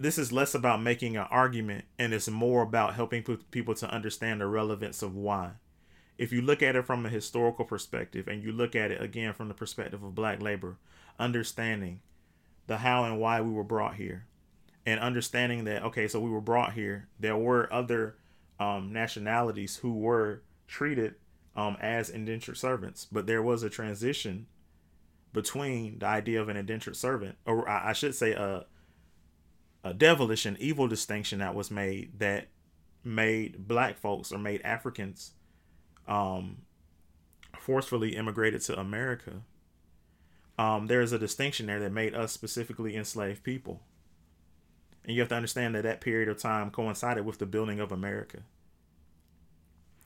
this 0.00 0.16
is 0.16 0.32
less 0.32 0.54
about 0.54 0.80
making 0.80 1.14
an 1.18 1.26
argument 1.30 1.84
and 1.98 2.14
it's 2.14 2.26
more 2.26 2.62
about 2.62 2.94
helping 2.94 3.22
people 3.50 3.74
to 3.74 3.90
understand 3.90 4.40
the 4.40 4.46
relevance 4.46 5.02
of 5.02 5.14
why. 5.14 5.50
If 6.16 6.32
you 6.32 6.40
look 6.40 6.62
at 6.62 6.74
it 6.74 6.86
from 6.86 7.04
a 7.04 7.10
historical 7.10 7.66
perspective 7.66 8.26
and 8.26 8.42
you 8.42 8.50
look 8.50 8.74
at 8.74 8.90
it 8.90 9.02
again 9.02 9.34
from 9.34 9.48
the 9.48 9.54
perspective 9.54 10.02
of 10.02 10.14
black 10.14 10.40
labor, 10.40 10.78
understanding 11.18 12.00
the 12.66 12.78
how 12.78 13.04
and 13.04 13.20
why 13.20 13.42
we 13.42 13.52
were 13.52 13.62
brought 13.62 13.96
here, 13.96 14.24
and 14.86 14.98
understanding 15.00 15.64
that 15.64 15.82
okay, 15.82 16.08
so 16.08 16.18
we 16.18 16.30
were 16.30 16.40
brought 16.40 16.72
here. 16.72 17.08
There 17.18 17.36
were 17.36 17.70
other 17.70 18.16
um, 18.58 18.94
nationalities 18.94 19.76
who 19.76 19.92
were 19.92 20.40
treated 20.66 21.16
um, 21.54 21.76
as 21.78 22.08
indentured 22.08 22.56
servants, 22.56 23.06
but 23.12 23.26
there 23.26 23.42
was 23.42 23.62
a 23.62 23.68
transition 23.68 24.46
between 25.34 25.98
the 25.98 26.06
idea 26.06 26.40
of 26.40 26.48
an 26.48 26.56
indentured 26.56 26.96
servant, 26.96 27.36
or 27.44 27.68
I, 27.68 27.90
I 27.90 27.92
should 27.92 28.14
say, 28.14 28.32
a 28.32 28.64
a 29.82 29.94
devilish 29.94 30.46
and 30.46 30.58
evil 30.58 30.88
distinction 30.88 31.38
that 31.38 31.54
was 31.54 31.70
made 31.70 32.18
that 32.18 32.48
made 33.02 33.66
black 33.66 33.98
folks 33.98 34.30
or 34.30 34.38
made 34.38 34.60
Africans 34.62 35.32
um, 36.06 36.58
forcefully 37.58 38.16
immigrated 38.16 38.60
to 38.62 38.78
America. 38.78 39.42
Um, 40.58 40.88
there 40.88 41.00
is 41.00 41.12
a 41.12 41.18
distinction 41.18 41.66
there 41.66 41.80
that 41.80 41.92
made 41.92 42.14
us 42.14 42.32
specifically 42.32 42.94
enslaved 42.94 43.42
people. 43.42 43.80
And 45.04 45.14
you 45.14 45.20
have 45.22 45.30
to 45.30 45.34
understand 45.34 45.74
that 45.74 45.84
that 45.84 46.02
period 46.02 46.28
of 46.28 46.38
time 46.38 46.70
coincided 46.70 47.24
with 47.24 47.38
the 47.38 47.46
building 47.46 47.80
of 47.80 47.90
America. 47.90 48.40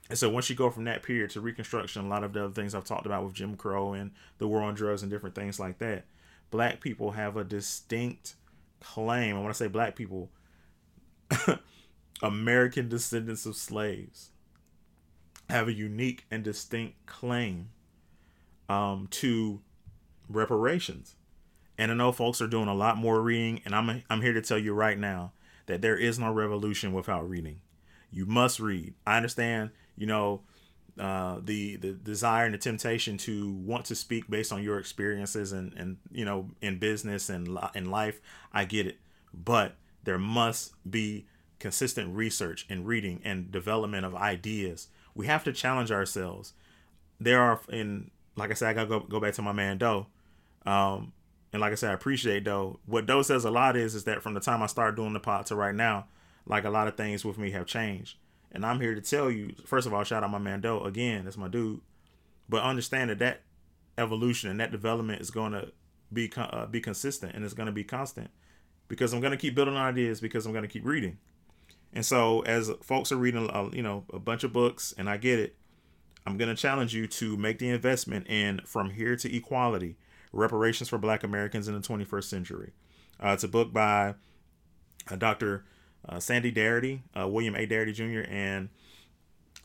And 0.09 0.17
so 0.17 0.29
once 0.29 0.49
you 0.49 0.55
go 0.55 0.69
from 0.69 0.85
that 0.85 1.03
period 1.03 1.31
to 1.31 1.41
Reconstruction, 1.41 2.05
a 2.05 2.07
lot 2.07 2.23
of 2.23 2.31
the 2.31 2.45
other 2.45 2.53
things 2.53 2.73
I've 2.73 2.85
talked 2.85 3.05
about 3.05 3.25
with 3.25 3.33
Jim 3.33 3.57
Crow 3.57 3.93
and 3.93 4.11
the 4.37 4.47
war 4.47 4.61
on 4.61 4.75
drugs 4.75 5.01
and 5.01 5.11
different 5.11 5.35
things 5.35 5.59
like 5.59 5.79
that, 5.79 6.05
black 6.51 6.79
people 6.79 7.11
have 7.11 7.35
a 7.35 7.43
distinct 7.43 8.35
claim. 8.79 9.35
I 9.35 9.41
want 9.41 9.53
to 9.53 9.57
say 9.57 9.67
black 9.67 9.95
people, 9.95 10.29
American 12.21 12.89
descendants 12.89 13.45
of 13.45 13.55
slaves, 13.55 14.31
have 15.49 15.67
a 15.67 15.73
unique 15.73 16.25
and 16.31 16.43
distinct 16.43 17.05
claim 17.05 17.69
um, 18.69 19.07
to 19.11 19.61
reparations. 20.29 21.15
And 21.77 21.91
I 21.91 21.95
know 21.95 22.11
folks 22.11 22.41
are 22.41 22.47
doing 22.47 22.67
a 22.67 22.73
lot 22.73 22.97
more 22.97 23.21
reading, 23.21 23.61
and 23.65 23.75
I'm 23.75 24.03
I'm 24.09 24.21
here 24.21 24.33
to 24.33 24.41
tell 24.41 24.57
you 24.57 24.73
right 24.73 24.97
now 24.97 25.33
that 25.65 25.81
there 25.81 25.97
is 25.97 26.17
no 26.17 26.31
revolution 26.31 26.93
without 26.93 27.29
reading. 27.29 27.61
You 28.11 28.25
must 28.25 28.59
read. 28.59 28.93
I 29.05 29.17
understand, 29.17 29.71
you 29.97 30.07
know, 30.07 30.41
uh, 30.99 31.39
the 31.43 31.75
the 31.75 31.91
desire 31.91 32.45
and 32.45 32.53
the 32.53 32.57
temptation 32.57 33.17
to 33.17 33.51
want 33.51 33.85
to 33.85 33.95
speak 33.95 34.29
based 34.29 34.53
on 34.53 34.63
your 34.63 34.79
experiences 34.79 35.51
and 35.51 35.73
and 35.73 35.97
you 36.11 36.23
know 36.23 36.51
in 36.61 36.79
business 36.79 37.29
and 37.29 37.57
in 37.73 37.91
life. 37.91 38.21
I 38.53 38.65
get 38.65 38.87
it, 38.87 38.97
but 39.33 39.75
there 40.03 40.17
must 40.17 40.73
be 40.89 41.27
consistent 41.59 42.15
research 42.15 42.65
and 42.69 42.85
reading 42.87 43.21
and 43.23 43.51
development 43.51 44.05
of 44.05 44.15
ideas. 44.15 44.87
We 45.13 45.27
have 45.27 45.43
to 45.45 45.53
challenge 45.53 45.91
ourselves. 45.91 46.53
There 47.19 47.41
are 47.41 47.59
in 47.69 48.11
like 48.37 48.51
I 48.51 48.53
said, 48.53 48.69
I 48.69 48.73
gotta 48.73 48.87
go 48.87 48.99
go 49.01 49.19
back 49.19 49.33
to 49.33 49.41
my 49.41 49.53
man 49.53 49.77
Doe. 49.77 50.07
Um, 50.65 51.13
and 51.51 51.61
like 51.61 51.71
I 51.71 51.75
said, 51.75 51.91
I 51.91 51.93
appreciate 51.93 52.43
Doe. 52.43 52.79
What 52.85 53.05
Doe 53.05 53.21
says 53.21 53.45
a 53.45 53.51
lot 53.51 53.75
is 53.75 53.95
is 53.95 54.05
that 54.05 54.23
from 54.23 54.33
the 54.33 54.39
time 54.39 54.63
I 54.63 54.67
started 54.67 54.95
doing 54.95 55.13
the 55.13 55.19
pod 55.19 55.45
to 55.47 55.55
right 55.55 55.75
now, 55.75 56.07
like 56.45 56.63
a 56.63 56.69
lot 56.69 56.87
of 56.87 56.95
things 56.95 57.25
with 57.25 57.37
me 57.37 57.51
have 57.51 57.65
changed. 57.65 58.17
And 58.55 58.65
I'm 58.65 58.79
here 58.79 58.95
to 58.95 59.01
tell 59.01 59.29
you, 59.29 59.53
first 59.65 59.85
of 59.85 59.93
all, 59.93 60.03
shout 60.03 60.23
out 60.23 60.31
my 60.31 60.37
man 60.37 60.61
Doe 60.61 60.81
again. 60.81 61.25
That's 61.25 61.37
my 61.37 61.47
dude. 61.47 61.81
But 62.47 62.63
understand 62.63 63.09
that 63.09 63.19
that 63.19 63.41
evolution 63.97 64.49
and 64.49 64.59
that 64.59 64.71
development 64.71 65.21
is 65.21 65.31
going 65.31 65.51
to 65.53 65.71
be 66.13 66.31
uh, 66.37 66.65
be 66.67 66.79
consistent 66.79 67.33
and 67.35 67.43
it's 67.43 67.53
going 67.53 67.65
to 67.65 67.71
be 67.71 67.83
constant 67.83 68.29
because 68.87 69.13
I'm 69.13 69.21
going 69.21 69.31
to 69.31 69.37
keep 69.37 69.55
building 69.55 69.75
ideas 69.75 70.21
because 70.21 70.45
I'm 70.45 70.51
going 70.51 70.63
to 70.63 70.69
keep 70.69 70.85
reading. 70.85 71.17
And 71.93 72.05
so 72.05 72.41
as 72.41 72.69
folks 72.81 73.11
are 73.11 73.17
reading, 73.17 73.49
uh, 73.49 73.69
you 73.71 73.81
know, 73.81 74.03
a 74.13 74.19
bunch 74.19 74.43
of 74.43 74.51
books, 74.51 74.93
and 74.97 75.09
I 75.09 75.17
get 75.17 75.39
it, 75.39 75.55
I'm 76.27 76.37
going 76.37 76.53
to 76.53 76.61
challenge 76.61 76.93
you 76.93 77.07
to 77.07 77.37
make 77.37 77.59
the 77.59 77.69
investment 77.69 78.27
in 78.27 78.61
From 78.65 78.89
Here 78.91 79.15
to 79.15 79.35
Equality 79.35 79.95
Reparations 80.33 80.89
for 80.89 80.97
Black 80.97 81.23
Americans 81.23 81.67
in 81.67 81.73
the 81.73 81.79
21st 81.79 82.25
Century. 82.25 82.73
Uh, 83.23 83.29
it's 83.29 83.45
a 83.45 83.47
book 83.47 83.71
by 83.71 84.15
uh, 85.09 85.15
Dr. 85.15 85.63
Uh, 86.07 86.19
Sandy 86.19 86.51
Darity, 86.51 87.01
uh, 87.19 87.27
William 87.27 87.55
A. 87.55 87.65
Darity 87.65 87.93
Jr., 87.93 88.29
and 88.29 88.69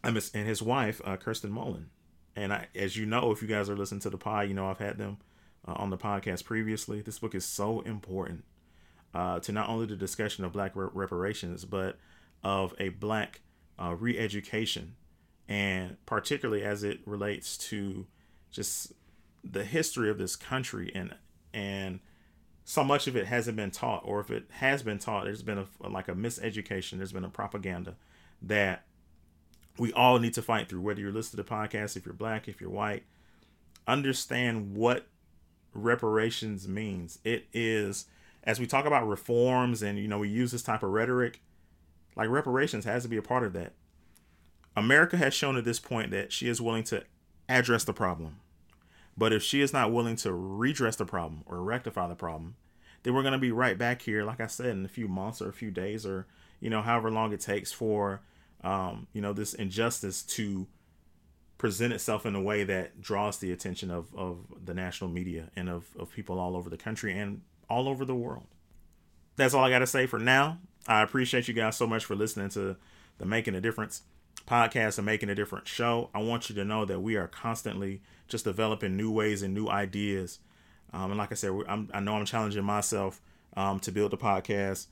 and 0.02 0.16
his 0.32 0.62
wife, 0.62 1.02
uh, 1.04 1.16
Kirsten 1.16 1.50
Mullen. 1.50 1.90
And 2.34 2.52
I, 2.52 2.68
as 2.74 2.96
you 2.96 3.04
know, 3.04 3.32
if 3.32 3.42
you 3.42 3.48
guys 3.48 3.68
are 3.68 3.76
listening 3.76 4.00
to 4.02 4.10
the 4.10 4.16
pod, 4.16 4.48
you 4.48 4.54
know 4.54 4.68
I've 4.68 4.78
had 4.78 4.96
them 4.96 5.18
uh, 5.68 5.72
on 5.72 5.90
the 5.90 5.98
podcast 5.98 6.44
previously. 6.44 7.02
This 7.02 7.18
book 7.18 7.34
is 7.34 7.44
so 7.44 7.80
important 7.80 8.44
to 9.12 9.52
not 9.52 9.68
only 9.68 9.86
the 9.86 9.96
discussion 9.96 10.44
of 10.44 10.52
Black 10.52 10.72
reparations, 10.74 11.64
but 11.66 11.98
of 12.42 12.74
a 12.78 12.88
Black 12.88 13.42
re-education, 13.78 14.94
and 15.48 15.96
particularly 16.06 16.62
as 16.62 16.82
it 16.82 17.00
relates 17.04 17.58
to 17.58 18.06
just 18.50 18.92
the 19.44 19.64
history 19.64 20.08
of 20.10 20.18
this 20.18 20.36
country 20.36 20.90
and 20.94 21.14
and 21.52 22.00
so 22.70 22.84
much 22.84 23.08
of 23.08 23.16
it 23.16 23.26
hasn't 23.26 23.56
been 23.56 23.72
taught 23.72 24.00
or 24.04 24.20
if 24.20 24.30
it 24.30 24.44
has 24.50 24.80
been 24.84 24.96
taught 24.96 25.24
there's 25.24 25.42
been 25.42 25.58
a 25.58 25.88
like 25.88 26.06
a 26.06 26.12
miseducation 26.12 26.98
there's 26.98 27.10
been 27.10 27.24
a 27.24 27.28
propaganda 27.28 27.96
that 28.40 28.84
we 29.76 29.92
all 29.92 30.20
need 30.20 30.32
to 30.34 30.40
fight 30.40 30.68
through 30.68 30.80
whether 30.80 31.00
you're 31.00 31.10
listening 31.10 31.44
to 31.44 31.50
podcasts 31.50 31.96
if 31.96 32.06
you're 32.06 32.14
black 32.14 32.46
if 32.46 32.60
you're 32.60 32.70
white. 32.70 33.02
Understand 33.88 34.76
what 34.76 35.08
reparations 35.74 36.68
means. 36.68 37.18
It 37.24 37.48
is 37.52 38.06
as 38.44 38.60
we 38.60 38.68
talk 38.68 38.84
about 38.84 39.08
reforms 39.08 39.82
and 39.82 39.98
you 39.98 40.06
know 40.06 40.20
we 40.20 40.28
use 40.28 40.52
this 40.52 40.62
type 40.62 40.84
of 40.84 40.90
rhetoric 40.90 41.40
like 42.14 42.28
reparations 42.28 42.84
has 42.84 43.02
to 43.02 43.08
be 43.08 43.16
a 43.16 43.22
part 43.22 43.42
of 43.42 43.52
that. 43.54 43.72
America 44.76 45.16
has 45.16 45.34
shown 45.34 45.56
at 45.56 45.64
this 45.64 45.80
point 45.80 46.12
that 46.12 46.30
she 46.32 46.48
is 46.48 46.60
willing 46.60 46.84
to 46.84 47.02
address 47.48 47.82
the 47.82 47.92
problem. 47.92 48.36
But 49.18 49.32
if 49.32 49.42
she 49.42 49.60
is 49.60 49.72
not 49.72 49.92
willing 49.92 50.16
to 50.16 50.32
redress 50.32 50.96
the 50.96 51.04
problem 51.04 51.42
or 51.46 51.62
rectify 51.62 52.08
the 52.08 52.14
problem, 52.14 52.54
then 53.02 53.14
we're 53.14 53.22
going 53.22 53.32
to 53.32 53.38
be 53.38 53.52
right 53.52 53.78
back 53.78 54.02
here, 54.02 54.24
like 54.24 54.40
I 54.40 54.46
said, 54.46 54.66
in 54.66 54.84
a 54.84 54.88
few 54.88 55.08
months 55.08 55.40
or 55.40 55.48
a 55.48 55.52
few 55.52 55.70
days 55.70 56.04
or, 56.04 56.26
you 56.60 56.70
know, 56.70 56.82
however 56.82 57.10
long 57.10 57.32
it 57.32 57.40
takes 57.40 57.72
for, 57.72 58.20
um, 58.62 59.06
you 59.12 59.20
know, 59.22 59.32
this 59.32 59.54
injustice 59.54 60.22
to 60.22 60.66
present 61.58 61.92
itself 61.92 62.24
in 62.24 62.34
a 62.34 62.40
way 62.40 62.64
that 62.64 63.00
draws 63.00 63.38
the 63.38 63.52
attention 63.52 63.90
of, 63.90 64.14
of 64.14 64.46
the 64.64 64.74
national 64.74 65.10
media 65.10 65.50
and 65.56 65.68
of, 65.68 65.86
of 65.98 66.10
people 66.12 66.38
all 66.38 66.56
over 66.56 66.70
the 66.70 66.76
country 66.76 67.16
and 67.16 67.42
all 67.68 67.88
over 67.88 68.04
the 68.04 68.14
world. 68.14 68.46
That's 69.36 69.54
all 69.54 69.64
I 69.64 69.70
got 69.70 69.80
to 69.80 69.86
say 69.86 70.06
for 70.06 70.18
now. 70.18 70.58
I 70.86 71.02
appreciate 71.02 71.48
you 71.48 71.54
guys 71.54 71.76
so 71.76 71.86
much 71.86 72.04
for 72.04 72.14
listening 72.14 72.48
to 72.50 72.76
the 73.18 73.26
Making 73.26 73.54
a 73.54 73.60
Difference 73.60 74.02
podcast 74.46 74.98
and 74.98 75.06
making 75.06 75.28
a 75.28 75.34
different 75.34 75.68
show. 75.68 76.10
I 76.14 76.20
want 76.20 76.48
you 76.48 76.54
to 76.56 76.64
know 76.64 76.84
that 76.84 77.00
we 77.00 77.16
are 77.16 77.28
constantly 77.28 78.02
just 78.26 78.44
developing 78.44 78.96
new 78.96 79.10
ways 79.10 79.42
and 79.42 79.54
new 79.54 79.68
ideas. 79.68 80.38
Um, 80.92 81.10
and 81.10 81.18
like 81.18 81.32
I 81.32 81.34
said, 81.34 81.52
I'm, 81.68 81.88
i 81.92 82.00
know 82.00 82.14
I'm 82.14 82.24
challenging 82.24 82.64
myself 82.64 83.20
um, 83.56 83.80
to 83.80 83.92
build 83.92 84.10
the 84.10 84.16
podcast. 84.16 84.86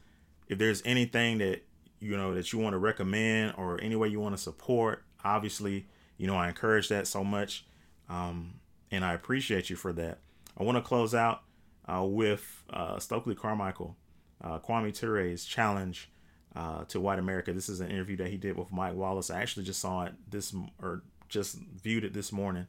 If 0.49 0.59
there's 0.59 0.83
anything 0.85 1.39
that 1.39 1.63
you 2.01 2.17
know 2.17 2.35
that 2.35 2.53
you 2.53 2.59
want 2.59 2.75
to 2.75 2.79
recommend 2.79 3.55
or 3.57 3.81
any 3.83 3.97
way 3.97 4.09
you 4.09 4.21
want 4.21 4.37
to 4.37 4.43
support, 4.43 5.05
obviously, 5.25 5.87
you 6.17 6.27
know 6.27 6.37
I 6.37 6.49
encourage 6.49 6.89
that 6.89 7.07
so 7.07 7.25
much, 7.25 7.67
um, 8.09 8.55
and 8.91 9.05
I 9.05 9.15
appreciate 9.15 9.71
you 9.71 9.77
for 9.77 9.93
that. 9.95 10.19
I 10.57 10.63
want 10.63 10.77
to 10.77 10.83
close 10.83 11.15
out 11.15 11.43
uh, 11.87 12.05
with 12.05 12.65
uh, 12.71 12.99
Stokely 12.99 13.35
Carmichael, 13.35 13.97
uh, 14.43 14.59
Kwame 14.59 14.95
Ture's 14.95 15.45
challenge 15.45 16.11
uh, 16.57 16.85
to 16.85 17.01
white 17.01 17.19
America. 17.19 17.53
This 17.53 17.69
is 17.69 17.81
an 17.81 17.91
interview 17.91 18.17
that 18.19 18.29
he 18.29 18.37
did 18.37 18.57
with 18.57 18.73
Mike 18.73 18.95
Wallace. 18.95 19.31
I 19.31 19.41
actually 19.41 19.65
just 19.65 19.81
saw 19.81 20.05
it 20.05 20.15
this 20.29 20.55
or 20.83 21.03
just 21.29 21.59
viewed 21.83 22.05
it 22.05 22.13
this 22.13 22.33
morning, 22.33 22.67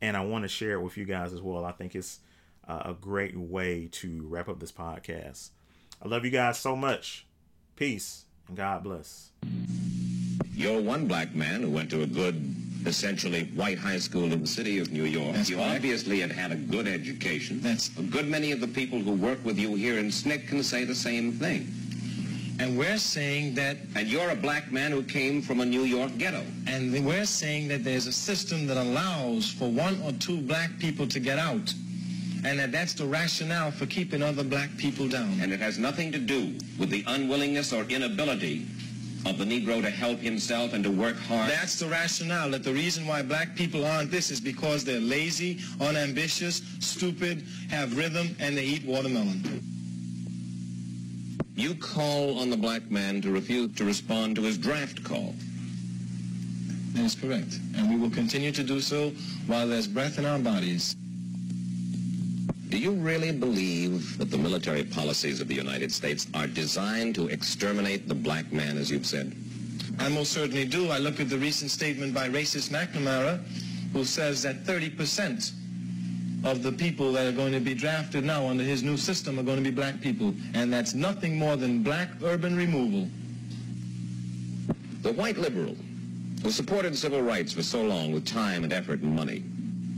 and 0.00 0.16
I 0.16 0.24
want 0.24 0.44
to 0.44 0.48
share 0.48 0.72
it 0.72 0.82
with 0.82 0.96
you 0.96 1.04
guys 1.04 1.32
as 1.32 1.42
well. 1.42 1.64
I 1.64 1.72
think 1.72 1.94
it's 1.94 2.20
uh, 2.68 2.82
a 2.86 2.94
great 2.94 3.36
way 3.36 3.88
to 3.92 4.26
wrap 4.28 4.48
up 4.48 4.60
this 4.60 4.72
podcast. 4.72 5.50
I 6.02 6.08
love 6.08 6.24
you 6.24 6.30
guys 6.30 6.58
so 6.58 6.76
much. 6.76 7.26
Peace 7.76 8.24
and 8.48 8.56
God 8.56 8.84
bless. 8.84 9.30
You're 10.54 10.80
one 10.80 11.06
black 11.06 11.34
man 11.34 11.62
who 11.62 11.70
went 11.70 11.90
to 11.90 12.02
a 12.02 12.06
good, 12.06 12.54
essentially 12.86 13.44
white 13.54 13.78
high 13.78 13.98
school 13.98 14.32
in 14.32 14.40
the 14.40 14.46
city 14.46 14.78
of 14.78 14.90
New 14.90 15.04
York. 15.04 15.34
That's 15.34 15.50
you 15.50 15.56
correct. 15.56 15.76
obviously 15.76 16.20
had 16.20 16.32
had 16.32 16.52
a 16.52 16.56
good 16.56 16.88
education. 16.88 17.60
That's 17.60 17.90
a 17.98 18.02
good 18.02 18.28
many 18.28 18.52
of 18.52 18.60
the 18.60 18.68
people 18.68 18.98
who 18.98 19.12
work 19.12 19.44
with 19.44 19.58
you 19.58 19.74
here 19.74 19.98
in 19.98 20.06
SNCC 20.06 20.48
can 20.48 20.62
say 20.62 20.84
the 20.84 20.94
same 20.94 21.32
thing. 21.32 21.68
And 22.58 22.78
we're 22.78 22.96
saying 22.96 23.54
that... 23.56 23.76
And 23.96 24.08
you're 24.08 24.30
a 24.30 24.36
black 24.36 24.72
man 24.72 24.90
who 24.90 25.02
came 25.02 25.42
from 25.42 25.60
a 25.60 25.66
New 25.66 25.82
York 25.82 26.16
ghetto. 26.16 26.42
And 26.66 27.04
we're 27.04 27.26
saying 27.26 27.68
that 27.68 27.84
there's 27.84 28.06
a 28.06 28.12
system 28.12 28.66
that 28.68 28.78
allows 28.78 29.50
for 29.50 29.70
one 29.70 30.00
or 30.02 30.12
two 30.12 30.40
black 30.40 30.70
people 30.78 31.06
to 31.08 31.20
get 31.20 31.38
out. 31.38 31.74
And 32.46 32.60
that 32.60 32.70
that's 32.70 32.94
the 32.94 33.04
rationale 33.04 33.72
for 33.72 33.86
keeping 33.86 34.22
other 34.22 34.44
black 34.44 34.70
people 34.76 35.08
down. 35.08 35.40
And 35.40 35.52
it 35.52 35.58
has 35.58 35.78
nothing 35.78 36.12
to 36.12 36.18
do 36.18 36.54
with 36.78 36.90
the 36.90 37.02
unwillingness 37.08 37.72
or 37.72 37.82
inability 37.84 38.68
of 39.26 39.36
the 39.36 39.44
Negro 39.44 39.82
to 39.82 39.90
help 39.90 40.20
himself 40.20 40.72
and 40.72 40.84
to 40.84 40.90
work 40.90 41.16
hard. 41.16 41.50
That's 41.50 41.80
the 41.80 41.86
rationale, 41.86 42.48
that 42.50 42.62
the 42.62 42.72
reason 42.72 43.04
why 43.04 43.22
black 43.22 43.56
people 43.56 43.84
aren't 43.84 44.12
this 44.12 44.30
is 44.30 44.40
because 44.40 44.84
they're 44.84 45.00
lazy, 45.00 45.58
unambitious, 45.80 46.62
stupid, 46.78 47.42
have 47.68 47.98
rhythm, 47.98 48.36
and 48.38 48.56
they 48.56 48.64
eat 48.64 48.84
watermelon. 48.84 49.42
You 51.56 51.74
call 51.74 52.38
on 52.38 52.48
the 52.48 52.56
black 52.56 52.88
man 52.92 53.20
to 53.22 53.32
refuse 53.32 53.74
to 53.74 53.84
respond 53.84 54.36
to 54.36 54.42
his 54.42 54.56
draft 54.56 55.02
call. 55.02 55.34
That 56.92 57.06
is 57.06 57.16
correct. 57.16 57.58
And 57.76 57.90
we 57.90 57.96
will 57.96 58.14
continue 58.14 58.52
to 58.52 58.62
do 58.62 58.80
so 58.80 59.10
while 59.48 59.66
there's 59.66 59.88
breath 59.88 60.20
in 60.20 60.24
our 60.24 60.38
bodies. 60.38 60.94
Do 62.68 62.78
you 62.78 62.92
really 62.92 63.30
believe 63.30 64.18
that 64.18 64.30
the 64.30 64.36
military 64.36 64.82
policies 64.82 65.40
of 65.40 65.46
the 65.46 65.54
United 65.54 65.92
States 65.92 66.26
are 66.34 66.48
designed 66.48 67.14
to 67.14 67.28
exterminate 67.28 68.08
the 68.08 68.14
black 68.14 68.52
man, 68.52 68.76
as 68.76 68.90
you've 68.90 69.06
said? 69.06 69.36
I 70.00 70.08
most 70.08 70.32
certainly 70.32 70.64
do. 70.64 70.90
I 70.90 70.98
look 70.98 71.20
at 71.20 71.28
the 71.28 71.38
recent 71.38 71.70
statement 71.70 72.12
by 72.12 72.28
racist 72.28 72.70
McNamara, 72.70 73.40
who 73.92 74.04
says 74.04 74.42
that 74.42 74.64
30% 74.64 75.52
of 76.44 76.64
the 76.64 76.72
people 76.72 77.12
that 77.12 77.26
are 77.26 77.32
going 77.32 77.52
to 77.52 77.60
be 77.60 77.72
drafted 77.72 78.24
now 78.24 78.46
under 78.46 78.64
his 78.64 78.82
new 78.82 78.96
system 78.96 79.38
are 79.38 79.44
going 79.44 79.58
to 79.58 79.64
be 79.64 79.74
black 79.74 80.00
people. 80.00 80.34
And 80.54 80.72
that's 80.72 80.92
nothing 80.92 81.38
more 81.38 81.56
than 81.56 81.84
black 81.84 82.10
urban 82.22 82.56
removal. 82.56 83.08
The 85.02 85.12
white 85.12 85.38
liberal 85.38 85.76
who 86.42 86.50
supported 86.50 86.96
civil 86.98 87.22
rights 87.22 87.52
for 87.52 87.62
so 87.62 87.82
long 87.82 88.12
with 88.12 88.26
time 88.26 88.64
and 88.64 88.72
effort 88.72 89.02
and 89.02 89.14
money, 89.14 89.38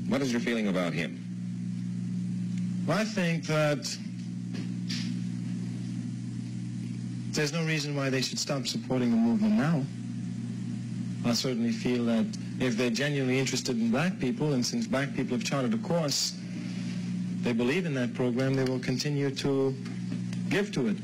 what 0.09 0.21
is 0.21 0.31
your 0.31 0.41
feeling 0.41 0.69
about 0.69 0.93
him? 0.93 1.28
I 2.89 3.05
think 3.05 3.45
that 3.47 3.97
there's 7.33 7.53
no 7.53 7.65
reason 7.65 7.95
why 7.95 8.09
they 8.09 8.23
should 8.23 8.39
stop 8.39 8.67
supporting 8.67 9.11
the 9.11 9.17
movement 9.17 9.55
now. 9.55 9.85
I 11.29 11.35
certainly 11.35 11.71
feel 11.71 12.07
that 12.07 12.27
if 12.61 12.77
they're 12.77 12.91
genuinely 12.91 13.39
interested 13.39 13.79
in 13.79 13.91
black 13.91 14.19
people, 14.19 14.55
and 14.55 14.65
since 14.65 14.87
black 14.87 15.15
people 15.15 15.37
have 15.37 15.45
charted 15.45 15.75
a 15.75 15.79
course, 15.79 16.39
they 17.43 17.53
believe 17.53 17.85
in 17.85 17.95
that 17.95 18.15
program, 18.15 18.55
they 18.55 18.65
will 18.65 18.81
continue 18.81 19.31
to 19.37 19.75
give 20.49 20.73
to 20.73 20.89
it. 20.89 20.97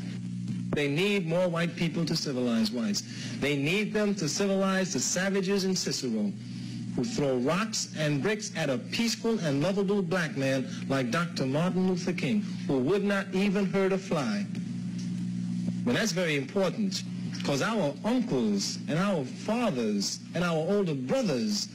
They 0.70 0.88
need 0.88 1.26
more 1.26 1.48
white 1.48 1.76
people 1.76 2.04
to 2.06 2.16
civilize 2.16 2.72
whites. 2.72 3.02
They 3.40 3.56
need 3.56 3.92
them 3.92 4.14
to 4.16 4.28
civilize 4.28 4.92
the 4.92 5.00
savages 5.00 5.64
in 5.64 5.76
Cicero 5.76 6.32
who 6.96 7.04
throw 7.04 7.36
rocks 7.38 7.94
and 7.98 8.22
bricks 8.22 8.52
at 8.56 8.70
a 8.70 8.78
peaceful 8.78 9.38
and 9.40 9.62
lovable 9.62 10.02
black 10.02 10.36
man 10.36 10.68
like 10.88 11.10
Dr. 11.10 11.46
Martin 11.46 11.88
Luther 11.88 12.12
King, 12.12 12.40
who 12.66 12.78
would 12.78 13.04
not 13.04 13.26
even 13.32 13.66
hurt 13.66 13.92
a 13.92 13.98
fly. 13.98 14.46
Well, 15.84 15.94
that's 15.94 16.12
very 16.12 16.36
important 16.36 17.02
because 17.36 17.62
our 17.62 17.94
uncles 18.04 18.78
and 18.88 18.98
our 18.98 19.24
fathers 19.24 20.20
and 20.34 20.44
our 20.44 20.56
older 20.56 20.94
brothers 20.94 21.68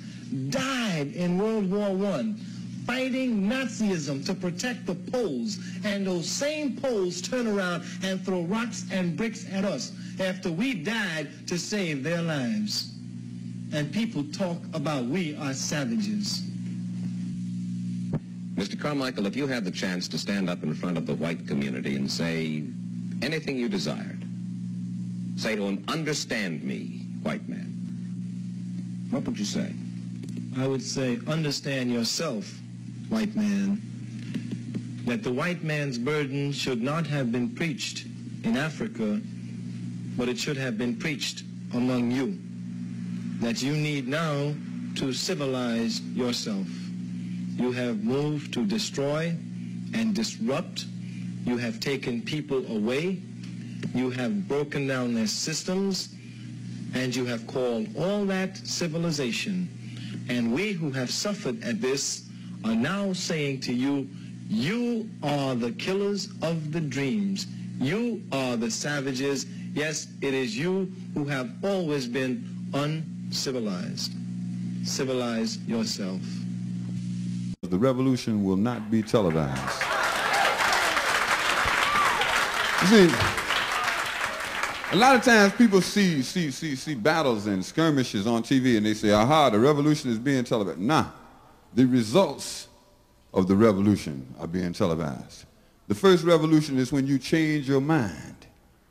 died 0.49 1.11
in 1.13 1.37
World 1.37 1.69
War 1.69 2.13
I 2.13 2.33
fighting 2.85 3.47
Nazism 3.47 4.25
to 4.25 4.33
protect 4.33 4.87
the 4.87 4.95
Poles, 4.95 5.59
and 5.83 6.07
those 6.07 6.27
same 6.27 6.75
Poles 6.75 7.21
turn 7.21 7.45
around 7.45 7.83
and 8.01 8.19
throw 8.25 8.41
rocks 8.43 8.85
and 8.91 9.15
bricks 9.15 9.45
at 9.51 9.63
us 9.63 9.91
after 10.19 10.51
we 10.51 10.73
died 10.73 11.29
to 11.45 11.59
save 11.59 12.03
their 12.03 12.23
lives. 12.23 12.95
And 13.71 13.91
people 13.91 14.23
talk 14.23 14.57
about 14.73 15.05
we 15.05 15.35
are 15.37 15.53
savages. 15.53 16.41
Mr. 18.55 18.79
Carmichael, 18.79 19.25
if 19.25 19.35
you 19.35 19.47
had 19.47 19.63
the 19.63 19.71
chance 19.71 20.07
to 20.07 20.17
stand 20.17 20.49
up 20.49 20.63
in 20.63 20.73
front 20.73 20.97
of 20.97 21.05
the 21.05 21.13
white 21.15 21.47
community 21.47 21.95
and 21.95 22.09
say 22.09 22.63
anything 23.21 23.57
you 23.57 23.69
desired, 23.69 24.25
say 25.37 25.55
to 25.55 25.61
them, 25.61 25.83
understand 25.87 26.63
me, 26.63 27.05
white 27.21 27.47
man, 27.47 29.07
what 29.11 29.23
would 29.25 29.37
you 29.37 29.45
say? 29.45 29.73
I 30.57 30.67
would 30.67 30.81
say, 30.81 31.19
understand 31.27 31.91
yourself, 31.91 32.59
white 33.09 33.35
man, 33.35 33.81
that 35.05 35.23
the 35.23 35.31
white 35.31 35.63
man's 35.63 35.97
burden 35.97 36.51
should 36.51 36.81
not 36.81 37.07
have 37.07 37.31
been 37.31 37.49
preached 37.49 38.05
in 38.43 38.57
Africa, 38.57 39.21
but 40.17 40.27
it 40.27 40.37
should 40.37 40.57
have 40.57 40.77
been 40.77 40.95
preached 40.95 41.43
among 41.73 42.11
you. 42.11 42.37
That 43.39 43.61
you 43.61 43.73
need 43.73 44.07
now 44.07 44.53
to 44.95 45.13
civilize 45.13 46.01
yourself. 46.01 46.67
You 47.57 47.71
have 47.71 48.03
moved 48.03 48.53
to 48.53 48.65
destroy 48.65 49.35
and 49.93 50.13
disrupt. 50.13 50.85
You 51.45 51.57
have 51.57 51.79
taken 51.79 52.21
people 52.21 52.65
away. 52.67 53.21
You 53.95 54.09
have 54.09 54.47
broken 54.47 54.87
down 54.87 55.13
their 55.13 55.27
systems. 55.27 56.15
And 56.93 57.15
you 57.15 57.25
have 57.25 57.47
called 57.47 57.87
all 57.97 58.25
that 58.25 58.57
civilization. 58.57 59.69
And 60.27 60.53
we 60.53 60.73
who 60.73 60.91
have 60.91 61.09
suffered 61.09 61.63
at 61.63 61.81
this 61.81 62.27
are 62.65 62.75
now 62.75 63.13
saying 63.13 63.61
to 63.61 63.73
you, 63.73 64.09
you 64.49 65.09
are 65.23 65.55
the 65.55 65.71
killers 65.71 66.29
of 66.41 66.71
the 66.71 66.81
dreams. 66.81 67.47
You 67.79 68.21
are 68.31 68.57
the 68.57 68.71
savages. 68.71 69.45
Yes, 69.73 70.07
it 70.21 70.33
is 70.33 70.57
you 70.57 70.91
who 71.13 71.25
have 71.25 71.51
always 71.63 72.07
been 72.07 72.43
uncivilized. 73.30 74.14
Civilize 74.84 75.60
yourself. 75.68 76.19
The 77.61 77.77
revolution 77.77 78.43
will 78.43 78.57
not 78.57 78.89
be 78.89 79.03
televised. 79.03 79.84
You 82.81 82.88
see, 82.88 83.15
a 84.91 84.95
lot 84.95 85.15
of 85.15 85.23
times 85.23 85.53
people 85.53 85.81
see, 85.81 86.23
see, 86.23 86.49
see, 86.49 86.76
see 86.76 86.95
battles 86.95 87.45
and 87.45 87.64
skirmishes 87.64 88.26
on 88.26 88.41
TV 88.41 88.77
and 88.77 88.85
they 88.85 88.95
say, 88.95 89.11
aha, 89.11 89.51
the 89.51 89.60
revolution 89.60 90.10
is 90.10 90.18
being 90.18 90.43
televised. 90.43 90.80
Nah, 90.80 91.06
the 91.76 91.85
results 91.85 92.68
of 93.31 93.47
the 93.47 93.56
revolution 93.56 94.26
are 94.39 94.47
being 94.47 94.73
televised. 94.73 95.45
The 95.88 95.93
first 95.95 96.23
revolution 96.23 96.80
is 96.80 96.91
when 96.91 97.06
you 97.06 97.19
change 97.19 97.69
your 97.69 97.81
mind 97.81 98.47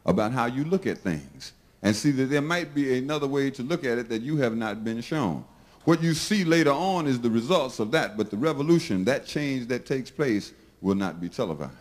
about 0.06 0.30
how 0.30 0.46
you 0.46 0.62
look 0.64 0.86
at 0.86 0.98
things 0.98 1.54
and 1.82 1.94
see 1.94 2.10
that 2.10 2.26
there 2.26 2.42
might 2.42 2.74
be 2.74 2.98
another 2.98 3.26
way 3.26 3.50
to 3.50 3.62
look 3.62 3.84
at 3.84 3.98
it 3.98 4.08
that 4.08 4.22
you 4.22 4.36
have 4.38 4.56
not 4.56 4.84
been 4.84 5.00
shown. 5.00 5.44
What 5.84 6.02
you 6.02 6.12
see 6.12 6.44
later 6.44 6.72
on 6.72 7.06
is 7.06 7.20
the 7.20 7.30
results 7.30 7.78
of 7.78 7.90
that, 7.92 8.16
but 8.16 8.30
the 8.30 8.36
revolution, 8.36 9.04
that 9.04 9.26
change 9.26 9.68
that 9.68 9.86
takes 9.86 10.10
place, 10.10 10.52
will 10.80 10.94
not 10.94 11.20
be 11.20 11.28
televised. 11.28 11.72